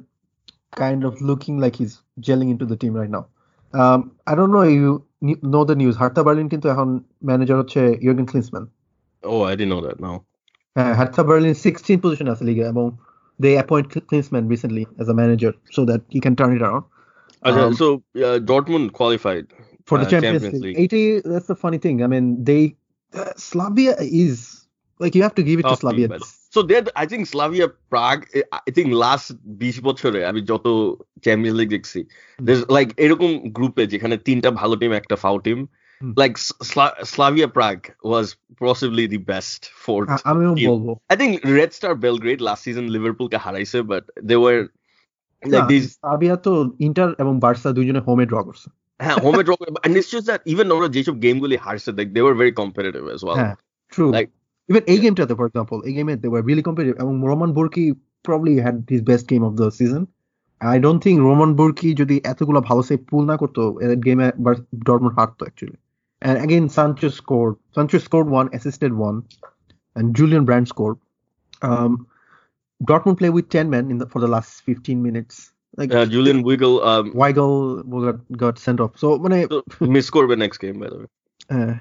[0.83, 3.27] kind of looking like he's gelling into the team right now.
[3.73, 5.03] Um, I don't know if you kn-
[5.53, 5.95] know the news.
[6.01, 6.89] Hertha Berlin কিন্তু এখন
[7.29, 8.65] manager হচ্ছে Jurgen Klinsmann.
[9.31, 9.97] Oh, I didn't know that.
[10.07, 10.13] No.
[10.79, 12.85] Uh, Hertha Berlin 16 position আছে লিগে এবং
[13.43, 16.83] they appoint Klinsmann recently as a manager so that he can turn it around.
[17.47, 17.85] Okay, Um, so
[18.27, 19.45] uh, Dortmund qualified
[19.87, 20.77] for the uh, Champions, Champions League.
[20.77, 20.93] League.
[20.93, 22.03] 80, that's the funny thing.
[22.05, 22.63] I mean, they
[23.13, 24.67] uh, Slavia is
[24.99, 26.07] like you have to give it to Tough team, Slavia.
[26.56, 30.66] so that I think Slavia Prague I think last বিশ বছরে আমি যত
[31.22, 32.04] champion league দেখছি
[32.70, 35.66] like এরকম গ্রুপে যেখানে তিনটা ভালো টিম একটা ফাউ team
[36.18, 36.38] like
[37.04, 40.06] Slavia Prague was possibly the best four
[41.08, 42.86] I think Red Star Belgrade last season
[43.30, 44.66] কে হারাইছে বাট দে ওয়ার
[46.80, 48.70] ইন্টার এবং বার্সা দুইজনে হোমে ড্র করছে।
[49.04, 49.52] হ্যাঁ হোমে ড্র
[49.86, 52.52] and যেসব গেমগুলি হারছে দেখ they were very
[53.94, 54.30] true like
[54.68, 57.00] Even a game, for example, a game they were really competitive.
[57.00, 60.08] Um, roman Burki probably had his best game of the season.
[60.60, 63.36] i don't think roman I don't the Roman Burki যদি এতগুলো ভালো save পুল না
[63.36, 64.26] game গেমে
[64.86, 65.78] Dortmund হারতো actually.
[66.22, 67.56] And again, Sanchez scored.
[67.74, 69.24] Sancho scored one, assisted one,
[69.96, 70.98] and Julian Brandt scored.
[71.62, 72.06] Um,
[72.84, 75.52] Dortmund play with 10 men for the last 15 minutes.
[75.78, 76.84] Yeah, uh, Julian Weigl.
[76.84, 77.12] Um,
[78.36, 78.92] got, sent off.
[78.98, 81.06] So when I so, may the next game, by the way.
[81.50, 81.74] Uh,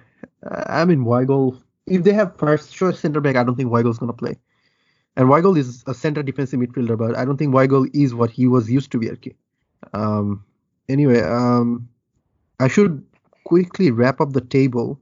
[0.82, 4.14] I mean, Weigl if they have first choice center back, I don't think Weigl's gonna
[4.14, 4.38] play.
[5.18, 8.48] And Weigl is a center defensive midfielder, but I don't think Weigl is what he
[8.48, 9.12] was used to be.
[9.12, 9.36] Okay.
[9.94, 10.44] Um.
[10.90, 11.88] Anyway, um,
[12.60, 13.04] I should
[13.46, 15.00] quickly wrap up the table.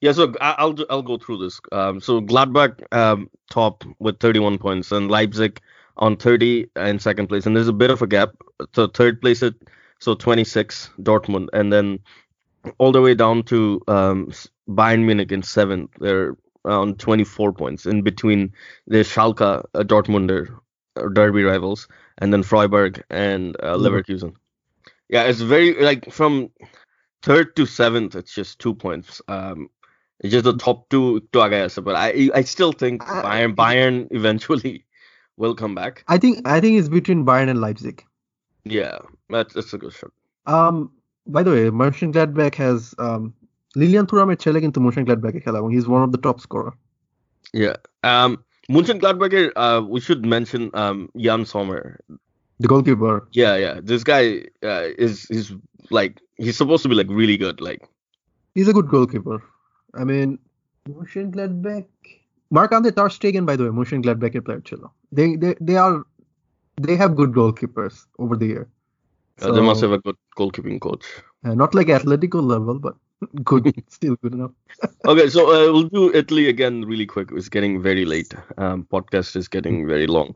[0.00, 1.60] Yeah, so I'll I'll go through this.
[1.72, 5.60] Um, so Gladbach um, top with 31 points, and Leipzig
[5.96, 8.30] on 30 in second place, and there's a bit of a gap.
[8.74, 9.54] So third place at
[10.00, 11.98] so 26 Dortmund, and then
[12.78, 14.32] all the way down to um,
[14.68, 15.90] Bayern Munich in seventh.
[15.98, 17.86] They're on 24 points.
[17.86, 18.52] In between,
[18.86, 20.58] there's Schalke, uh, Dortmunder
[20.96, 21.88] uh, derby rivals,
[22.18, 24.34] and then Freiburg and uh, Leverkusen.
[25.08, 26.50] Yeah, it's very like from
[27.22, 29.20] third to seventh, it's just two points.
[29.28, 29.68] Um,
[30.20, 34.84] it's just the top two to Agayasa, but I I still think Bayern Bayern eventually
[35.36, 36.04] will come back.
[36.06, 38.04] I think I think it's between Bayern and Leipzig.
[38.64, 38.98] Yeah,
[39.28, 40.12] that's that's a good shot.
[40.46, 40.92] Um,
[41.26, 43.34] by the way, Mönchengladbach has um,
[43.76, 46.36] Lilian Lilian থুরামের ছেলে কিন্তু মুশন গ্ল্যাডব্যাকে খেলা এবং he is one of the top
[46.44, 46.72] scorer
[47.60, 47.72] yeah
[48.12, 48.30] um
[48.74, 51.82] মুশন গ্ল্যাডব্যাকের uh, we should mention um Yann Sommer.
[52.60, 53.14] The goalkeeper.
[53.40, 53.76] Yeah yeah.
[53.90, 54.24] This guy
[54.70, 55.14] uh, is
[55.98, 57.82] like he's supposed to be like really good like.
[58.56, 59.38] He's a good goalkeeper.
[60.00, 60.28] I mean
[61.34, 61.86] Monchengladbach
[62.50, 64.82] Marc Andre ter Stegen by the way মুশন গ্ল্যাডব্যাকের player ছিল.
[65.16, 65.96] They they they are
[66.86, 68.66] they have good goalkeepers over the year
[69.42, 71.04] uh, they must have a good goalkeeping coach.
[71.44, 72.94] uh, not like Atletico level, but
[73.44, 74.52] good, still good enough.
[75.06, 77.30] Okay, so uh, we'll do Italy again really quick.
[77.32, 78.32] It's getting very late.
[78.58, 80.34] Um, podcast is getting very long.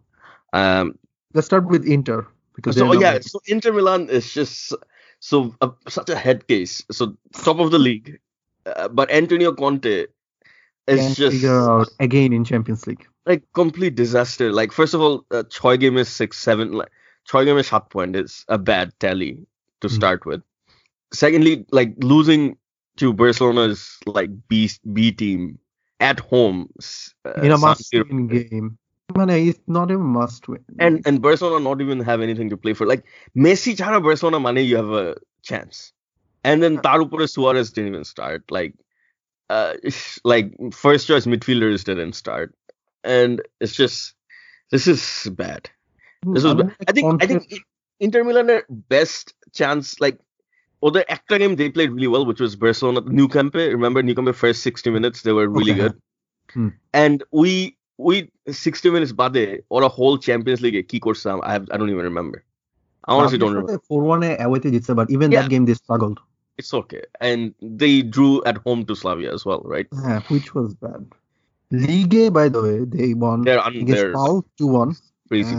[0.53, 0.99] Um,
[1.33, 4.73] Let's start with Inter because so they're yeah, so Inter Milan is just
[5.21, 6.83] so uh, such a head case.
[6.93, 8.21] So top of the league,
[8.67, 10.07] uh, but Antonio Conte
[10.87, 13.07] is just out again in Champions League.
[13.27, 14.53] like complete disaster.
[14.53, 16.73] Like first of all, uh, Choi game is six seven.
[16.73, 16.91] Like
[17.33, 19.39] Game is shot point is a bad tally
[19.81, 19.93] to Mm.
[19.93, 20.43] start with.
[21.13, 22.57] Secondly, like losing
[22.97, 25.59] to Barcelona's like B B team
[26.01, 26.69] at home
[27.25, 28.79] uh, in a San must-win game.
[29.19, 30.65] মানে it's not a must win.
[30.79, 32.87] and and Barcelona not even have anything to play for.
[32.87, 33.05] Like
[33.37, 35.93] Messi chara Barcelona money, you have a chance.
[36.43, 38.51] And then Tarupura Suarez didn't even start.
[38.51, 38.75] Like
[39.51, 39.75] uh
[40.25, 42.55] like first choice midfielders didn't start.
[43.05, 44.15] And it's just
[44.71, 45.71] this is bad.
[46.33, 47.53] This was, hmm, I think, I think
[48.01, 50.19] Inter Milan their best chance, like,
[50.83, 53.55] other the extra game they played really well, which was Barcelona, Nou Camp.
[53.55, 55.81] Remember Nou Camp first 60 minutes, they were really okay.
[55.81, 56.03] good.
[56.53, 56.69] Hmm.
[56.93, 61.25] And we, we 60 minutes bade or a whole Champions League, key course.
[61.27, 62.45] I have, I don't even remember.
[63.07, 63.81] I honestly don't remember.
[63.89, 65.41] 4 1 eh, away it's but even yeah.
[65.41, 66.21] that game they struggled.
[66.59, 67.03] It's okay.
[67.21, 69.89] And they drew at home to Slavia as well, right?
[69.93, 71.07] Yeah, which was bad.
[71.71, 74.97] Ligue, by the way, they won they're, un- against they're Pau 2 1.
[75.29, 75.57] Crazy.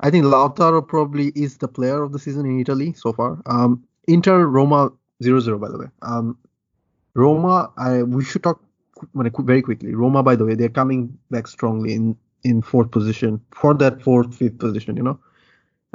[0.00, 3.40] I think Lautaro probably is the player of the season in Italy so far.
[3.46, 4.92] Um, Inter Roma
[5.22, 5.86] 0-0 by the way.
[6.02, 6.38] Um,
[7.14, 8.60] Roma, I we should talk
[9.14, 9.94] very quickly.
[9.94, 14.34] Roma, by the way, they're coming back strongly in in fourth position for that fourth
[14.34, 14.96] fifth position.
[14.96, 15.18] You know,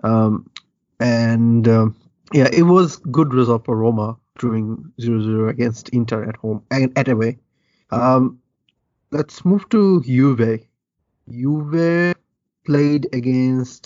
[0.04, 0.50] um,
[1.00, 1.96] and um,
[2.34, 7.08] yeah, it was good result for Roma drawing 0-0 against Inter at home and at
[7.08, 7.38] away.
[7.92, 8.40] Um,
[9.12, 10.62] let's move to Juve.
[11.30, 12.16] Juve
[12.67, 13.83] played against,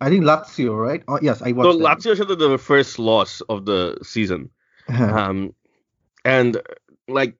[0.00, 1.02] I think Lazio, right?
[1.08, 1.78] Oh yes, I So watched.
[1.78, 1.86] that.
[1.88, 4.50] Lazio said that the first loss of the season.
[4.88, 5.06] Uh-huh.
[5.22, 5.38] Um
[6.24, 6.52] and
[7.18, 7.34] like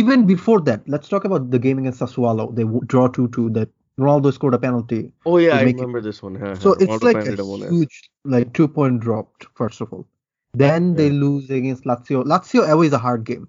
[0.00, 2.44] Even before that, let's talk about the game against Sassuolo.
[2.58, 3.52] They w- draw 2-2.
[3.54, 3.68] That
[4.02, 5.00] Ronaldo scored a penalty.
[5.30, 6.34] oh yeah, to I make it- remember this one.
[6.42, 6.76] huh, So huh.
[6.82, 7.70] it's Ronaldo like Fernandez a won it.
[7.74, 7.96] huge,
[8.34, 9.26] like two point drop.
[9.60, 10.04] First of all,
[10.64, 11.22] then they Yeah.
[11.24, 12.20] lose against Lazio.
[12.34, 13.44] Lazio away is a hard game.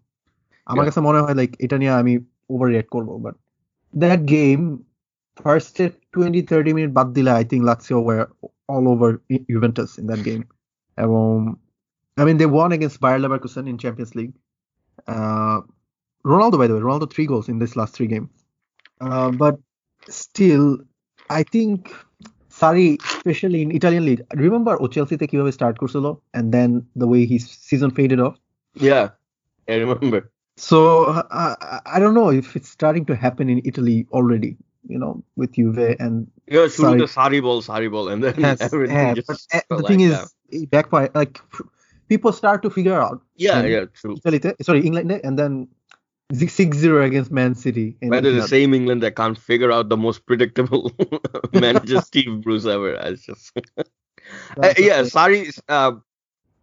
[0.72, 0.90] আমার Yeah.
[0.90, 2.14] কাছে মনে হয় like এটা নিয়ে আমি
[2.54, 3.36] over react করবো but
[4.04, 4.60] that game
[5.44, 5.76] first
[6.14, 8.20] twenty thirty minute বাদ দিলে I think লাটসিও war
[8.74, 9.12] all over
[9.56, 10.40] ইভেন্টাস in that game
[10.98, 11.28] এবং
[12.18, 14.30] I mean they won against Bayer Leverkusen in Champions league
[16.26, 18.30] Ronaldo, by the way, Ronaldo three goals in this last three games.
[19.02, 19.56] Uh, but
[20.24, 20.66] still,
[21.30, 21.92] I think
[22.50, 26.06] Sari, especially in Italian league, remember ও চেলসিতে কিভাবে start করছিল
[26.38, 26.70] and then
[27.02, 28.36] the way his season faded off.
[28.76, 29.06] Yeah,
[29.68, 30.20] I remember.
[30.60, 30.78] So
[31.44, 34.52] I, I- I don't know if it's starting to happen in Italy already,
[34.89, 36.99] you know, with Juve and Yeah, shooting Sorry.
[36.99, 39.39] the Sarri ball, Sarri ball, and then yes, everything yeah, just but
[39.69, 41.11] fell the like thing is, it backfire.
[41.15, 41.41] Like
[42.09, 44.17] people start to figure out Yeah, yeah, true.
[44.17, 45.69] Italy, sorry, England, and then
[46.33, 47.97] six zero against Man City.
[48.01, 50.93] in- But the same England that can't figure out the most predictable
[51.53, 52.91] manager Steve Bruce ever.
[52.95, 53.53] It's just
[54.63, 55.03] Uh, yeah.
[55.03, 55.59] Sarri.
[55.69, 55.93] Uh,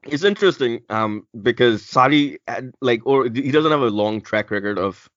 [0.05, 4.77] it's interesting um, because Sarri had, like or he doesn't have a long track record
[4.77, 5.09] of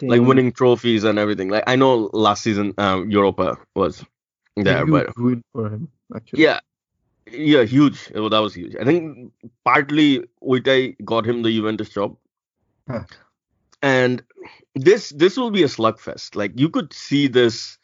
[0.00, 1.48] like winning trophies and everything.
[1.48, 4.04] Like I know last season um, Europa was
[4.56, 6.42] there, but win for him actually.
[6.42, 6.60] yeah,
[7.30, 8.10] yeah, huge.
[8.14, 8.76] Oh, that was huge.
[8.80, 9.32] I think
[9.64, 12.16] partly Uitai got him the Juventus job,
[12.88, 13.04] Huh.
[13.82, 14.22] and
[14.74, 16.36] this this will be a slugfest.
[16.36, 17.78] Like you could see this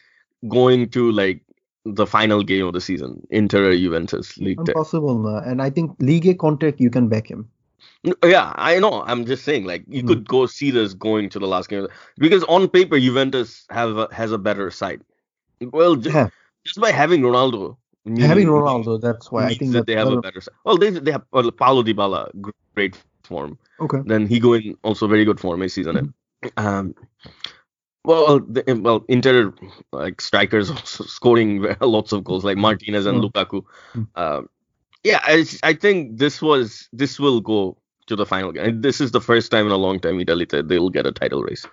[0.49, 1.43] going to like
[1.85, 4.59] the final game of the season, Inter Juventus League.
[4.59, 7.51] Impossible, and I think Ligue contract you can back him.
[8.05, 9.03] No, Yeah, I know.
[9.07, 10.09] I'm just saying, like you Hmm.
[10.09, 14.09] could go see this going to the last game because on paper Juventus have a,
[14.13, 15.03] has a better side.
[15.61, 16.29] Well, ju- Yeah,
[16.65, 17.77] just by having Ronaldo,
[18.19, 20.55] having Ronaldo, that's why I think that they have a better- side.
[20.65, 22.31] Well, they they have well, Paulo Dybala,
[22.75, 23.59] great form.
[23.81, 23.99] okay.
[24.07, 25.97] Then Higuain also very good form this season.
[25.97, 26.67] Mm-hmm.
[26.67, 26.95] Um,
[28.05, 29.53] well, the, well, Inter
[29.93, 33.31] like strikers also scoring lots of goals like Martinez and Mm.
[33.31, 33.65] Lukaku.
[33.95, 34.07] Mm.
[34.15, 34.49] Um,
[35.05, 37.77] yeah, I, I think this was this will go
[38.09, 38.65] to the final game.
[38.65, 41.43] And this is the first time in a long time Italy they'll get a title
[41.43, 41.67] race.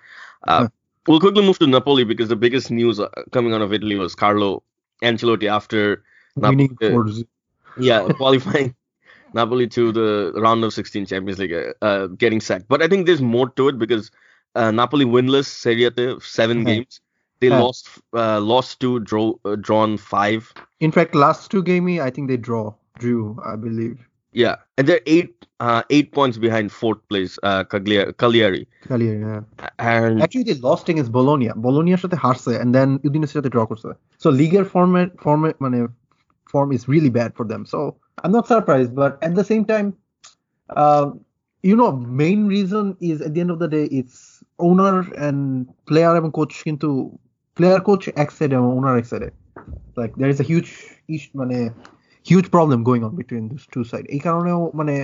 [0.48, 0.68] Uh.
[1.08, 4.16] We'll quickly move to Napoli because the biggest news uh, coming out of Italy was
[4.16, 4.64] Carlo
[5.04, 6.04] Ancelotti after
[6.36, 7.04] Winning uh,
[7.78, 8.76] yeah, qualifying
[9.34, 12.68] Napoli to the round of 16 Champions League, uh, uh, getting sacked.
[12.68, 14.10] But I think there's more to it because
[14.56, 16.66] uh, Napoli winless Serie A, seven Mhm.
[16.66, 17.02] games.
[17.40, 17.62] They Yeah.
[17.62, 20.52] lost, uh, lost two, draw, uh, drawn five.
[20.80, 24.00] In fact, last two game, I think they draw, drew, I believe.
[24.35, 28.63] Yeah, and they're eight, uh, eight points behind fourth place, uh, Caglia- Cagliari.
[28.89, 29.41] Cagliari, yeah.
[29.79, 31.49] And Actually, they lost against Bologna.
[31.57, 33.89] Bolognaর সাথে হারছে and then Udinese সাথে draw করছে.
[34.23, 35.79] So leagueর format format মানে
[36.53, 37.63] form is really bad for them.
[37.73, 37.79] So
[38.25, 39.89] I'm not surprised, but at the same time,
[40.71, 41.07] uh,
[41.71, 41.91] you know,
[42.23, 44.17] main reason is at the end of the day, it's
[44.71, 44.97] owner
[45.27, 45.39] and
[45.89, 47.19] player এবং coach কিন্তু
[47.57, 49.31] player coach এক side এবং owner এক side.
[49.99, 50.71] Like there is a huge
[51.15, 51.71] ish মানে
[52.31, 54.07] huge problem going on between those two sides.
[54.17, 54.95] এই কারণেও মানে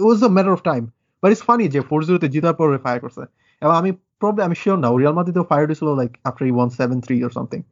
[0.00, 0.86] it was a matter of time.
[1.22, 3.24] But it's funny যে 4-0 তে জিতার পরে ফায়ার করছে
[3.62, 3.90] এবং আমি
[4.20, 7.62] probably আমি শিওর না রিয়াল মাদ্রিদও ফায়ার দিছিল like after he won 7-3 or something.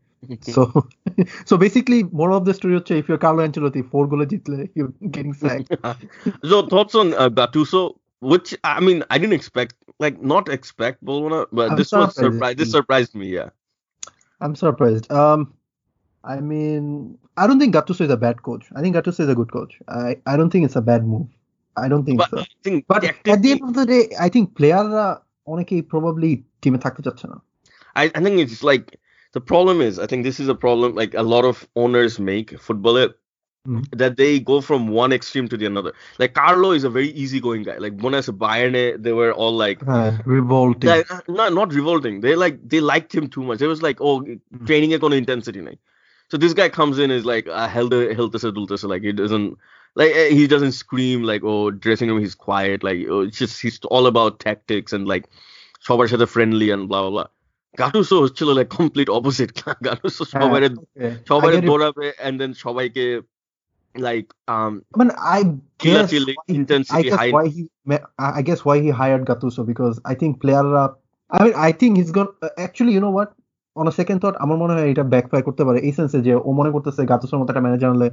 [0.57, 0.62] So
[1.49, 4.95] so basically moral of the story হচ্ছে if you're Carlo Ancelotti 4 গোলে জিতলে you're
[5.16, 5.69] getting sacked.
[6.51, 7.82] so thoughts on uh, Gattuso,
[8.31, 9.74] which I mean, I didn't expect,
[10.05, 12.35] like, not expect Bologna, but I'm this was surprised.
[12.35, 12.57] surprise.
[12.61, 13.27] This surprised me.
[13.39, 13.51] Yeah.
[14.43, 15.05] I'm surprised.
[15.20, 15.41] Um,
[16.24, 18.65] I mean, I don't think Gattuso is a bad coach.
[18.74, 19.73] I think Gattuso is a good coach.
[19.89, 21.27] I, I don't think it's a bad move.
[21.77, 22.39] I don't think But so.
[22.39, 25.07] I think But at the technically- end of the day, I think প্লেয়াররা
[25.53, 26.32] অনেকেই probably
[26.62, 27.36] টিমে থাকতে চাচ্ছে না
[28.03, 28.86] I, I think it's like
[29.36, 32.49] the problem is I think this is a problem like a lot of owners make
[32.66, 33.12] football it
[33.69, 33.82] Mhm.
[34.01, 35.93] that they go from one extreme to the another.
[36.20, 37.77] Like Carlo is a very easygoing guy.
[37.85, 38.74] Like when I said Bayern,
[39.05, 42.15] they were all like, হ্যাঁ revolting like uh, not not revolting.
[42.24, 43.59] They like they liked him too much.
[43.66, 44.16] It was like oh
[44.69, 45.81] training it on intensity night.
[46.31, 49.57] So this guy comes in is like a helter helter adulter, so like he doesn't
[49.95, 53.61] like eh, he doesn't scream like oh dressing room he's quiet like oh, it's just
[53.61, 55.26] he's all about tactics and like
[55.88, 57.26] সবার সাথে friendly and blah blah
[57.81, 59.49] Gattuso হচ্ছিল like complete opposite
[59.88, 60.60] গাটুসো সবাই
[61.30, 63.06] সবাই দৌড়াবে and then সবাইকে
[64.07, 65.39] like um I mean I
[65.80, 67.31] guess why, intensity I guess high.
[67.35, 67.61] why he
[68.39, 70.89] I guess why he hired Gattuso because I think player uh,
[71.35, 73.30] I mean I think he's gonna uh, actually you know what?
[73.80, 76.49] On a second thought আমার মনে হয় এটা backfire করতে পারে এই সেন্সে যে ও
[76.60, 78.07] মনে করতেছে গাতুসোর মতো একটা ম্যানেজার হলে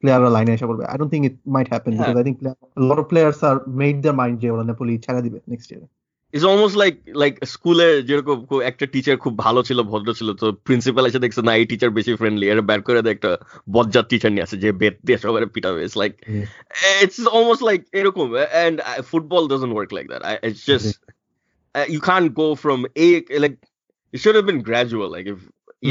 [0.00, 2.84] প্লেয়াররা লাইনে এসে পড়বে। I don't think it might happen because I think player, a
[2.90, 5.82] lot of players are made their mind যে ওরা নেপোলি ছেড়ে দিবে next year
[6.34, 8.38] it's almost like like স্কুলে যেরকম
[8.70, 12.12] একটা টিচার খুব ভালো ছিল ভদ্র ছিল তো প্রিন্সিপাল এসে দেখছে না এই টিচার বেশি
[12.20, 13.30] ফ্রেন্ডলি এর ব্যাট করে দেয় একটা
[13.74, 16.12] বজ্জাত টিচার নিয়ে আসে যে বেত দিয়ে সবাই পিটাবে। It's like
[17.04, 18.26] it's almost like এরকম
[18.64, 18.76] and
[19.10, 20.88] football doesn't work like that it's just
[21.92, 23.08] you can't go from a
[23.44, 23.58] like
[24.13, 25.39] it should have been gradual like if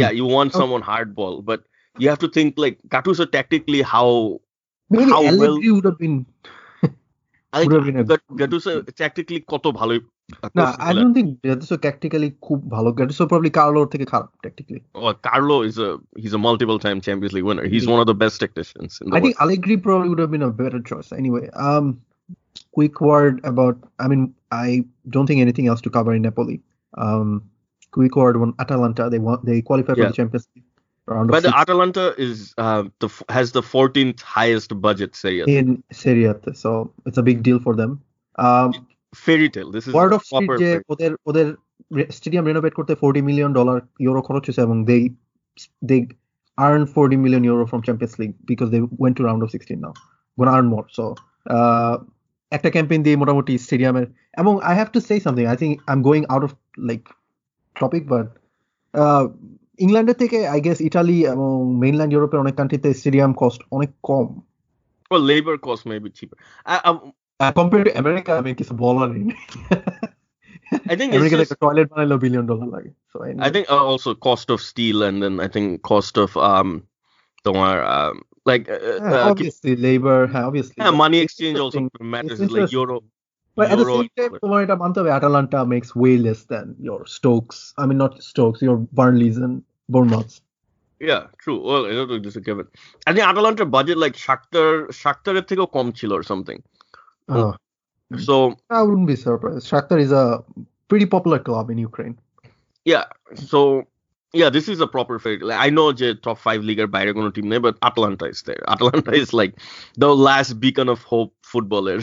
[0.01, 0.59] yeah you want Okay.
[0.61, 1.61] someone hardball but
[2.03, 4.07] you have to think like Gattuso tactically how
[4.91, 6.16] maybe How well- Allegri would have been
[7.57, 8.70] I think Would have been a- Gat- Gattuso
[9.01, 9.99] tactically কত ভালোই
[10.59, 15.12] না I don't think Gattuso tactically খুব ভালো Gattuso probably Carlo থেকে খারাপ tactically Oh,
[15.28, 15.91] Carlo is a
[16.23, 17.66] he's a multiple time Champions League winner.
[17.74, 17.93] He's Yeah.
[17.95, 19.24] one of the best tacticians in the I world.
[19.27, 21.09] think Allegri probably would have been a better choice.
[21.23, 21.85] Anyway, um,
[22.78, 23.77] quick word about.
[24.05, 24.23] I mean,
[24.65, 24.69] I
[25.15, 26.59] don't think anything else to cover in Napoli.
[27.07, 27.28] Um,
[27.93, 29.05] quick word on Atalanta.
[29.09, 30.12] They want they qualify for Yeah.
[30.12, 30.69] the Champions League
[31.09, 35.11] round of But the six Atalanta is uh, the f- has the 14th highest budget
[35.16, 35.45] Serie A.
[35.59, 36.70] in Serie A, so
[37.07, 37.91] it's a big deal for them.
[38.39, 38.69] Um,
[39.15, 39.70] Fairy tale.
[39.70, 41.47] This is word a of street proper যে fairy- ওদের ওদের
[42.19, 45.01] stadium renovate করতে 40 million dollar euro খরচ হয়েছে এবং they
[45.89, 46.01] they
[46.59, 49.93] earn 40 million euro from Champions League because they went to round of 16 now.
[50.39, 50.86] Gonna earn more.
[50.99, 51.05] So
[51.57, 51.95] uh,
[52.53, 54.07] একটা campaign দিয়ে মোটামুটি স্টেডিয়ামের
[54.41, 56.53] এবং I have to say something I think I am going out of
[56.91, 57.03] like
[57.78, 58.27] topic but
[59.78, 61.51] ইংল্যান্ডের থেকে I guess Italy এবং
[61.82, 64.27] mainland ইউরোপের অনেক কান্ট্রিতে স্টেডিয়াম কস্ট অনেক কম
[65.11, 66.36] Well, labor cost may be cheaper.
[66.66, 66.99] I, um,
[67.59, 69.24] compare to America আমি কিছু বলার নেই
[70.93, 73.16] I think it's আমেরিকাতে just, একটা টয়লেট বানাইলেও বিলিয়ন ডলার লাগে so
[73.49, 76.69] I think uh, also cost of steel and then I think cost of um,
[77.47, 78.15] তোমার um,
[78.51, 82.11] like uh, uh, obviously labor হ্যাঁ obviously yeah, but money it's exchange also interesting.
[82.15, 82.39] matters.
[82.45, 82.74] It's It's
[83.59, 83.70] like interesting.
[83.70, 83.70] euro.
[83.70, 84.41] But at the Euro same time, dollar.
[84.45, 87.59] তোমার এটা মানতে হবে Atalanta makes way less than your Stokes.
[87.81, 89.55] I mean, not Stokes, your Burnleys and
[89.93, 90.35] Bournemouths.
[91.11, 91.59] Yeah, true.
[91.69, 92.66] Well, I don't think this is a given.
[93.09, 94.69] I think Atalanta budget like Shakhtar
[95.03, 96.61] Shakhtar থেকেও কম ছিল or something.
[97.28, 97.53] Uh,
[98.28, 98.35] So
[98.78, 99.65] I wouldn't be surprised.
[99.73, 100.24] Shakhtar is a
[100.91, 102.16] pretty popular club in Ukraine.
[102.93, 103.07] yeah,
[103.51, 103.59] so
[104.34, 105.41] yeah, this is a proper fight.
[105.41, 108.64] Like, I know the top five league এর বাইরে team team but Atalanta is there.
[108.73, 109.53] Atalanta is like
[110.03, 111.99] the last beacon of hope footballer.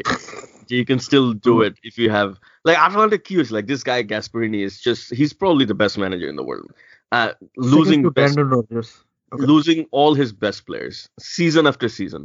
[0.76, 2.30] you can still do it if you have
[2.68, 6.36] like Atalanta cues like this guy Gasperini is just he's probably the best manager in
[6.40, 6.70] the world.
[7.12, 9.46] Uh, losing best, okay.
[9.52, 12.22] losing all his best players season after season.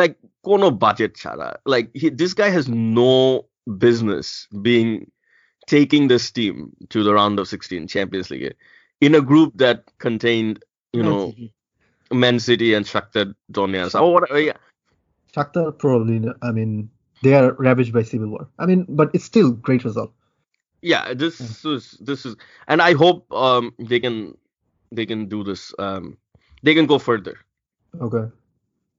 [0.00, 0.14] Like
[0.46, 1.50] kono budget chara.
[1.74, 3.46] Like he, this guy has no
[3.84, 4.26] business
[4.68, 5.10] being
[5.70, 8.56] taking this team to the round of 16 Champions League
[9.00, 11.32] in a group that contained, you know,
[12.12, 13.94] Man City and Shakhtar Donetsk.
[13.94, 14.28] Oh, what?
[14.34, 14.58] Yeah,
[15.34, 16.90] Shakhtar probably, I mean,
[17.22, 18.48] they are ravaged by civil war.
[18.58, 20.12] I mean, but it's still great result.
[20.82, 21.14] yeah.
[21.14, 22.36] This is this is,
[22.66, 24.36] and I hope um they can
[24.90, 25.72] they can do this.
[25.78, 26.18] Um,
[26.64, 27.38] they can go further.
[28.00, 28.26] Okay.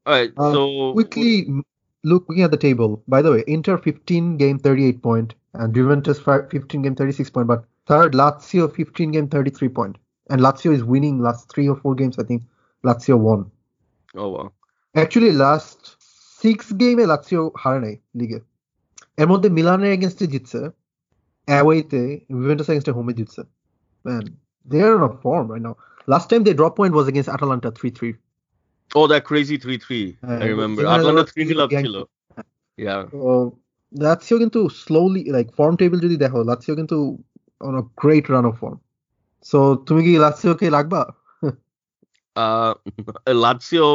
[0.06, 0.32] All right.
[0.38, 1.48] Uh, so Quickly
[2.05, 3.03] looking at the table.
[3.09, 7.49] By the way, Inter 15 game 38 point and Juventus fi- 15 game 36 point.
[7.49, 9.97] But third, Lazio 15 game 33 point.
[10.31, 12.19] And Lazio is winning last three or four games.
[12.19, 12.43] I think
[12.85, 13.41] Lazio won.
[14.15, 14.47] oh wow.
[14.95, 15.81] Actually last
[16.41, 18.39] six গেমে Lazio হারে নাই লিগে
[19.23, 20.61] এর মধ্যে মিলানের এগেনস্টে জিতছে
[21.49, 22.03] অ্যাওয়েতে
[22.35, 23.43] ইভেন্টাস এগেনস্টে হোমে জিতছে
[24.05, 24.25] man
[24.67, 25.75] they are on form right now
[26.13, 28.13] last time they drop point was against Atalanta 3-3
[28.95, 30.19] Oh, that crazy 3 3.
[30.23, 30.83] Uh, I remember.
[30.83, 31.97] Zingan Atlanta was 3 still 0 up gang- ছিল।
[32.79, 33.01] Yeah.
[33.15, 33.31] তো
[33.93, 36.97] লাৎসিও কিন্তু স্লোলি লাইক ফর্ম টেবিল যদি দেখো Lazio কিন্তু
[37.61, 38.79] on a great run of form
[39.47, 41.03] so তুমি কি লাৎসিওকে রাখবা
[42.37, 42.75] Uh,
[43.45, 43.87] Lazio.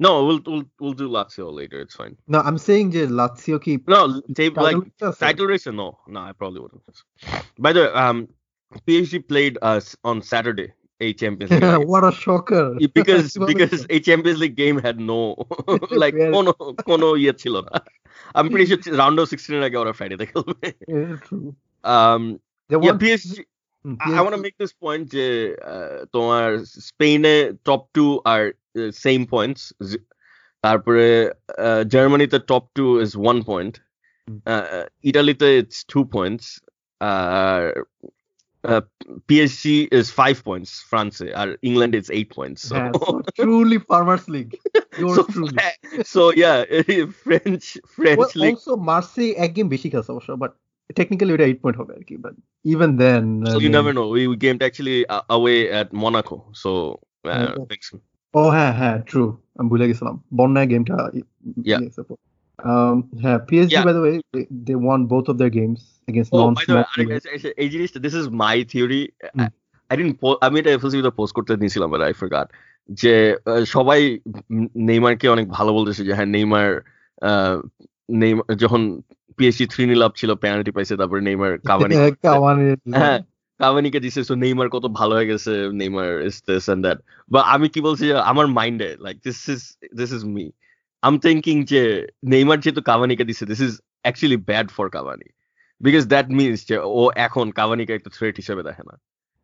[0.00, 1.78] No, we'll, we'll we'll do Lazio later.
[1.84, 2.14] It's fine.
[2.32, 4.00] না আই এম সেইং যে লাৎসিও কি No,
[4.38, 5.20] tape like title race আছে?
[5.26, 5.66] title race.
[5.80, 6.82] No, no, I probably wouldn't.
[7.58, 8.18] By the way, um,
[8.86, 10.68] PSG played us on Saturday
[11.00, 11.62] a Champions League.
[11.64, 12.64] Yeah, what a shocker.
[12.98, 13.48] because কি বলে?
[13.52, 15.20] because a Champions League game had no
[16.02, 16.50] like Where- কোনো
[16.90, 17.76] কোনো ইয়ে ছিল না
[18.36, 21.48] I'm pretty sure round of 16 এর আগে ওরা ফ্রাইডেতে খেলবে Yeah, true.
[21.84, 22.22] um
[22.70, 23.32] They yeah won- PSG
[23.84, 25.26] Hmm, I, I want to make this point যে
[25.72, 26.46] uh, তোমার
[26.88, 27.36] স্পেনে
[27.68, 28.42] টপ টু আর
[29.04, 29.62] সেম পয়েন্টস
[30.64, 31.06] তারপরে
[31.94, 33.74] জার্মানিতে top two is one point
[34.28, 34.40] Hmm.
[35.10, 36.46] ইটালিতে it's two points
[37.00, 37.60] R
[39.28, 44.52] PSG is five points ফ্রান্সে আর England is eight points Yeah, so truly Farmers League.
[45.02, 45.56] Yours so, truly.
[46.14, 46.56] so yeah
[47.24, 47.62] French
[47.96, 50.52] French Well, league also Marseille এক game বেশি খেলছে অবশ্য but
[50.98, 52.34] technically ওটা 8 point হবে আর কি but
[52.74, 56.70] even then so you never know we, we gamed actually uh, away at Monaco so
[57.24, 57.66] uh, Okay.
[57.70, 57.88] thanks.
[58.34, 59.22] ও হ্যাঁ হ্যাঁ true
[59.58, 60.94] আমি ভুলে গেছিলাম বন্যায় গেমটা
[61.72, 61.80] Yeah.
[62.59, 64.13] Um, হ্যাঁ PSG by the way
[64.67, 66.53] they won both of their games against নন
[67.63, 69.01] এই জিনিসটা this is my theory
[69.89, 70.15] I didn't
[70.45, 72.47] আমি এটা এফএসইউতে পোস্ট করতে দিয়েছিলাম বাট আই ফরগট
[72.89, 73.15] যে
[73.75, 73.99] সবাই
[74.87, 76.67] নেইমারকে অনেক ভালো বলতেছে যে হ্যাঁ নেইমার
[78.13, 78.81] নেইমার যখন
[79.39, 81.93] পিএসজি থ্রি নিলাপ ছিল পেনাল্টি পাইছে তারপরে নেইমার কাভানি
[82.95, 83.19] হ্যাঁ
[83.59, 86.99] কাভানিকে দিছে সো হ্যাঁ, হ্যাঁ, নেইমার কত ভালো হয়ে গেছে Neymar is this and that
[87.31, 89.61] বা আমি কি বলছি আমার মাইন্ডে like this is
[89.99, 90.45] this is me
[91.04, 91.82] um thinking যে
[92.24, 93.72] নেইমার যেহেতু কাভানিকে দিছে this is
[94.04, 95.28] actually bad for Cavani
[95.80, 98.96] because that means যে ও এখন কাভানিকে একটা থ্রেট হিসেবে দেখে না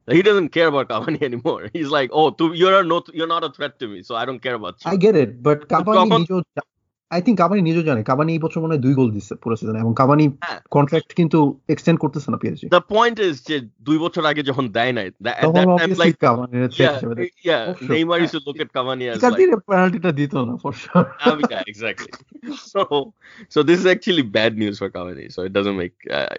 [0.09, 1.63] He doesn't care about Cavani anymore.
[1.73, 4.41] He's like, oh, to, you're not you're not a threat to me, so I don't
[4.41, 4.87] care about you.
[4.91, 6.41] I get it but Cavani তখন- নিজেও
[7.12, 9.80] I think Cavani নিজেও জানে Cavani এই বছর মনে হয় দুই গোল দিচ্ছে পুরো সিজনে
[9.84, 11.40] এবং কাবানি হ্যাঁ। কন্ট্রাক্ট কিন্তু
[11.74, 13.56] এক্সটেন্ড করতেছে না পিএসজি দ্য পয়েন্ট ইজ যে
[13.88, 15.08] দুই বছর আগে যখন দেয় নাই
[15.46, 15.66] তখন
[16.02, 16.56] like Cavani
[17.46, 17.60] yeah
[17.92, 21.04] Neymar is look at Cavani as like Cavani পেনাল্টিটা দিত না for sure
[21.72, 22.12] exactly
[22.72, 22.82] so
[23.54, 25.94] so this is actually bad news for Cavani so it doesn't make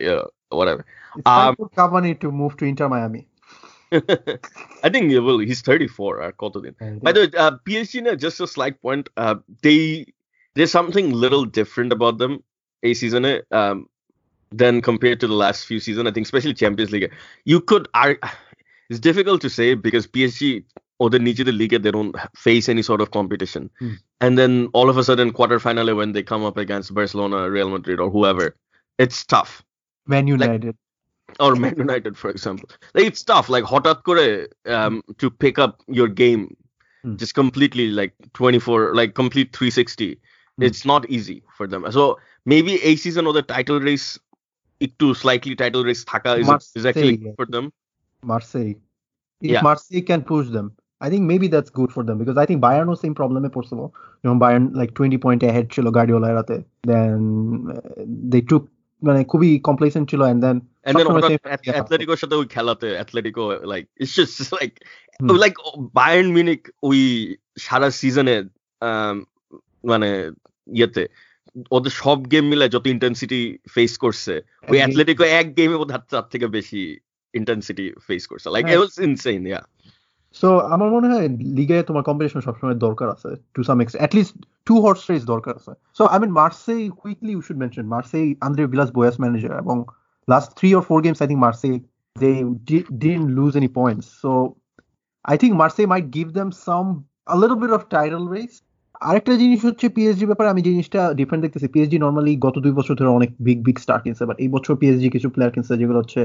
[0.04, 0.16] yeah
[0.58, 0.82] whatever.
[1.26, 3.22] Um for Cavani to move to Inter Miami
[4.84, 5.38] I think he will.
[5.40, 6.22] He's 34.
[6.22, 6.30] Uh,
[7.02, 10.06] By the way, uh, PSG, just a slight point, uh, they
[10.54, 12.42] there's something little different about them
[12.82, 13.88] a season eh, um,
[14.50, 16.08] than compared to the last few seasons.
[16.08, 17.12] I think, especially Champions League.
[17.44, 18.16] You could, I,
[18.90, 20.64] it's difficult to say because PSG
[20.98, 23.70] or the Niger the league, they don't face any sort of competition.
[23.80, 23.98] Mm.
[24.20, 27.98] And then all of a sudden, quarterfinally when they come up against Barcelona, Real Madrid,
[27.98, 28.54] or whoever,
[28.98, 29.64] it's tough.
[30.06, 30.66] Man United.
[30.66, 30.76] Like,
[31.40, 32.68] or Man United, for example.
[32.94, 36.56] Like, it's tough, like hot kore, um, to pick up your game
[37.04, 37.16] mm.
[37.16, 40.20] just completely, like 24, like complete 360
[40.57, 40.65] Hmm.
[40.67, 41.81] It's not easy for them.
[41.91, 42.03] So
[42.45, 44.07] maybe a season or the title race,
[44.81, 46.47] একটু slightly title race থাকা is,
[46.79, 47.65] is actually Marseille, good for them.
[48.23, 48.73] Marseille.
[49.41, 49.63] If Yeah.
[49.67, 50.67] Marseille can push them,
[51.01, 53.87] I think maybe that's good for them because I think Bayern was same problem possible.
[54.21, 56.57] You know, Bayern like 20 point ahead ছিল Guardiola এরাতে.
[56.91, 57.17] Then
[57.75, 57.81] uh,
[58.33, 58.63] they took
[59.01, 60.57] মানে খুবই complacent ছিল and then
[60.87, 61.81] And then সবসময় হঠাৎ same- At- yeah.
[61.81, 64.75] Atleticoর সাথে ওই খেলাতে Atletico like it's just like
[65.21, 65.37] Hmm.
[65.45, 65.57] like
[65.99, 66.99] Bayern Munich ওই
[67.65, 68.35] সারা সিজনে
[69.84, 70.08] মানে
[70.68, 71.04] ইয়েতে
[71.76, 73.40] ওদের সব গেম মিলে যত ইন্টেন্সিটি
[73.74, 74.34] ফেস করছে
[74.68, 76.82] ওই অ্যাথলেটিকো এক গেমে বোধ তার থেকে বেশি
[77.34, 78.64] ইন্টেন্সিটি ফেস করছে। Like.
[78.64, 79.62] It was insane yeah
[80.40, 81.28] so আমার মনে হয়
[81.58, 84.34] লিগে তোমার কম্পিটিশন সবসময় দরকার আছে to some extent at least
[84.68, 88.64] to horse race দরকার আছে। So I mean Marseille quickly you should mention Marseille Andre
[88.72, 89.76] Villas Boas manager এবং
[90.28, 91.76] last three or four games I think Marseille
[92.16, 92.30] they
[93.02, 94.30] didn't lose any points so
[95.30, 96.84] I think Marseille might give them some
[97.32, 98.52] a little bit of title race
[99.02, 103.10] আরেকটা জিনিস হচ্ছে PSG ব্যাপারে আমি জিনিসটা different দেখতেছি। PSG normally গত দুই বছর ধরে
[103.18, 106.20] অনেক বিগ বিগ স্টার কিনছে বাট এই বছর পিএসজি কিছু প্লেয়ার কিনছে যেগুলো হচ্ছে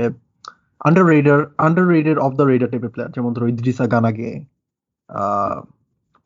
[0.82, 4.32] under radar under radar of the radar টাইপের প্লেয়ার যেমন ধরো Idrissa Gana Gueye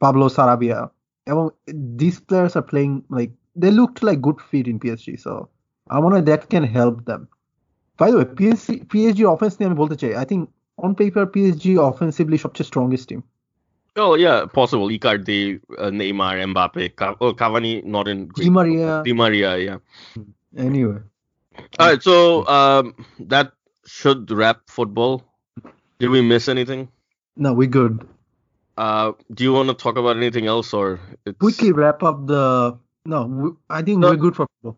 [0.01, 0.79] Pablo Sarabia,
[1.27, 1.43] এবং
[2.01, 3.29] this players are playing like
[3.61, 5.33] they looked like good fit in PSG so
[5.89, 7.21] আমার মনে হয় that can help them
[7.99, 10.43] by the PSG PSG offense নিয়ে আমি বলতে চাই I think
[10.79, 13.21] on paper PSG offensively সবচেয়ে strongest team
[13.95, 14.87] Oh yeah, possible.
[14.87, 19.01] Icardi, uh, Neymar, Mbappe, Ca- oh, Cavani not in Di Maria.
[19.03, 19.77] Di Maria, yeah.
[20.57, 20.99] Anyway,
[21.79, 23.51] All right, so um, that
[23.85, 25.23] should wrap football.
[25.99, 26.89] Did we miss anything?
[27.35, 28.07] no, we good.
[28.77, 31.37] Uh, do you want to talk about anything else, or it's...
[31.39, 32.77] Quickly wrap up the.
[33.05, 34.09] No, we, I think No.
[34.09, 34.77] we're good for football.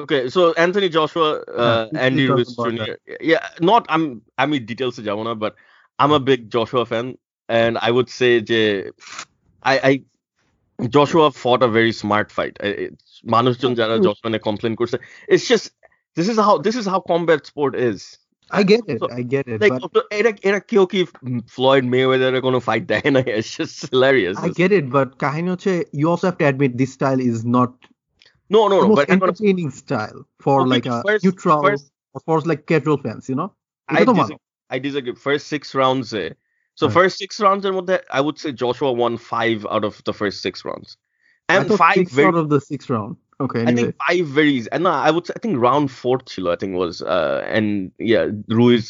[0.00, 2.92] Okay, so Anthony Joshua, uh, quickly Andy Ruiz Jr.
[3.20, 5.56] Yeah, not I'm I mean details to Javana, but
[5.98, 7.18] I'm a big Joshua fan,
[7.49, 8.61] and I would say যে
[9.73, 9.93] I I
[10.95, 12.55] Joshua fought a very smart fight.
[12.67, 14.05] I- it's- মানুষজন যারা True.
[14.07, 14.97] Joshua নিয়ে complain করছে,
[15.33, 15.65] it's just
[16.17, 17.99] this is how this is how combat sport is.
[18.59, 18.97] I get it.
[19.01, 19.57] So, I get it.
[19.63, 20.99] Like but এরা এরা কেউ কি
[21.55, 24.35] Floyd মেওয়েদারের কোনো fight দেয় না it's just hilarious.
[24.47, 24.85] I get it.
[24.97, 27.71] But কাহিনী হচ্ছে you also have to admit this style is not
[28.53, 29.29] no no the no, most but hang on.
[29.29, 33.37] entertaining style for Okay, like a first- neutral first- or for like casual fans, you
[33.39, 33.49] know?
[33.89, 34.35] I এটা তো dis- মানো।
[34.75, 35.15] I disagree.
[35.27, 36.07] First six rounds.
[36.23, 36.29] Eh,
[36.77, 36.93] so Right.
[36.99, 40.37] first six rounds এর মধ্যে I would say Joshua won five out of the first
[40.41, 40.89] six rounds.
[41.49, 43.15] I And thought five six very out of the sixth round.
[43.45, 43.75] Okay, I anyway.
[43.75, 44.69] think five very easy.
[44.71, 47.91] And no, I would say, I think round four chilo, I think was uh and
[47.99, 48.25] yeah,
[48.59, 48.85] Ruiz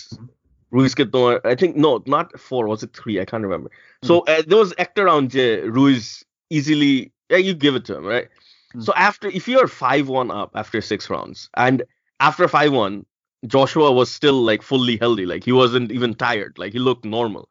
[0.72, 3.20] Ruiz ke tomar I think no, not four, was it three?
[3.24, 3.70] I can't remember.
[4.04, 5.46] So uh, there was actor round je
[5.78, 8.28] Ruiz easily yeah, you give it to him, right?
[8.76, 8.84] Mm.
[8.86, 11.84] So after if you're five one up after six rounds, and
[12.20, 13.06] after five one,
[13.48, 17.50] Joshua was still like fully healthy, like he wasn't even tired, like he looked normal.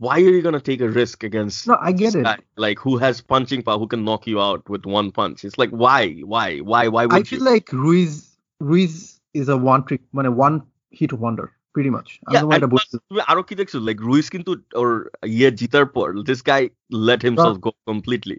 [0.00, 2.24] Why are you gonna take a risk against No, I get this it.
[2.24, 5.44] guy, like who has punching power, who can knock you out with one punch?
[5.46, 6.02] It's like why,
[6.34, 7.30] why, why, why would I you?
[7.32, 8.12] feel like Ruiz
[8.60, 8.94] Ruiz
[9.34, 10.56] is a one trick মানে one
[11.00, 12.08] hit wonder pretty much.
[12.26, 14.50] আমি Yeah, তোমার and এটা plus বলছি। তুমি আরো কি দেখছো like Ruiz কিন্তু
[14.80, 14.90] ওর
[15.36, 16.62] ইয়ে জিতার পর this guy
[17.08, 18.38] late himself go completely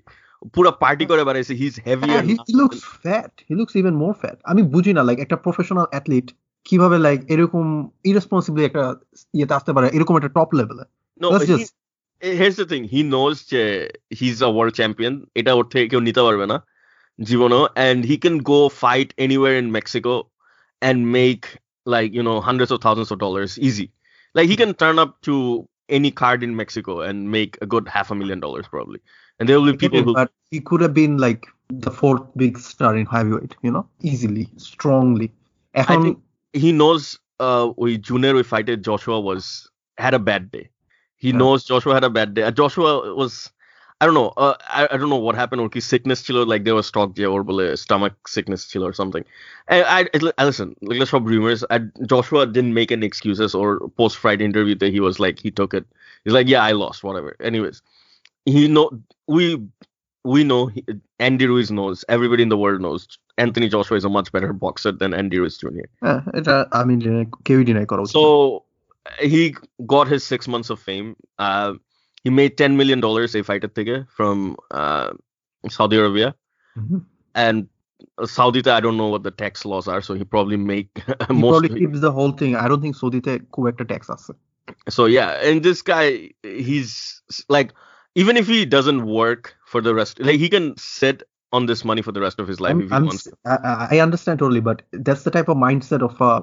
[0.56, 3.32] পুরো পার্টি করে বেড়াইছে he is heavy Yeah, he, he looks fat.
[3.48, 4.38] He looks even more fat.
[4.52, 6.28] আমি বুঝি না লাইক একটা প্রফেশনাল অ্যাথলিট
[6.66, 7.66] কিভাবে লাইক এরকম
[8.12, 8.84] ইরেসপন্সিবলি একটা
[9.38, 10.86] ইয়েতে আসতে পারে এরকম একটা টপ লেভেলে
[11.22, 11.74] no That's just
[12.40, 13.64] here's the thing he knows যে
[14.20, 16.58] he's a world champion এটা ওর থেকে কেউ নিতে পারবে না
[17.28, 20.14] জীবনও and he can go fight anywhere in Mexico
[20.88, 21.44] and make
[21.94, 23.88] like you know hundreds of thousands of dollars easy
[24.36, 25.36] like he can turn up to
[25.98, 29.02] any card in Mexico and make a good half a million dollars probably
[29.38, 31.44] and there will be people who but he could have been like
[31.80, 35.30] the fourth big star in heavyweight, you know, easily, strongly.
[35.74, 36.22] এখন think-
[36.64, 37.04] he knows
[37.40, 39.44] uh ওই জুনের ওই ফাইটে Joshua was
[39.98, 40.66] had a bad day.
[41.16, 41.38] He Yeah.
[41.38, 42.44] knows Joshua had a bad day.
[42.44, 43.50] Uh, Joshua was
[44.02, 44.30] I don't know.
[44.36, 45.62] Uh, I, I don't know what happened.
[45.62, 48.94] Or his sickness chilo like there was talk yeah, or bole stomach sickness chilo or
[48.94, 49.24] something.
[49.68, 50.76] And I, I, I listen.
[50.82, 51.64] Like let's shop rumors.
[51.70, 51.82] I,
[52.14, 55.76] Joshua didn't make any excuses or post fight interview that he was like he took
[55.76, 55.86] it.
[56.24, 57.36] He's like yeah I lost whatever.
[57.52, 57.84] Anyways,
[58.46, 58.90] he know
[59.28, 59.46] we
[60.34, 60.84] we know he,
[61.20, 62.04] Andy Ruiz knows.
[62.10, 63.08] Everybody in the world knows.
[63.38, 65.88] Anthony Joshua is a much better boxer than Andy Ruiz Jr.
[66.06, 68.64] হ্যাঁ, এটা আমি deny- কেউই deny করা উচিত না। So
[69.21, 69.57] he
[69.87, 71.17] got his six months of fame.
[71.39, 71.75] Uh,
[72.25, 75.13] he made ten million dollars a fighter ticket from uh,
[75.69, 76.35] Saudi Arabia,
[76.77, 76.99] mm-hmm.
[77.35, 77.69] and
[78.25, 80.91] Saudi I don't know what the tax laws are, so he probably make
[81.29, 81.61] he most.
[81.61, 82.57] Probably keeps the whole thing.
[82.57, 84.31] I don't think Saudi correct tax us.
[84.89, 87.73] So yeah, and this guy, he's like,
[88.15, 91.23] even if he doesn't work for the rest, like he can sit
[91.53, 93.25] on this money for the rest of his life I'm, if he I'm, wants.
[93.25, 93.33] To.
[93.47, 96.43] I, I understand totally, but that's the type of mindset of uh,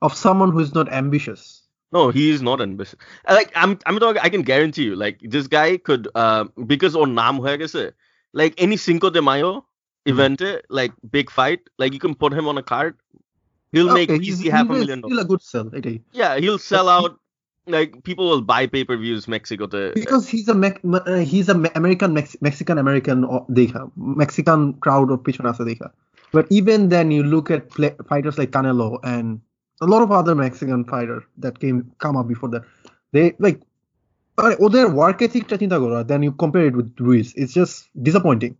[0.00, 1.61] of someone who is not ambitious
[1.92, 2.98] no, he is not ambitious.
[3.28, 4.22] Like I'm, I'm talking.
[4.22, 4.96] I can guarantee you.
[4.96, 7.92] Like this guy could, uh, because on naam hoya kaise,
[8.32, 10.10] like any Cinco de Mayo hmm.
[10.10, 10.74] event, mm-hmm.
[10.80, 12.96] like big fight, like you can put him on a card.
[13.72, 15.02] He'll okay, make easy half a million.
[15.06, 15.70] He'll a good sell.
[15.74, 16.02] Okay.
[16.12, 17.18] Yeah, he'll sell but out.
[17.66, 20.74] He, like people will buy pay per views Mexico to, uh, because he's a Me-
[20.82, 25.90] uh, he's a American Mex- Mexican American uh, dekha Mexican crowd or pitch dekha.
[26.32, 29.40] But even then, you look at play- fighters like Canelo and
[29.81, 32.63] a lot of other Mexican fighter that came come up before that
[33.13, 33.59] they like
[34.39, 37.75] মানে ওদের work এথিকটা চিন্তা করো then you compare it with Ruiz it's just
[38.07, 38.53] disappointing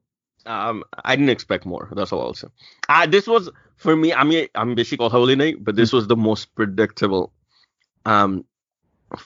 [0.45, 0.77] Um,
[1.09, 1.85] I didn't expect more.
[1.97, 2.49] That's all I'll say.
[2.95, 3.43] Uh, this was
[3.83, 4.09] for me.
[4.21, 7.25] I mean, I'm basic কথা বলি নাই, but this was the most predictable
[8.13, 8.31] um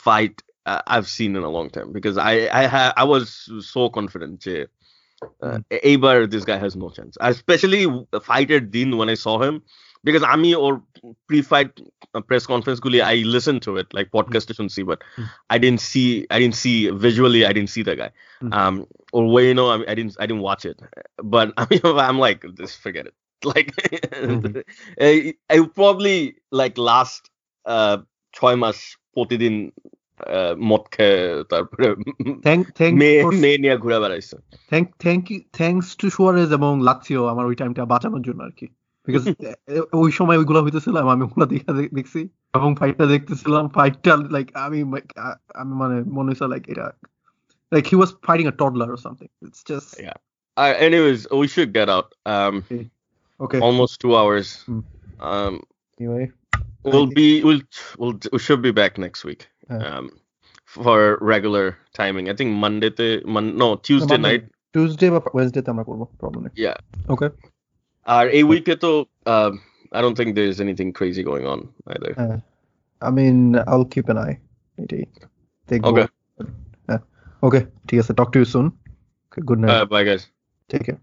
[0.08, 0.36] fight
[0.72, 3.26] uh, I've seen in a long time because I I ha- I was
[3.76, 4.34] so confident.
[4.48, 4.56] যে,
[5.48, 5.60] Uh,
[5.92, 7.14] এইবার this guy has no chance.
[7.34, 7.82] Especially
[8.16, 9.56] the fighter Dean when I saw him
[10.07, 10.73] because আমি ওর
[11.29, 11.71] pre fight
[12.29, 15.01] press conference গুলি I listen to it like পডকাস্টে শুনছি but
[15.53, 16.05] I didn't see
[16.35, 16.73] I didn't see
[17.05, 18.11] visually I didn't see the guy
[19.17, 20.79] or way no I didn't I didn't watch it
[21.25, 21.77] but আমি
[22.11, 23.17] আম like this figure it
[23.53, 23.67] like
[25.53, 26.19] I probably
[26.53, 27.23] like last
[28.35, 28.77] ছয় মাস
[29.15, 29.55] প্রতিদিন
[30.59, 31.87] মদ খেয়ে তারপরে
[33.43, 34.37] মেয়ে নিয়ে ঘুরে বেড়াইছে।
[34.71, 38.67] Thank thank you thanks to Suarez এবং লাক্সিও আমার ওই টাইমটা বাঁচানোর জন্য আর কি।
[39.08, 39.24] বিকজ
[39.94, 42.22] ওই সময় ওইগুলো হইতেছিলাম আমি ওগুলো দেখা দে- দেখছি
[42.54, 46.86] এবং ফাইটটা দেখতেছিলাম ফাইটটা লাইক আমি like, আ- আমি মানে মনে হচ্ছে লাইক এটা
[47.72, 50.18] like he was fighting a toddler or something it's just Yeah.
[50.58, 52.08] Uh, anyways, we should get out.
[52.26, 52.54] Um,
[53.40, 54.48] okay almost two hours.
[54.72, 54.82] Mm.
[55.30, 55.54] Um,
[56.00, 56.24] anyway
[56.86, 57.64] we'll be we'll
[58.00, 59.42] we'll we should be back next week.
[59.70, 59.82] Yeah.
[59.90, 60.06] Um,
[60.76, 60.98] for
[61.34, 62.26] regular timing.
[62.32, 64.44] I think Monday to mon- no Tuesday night.
[64.74, 66.78] Tuesday বা Wednesday আমরা করব problem নেই Yeah.
[67.14, 67.28] Okay
[68.06, 68.92] Our a week to
[69.26, 69.52] um,
[69.92, 72.12] I don't think there's anything crazy going on either.
[73.02, 73.38] I mean
[73.72, 74.34] আইল keep an I
[74.78, 75.04] এটাই
[75.70, 76.08] দেখবো Okay.
[76.90, 77.02] হ্যাঁ
[77.44, 78.66] ওকে ঠিক আছে talk to you soon
[79.48, 80.24] good night Uh, bye guys.
[80.70, 81.00] Take care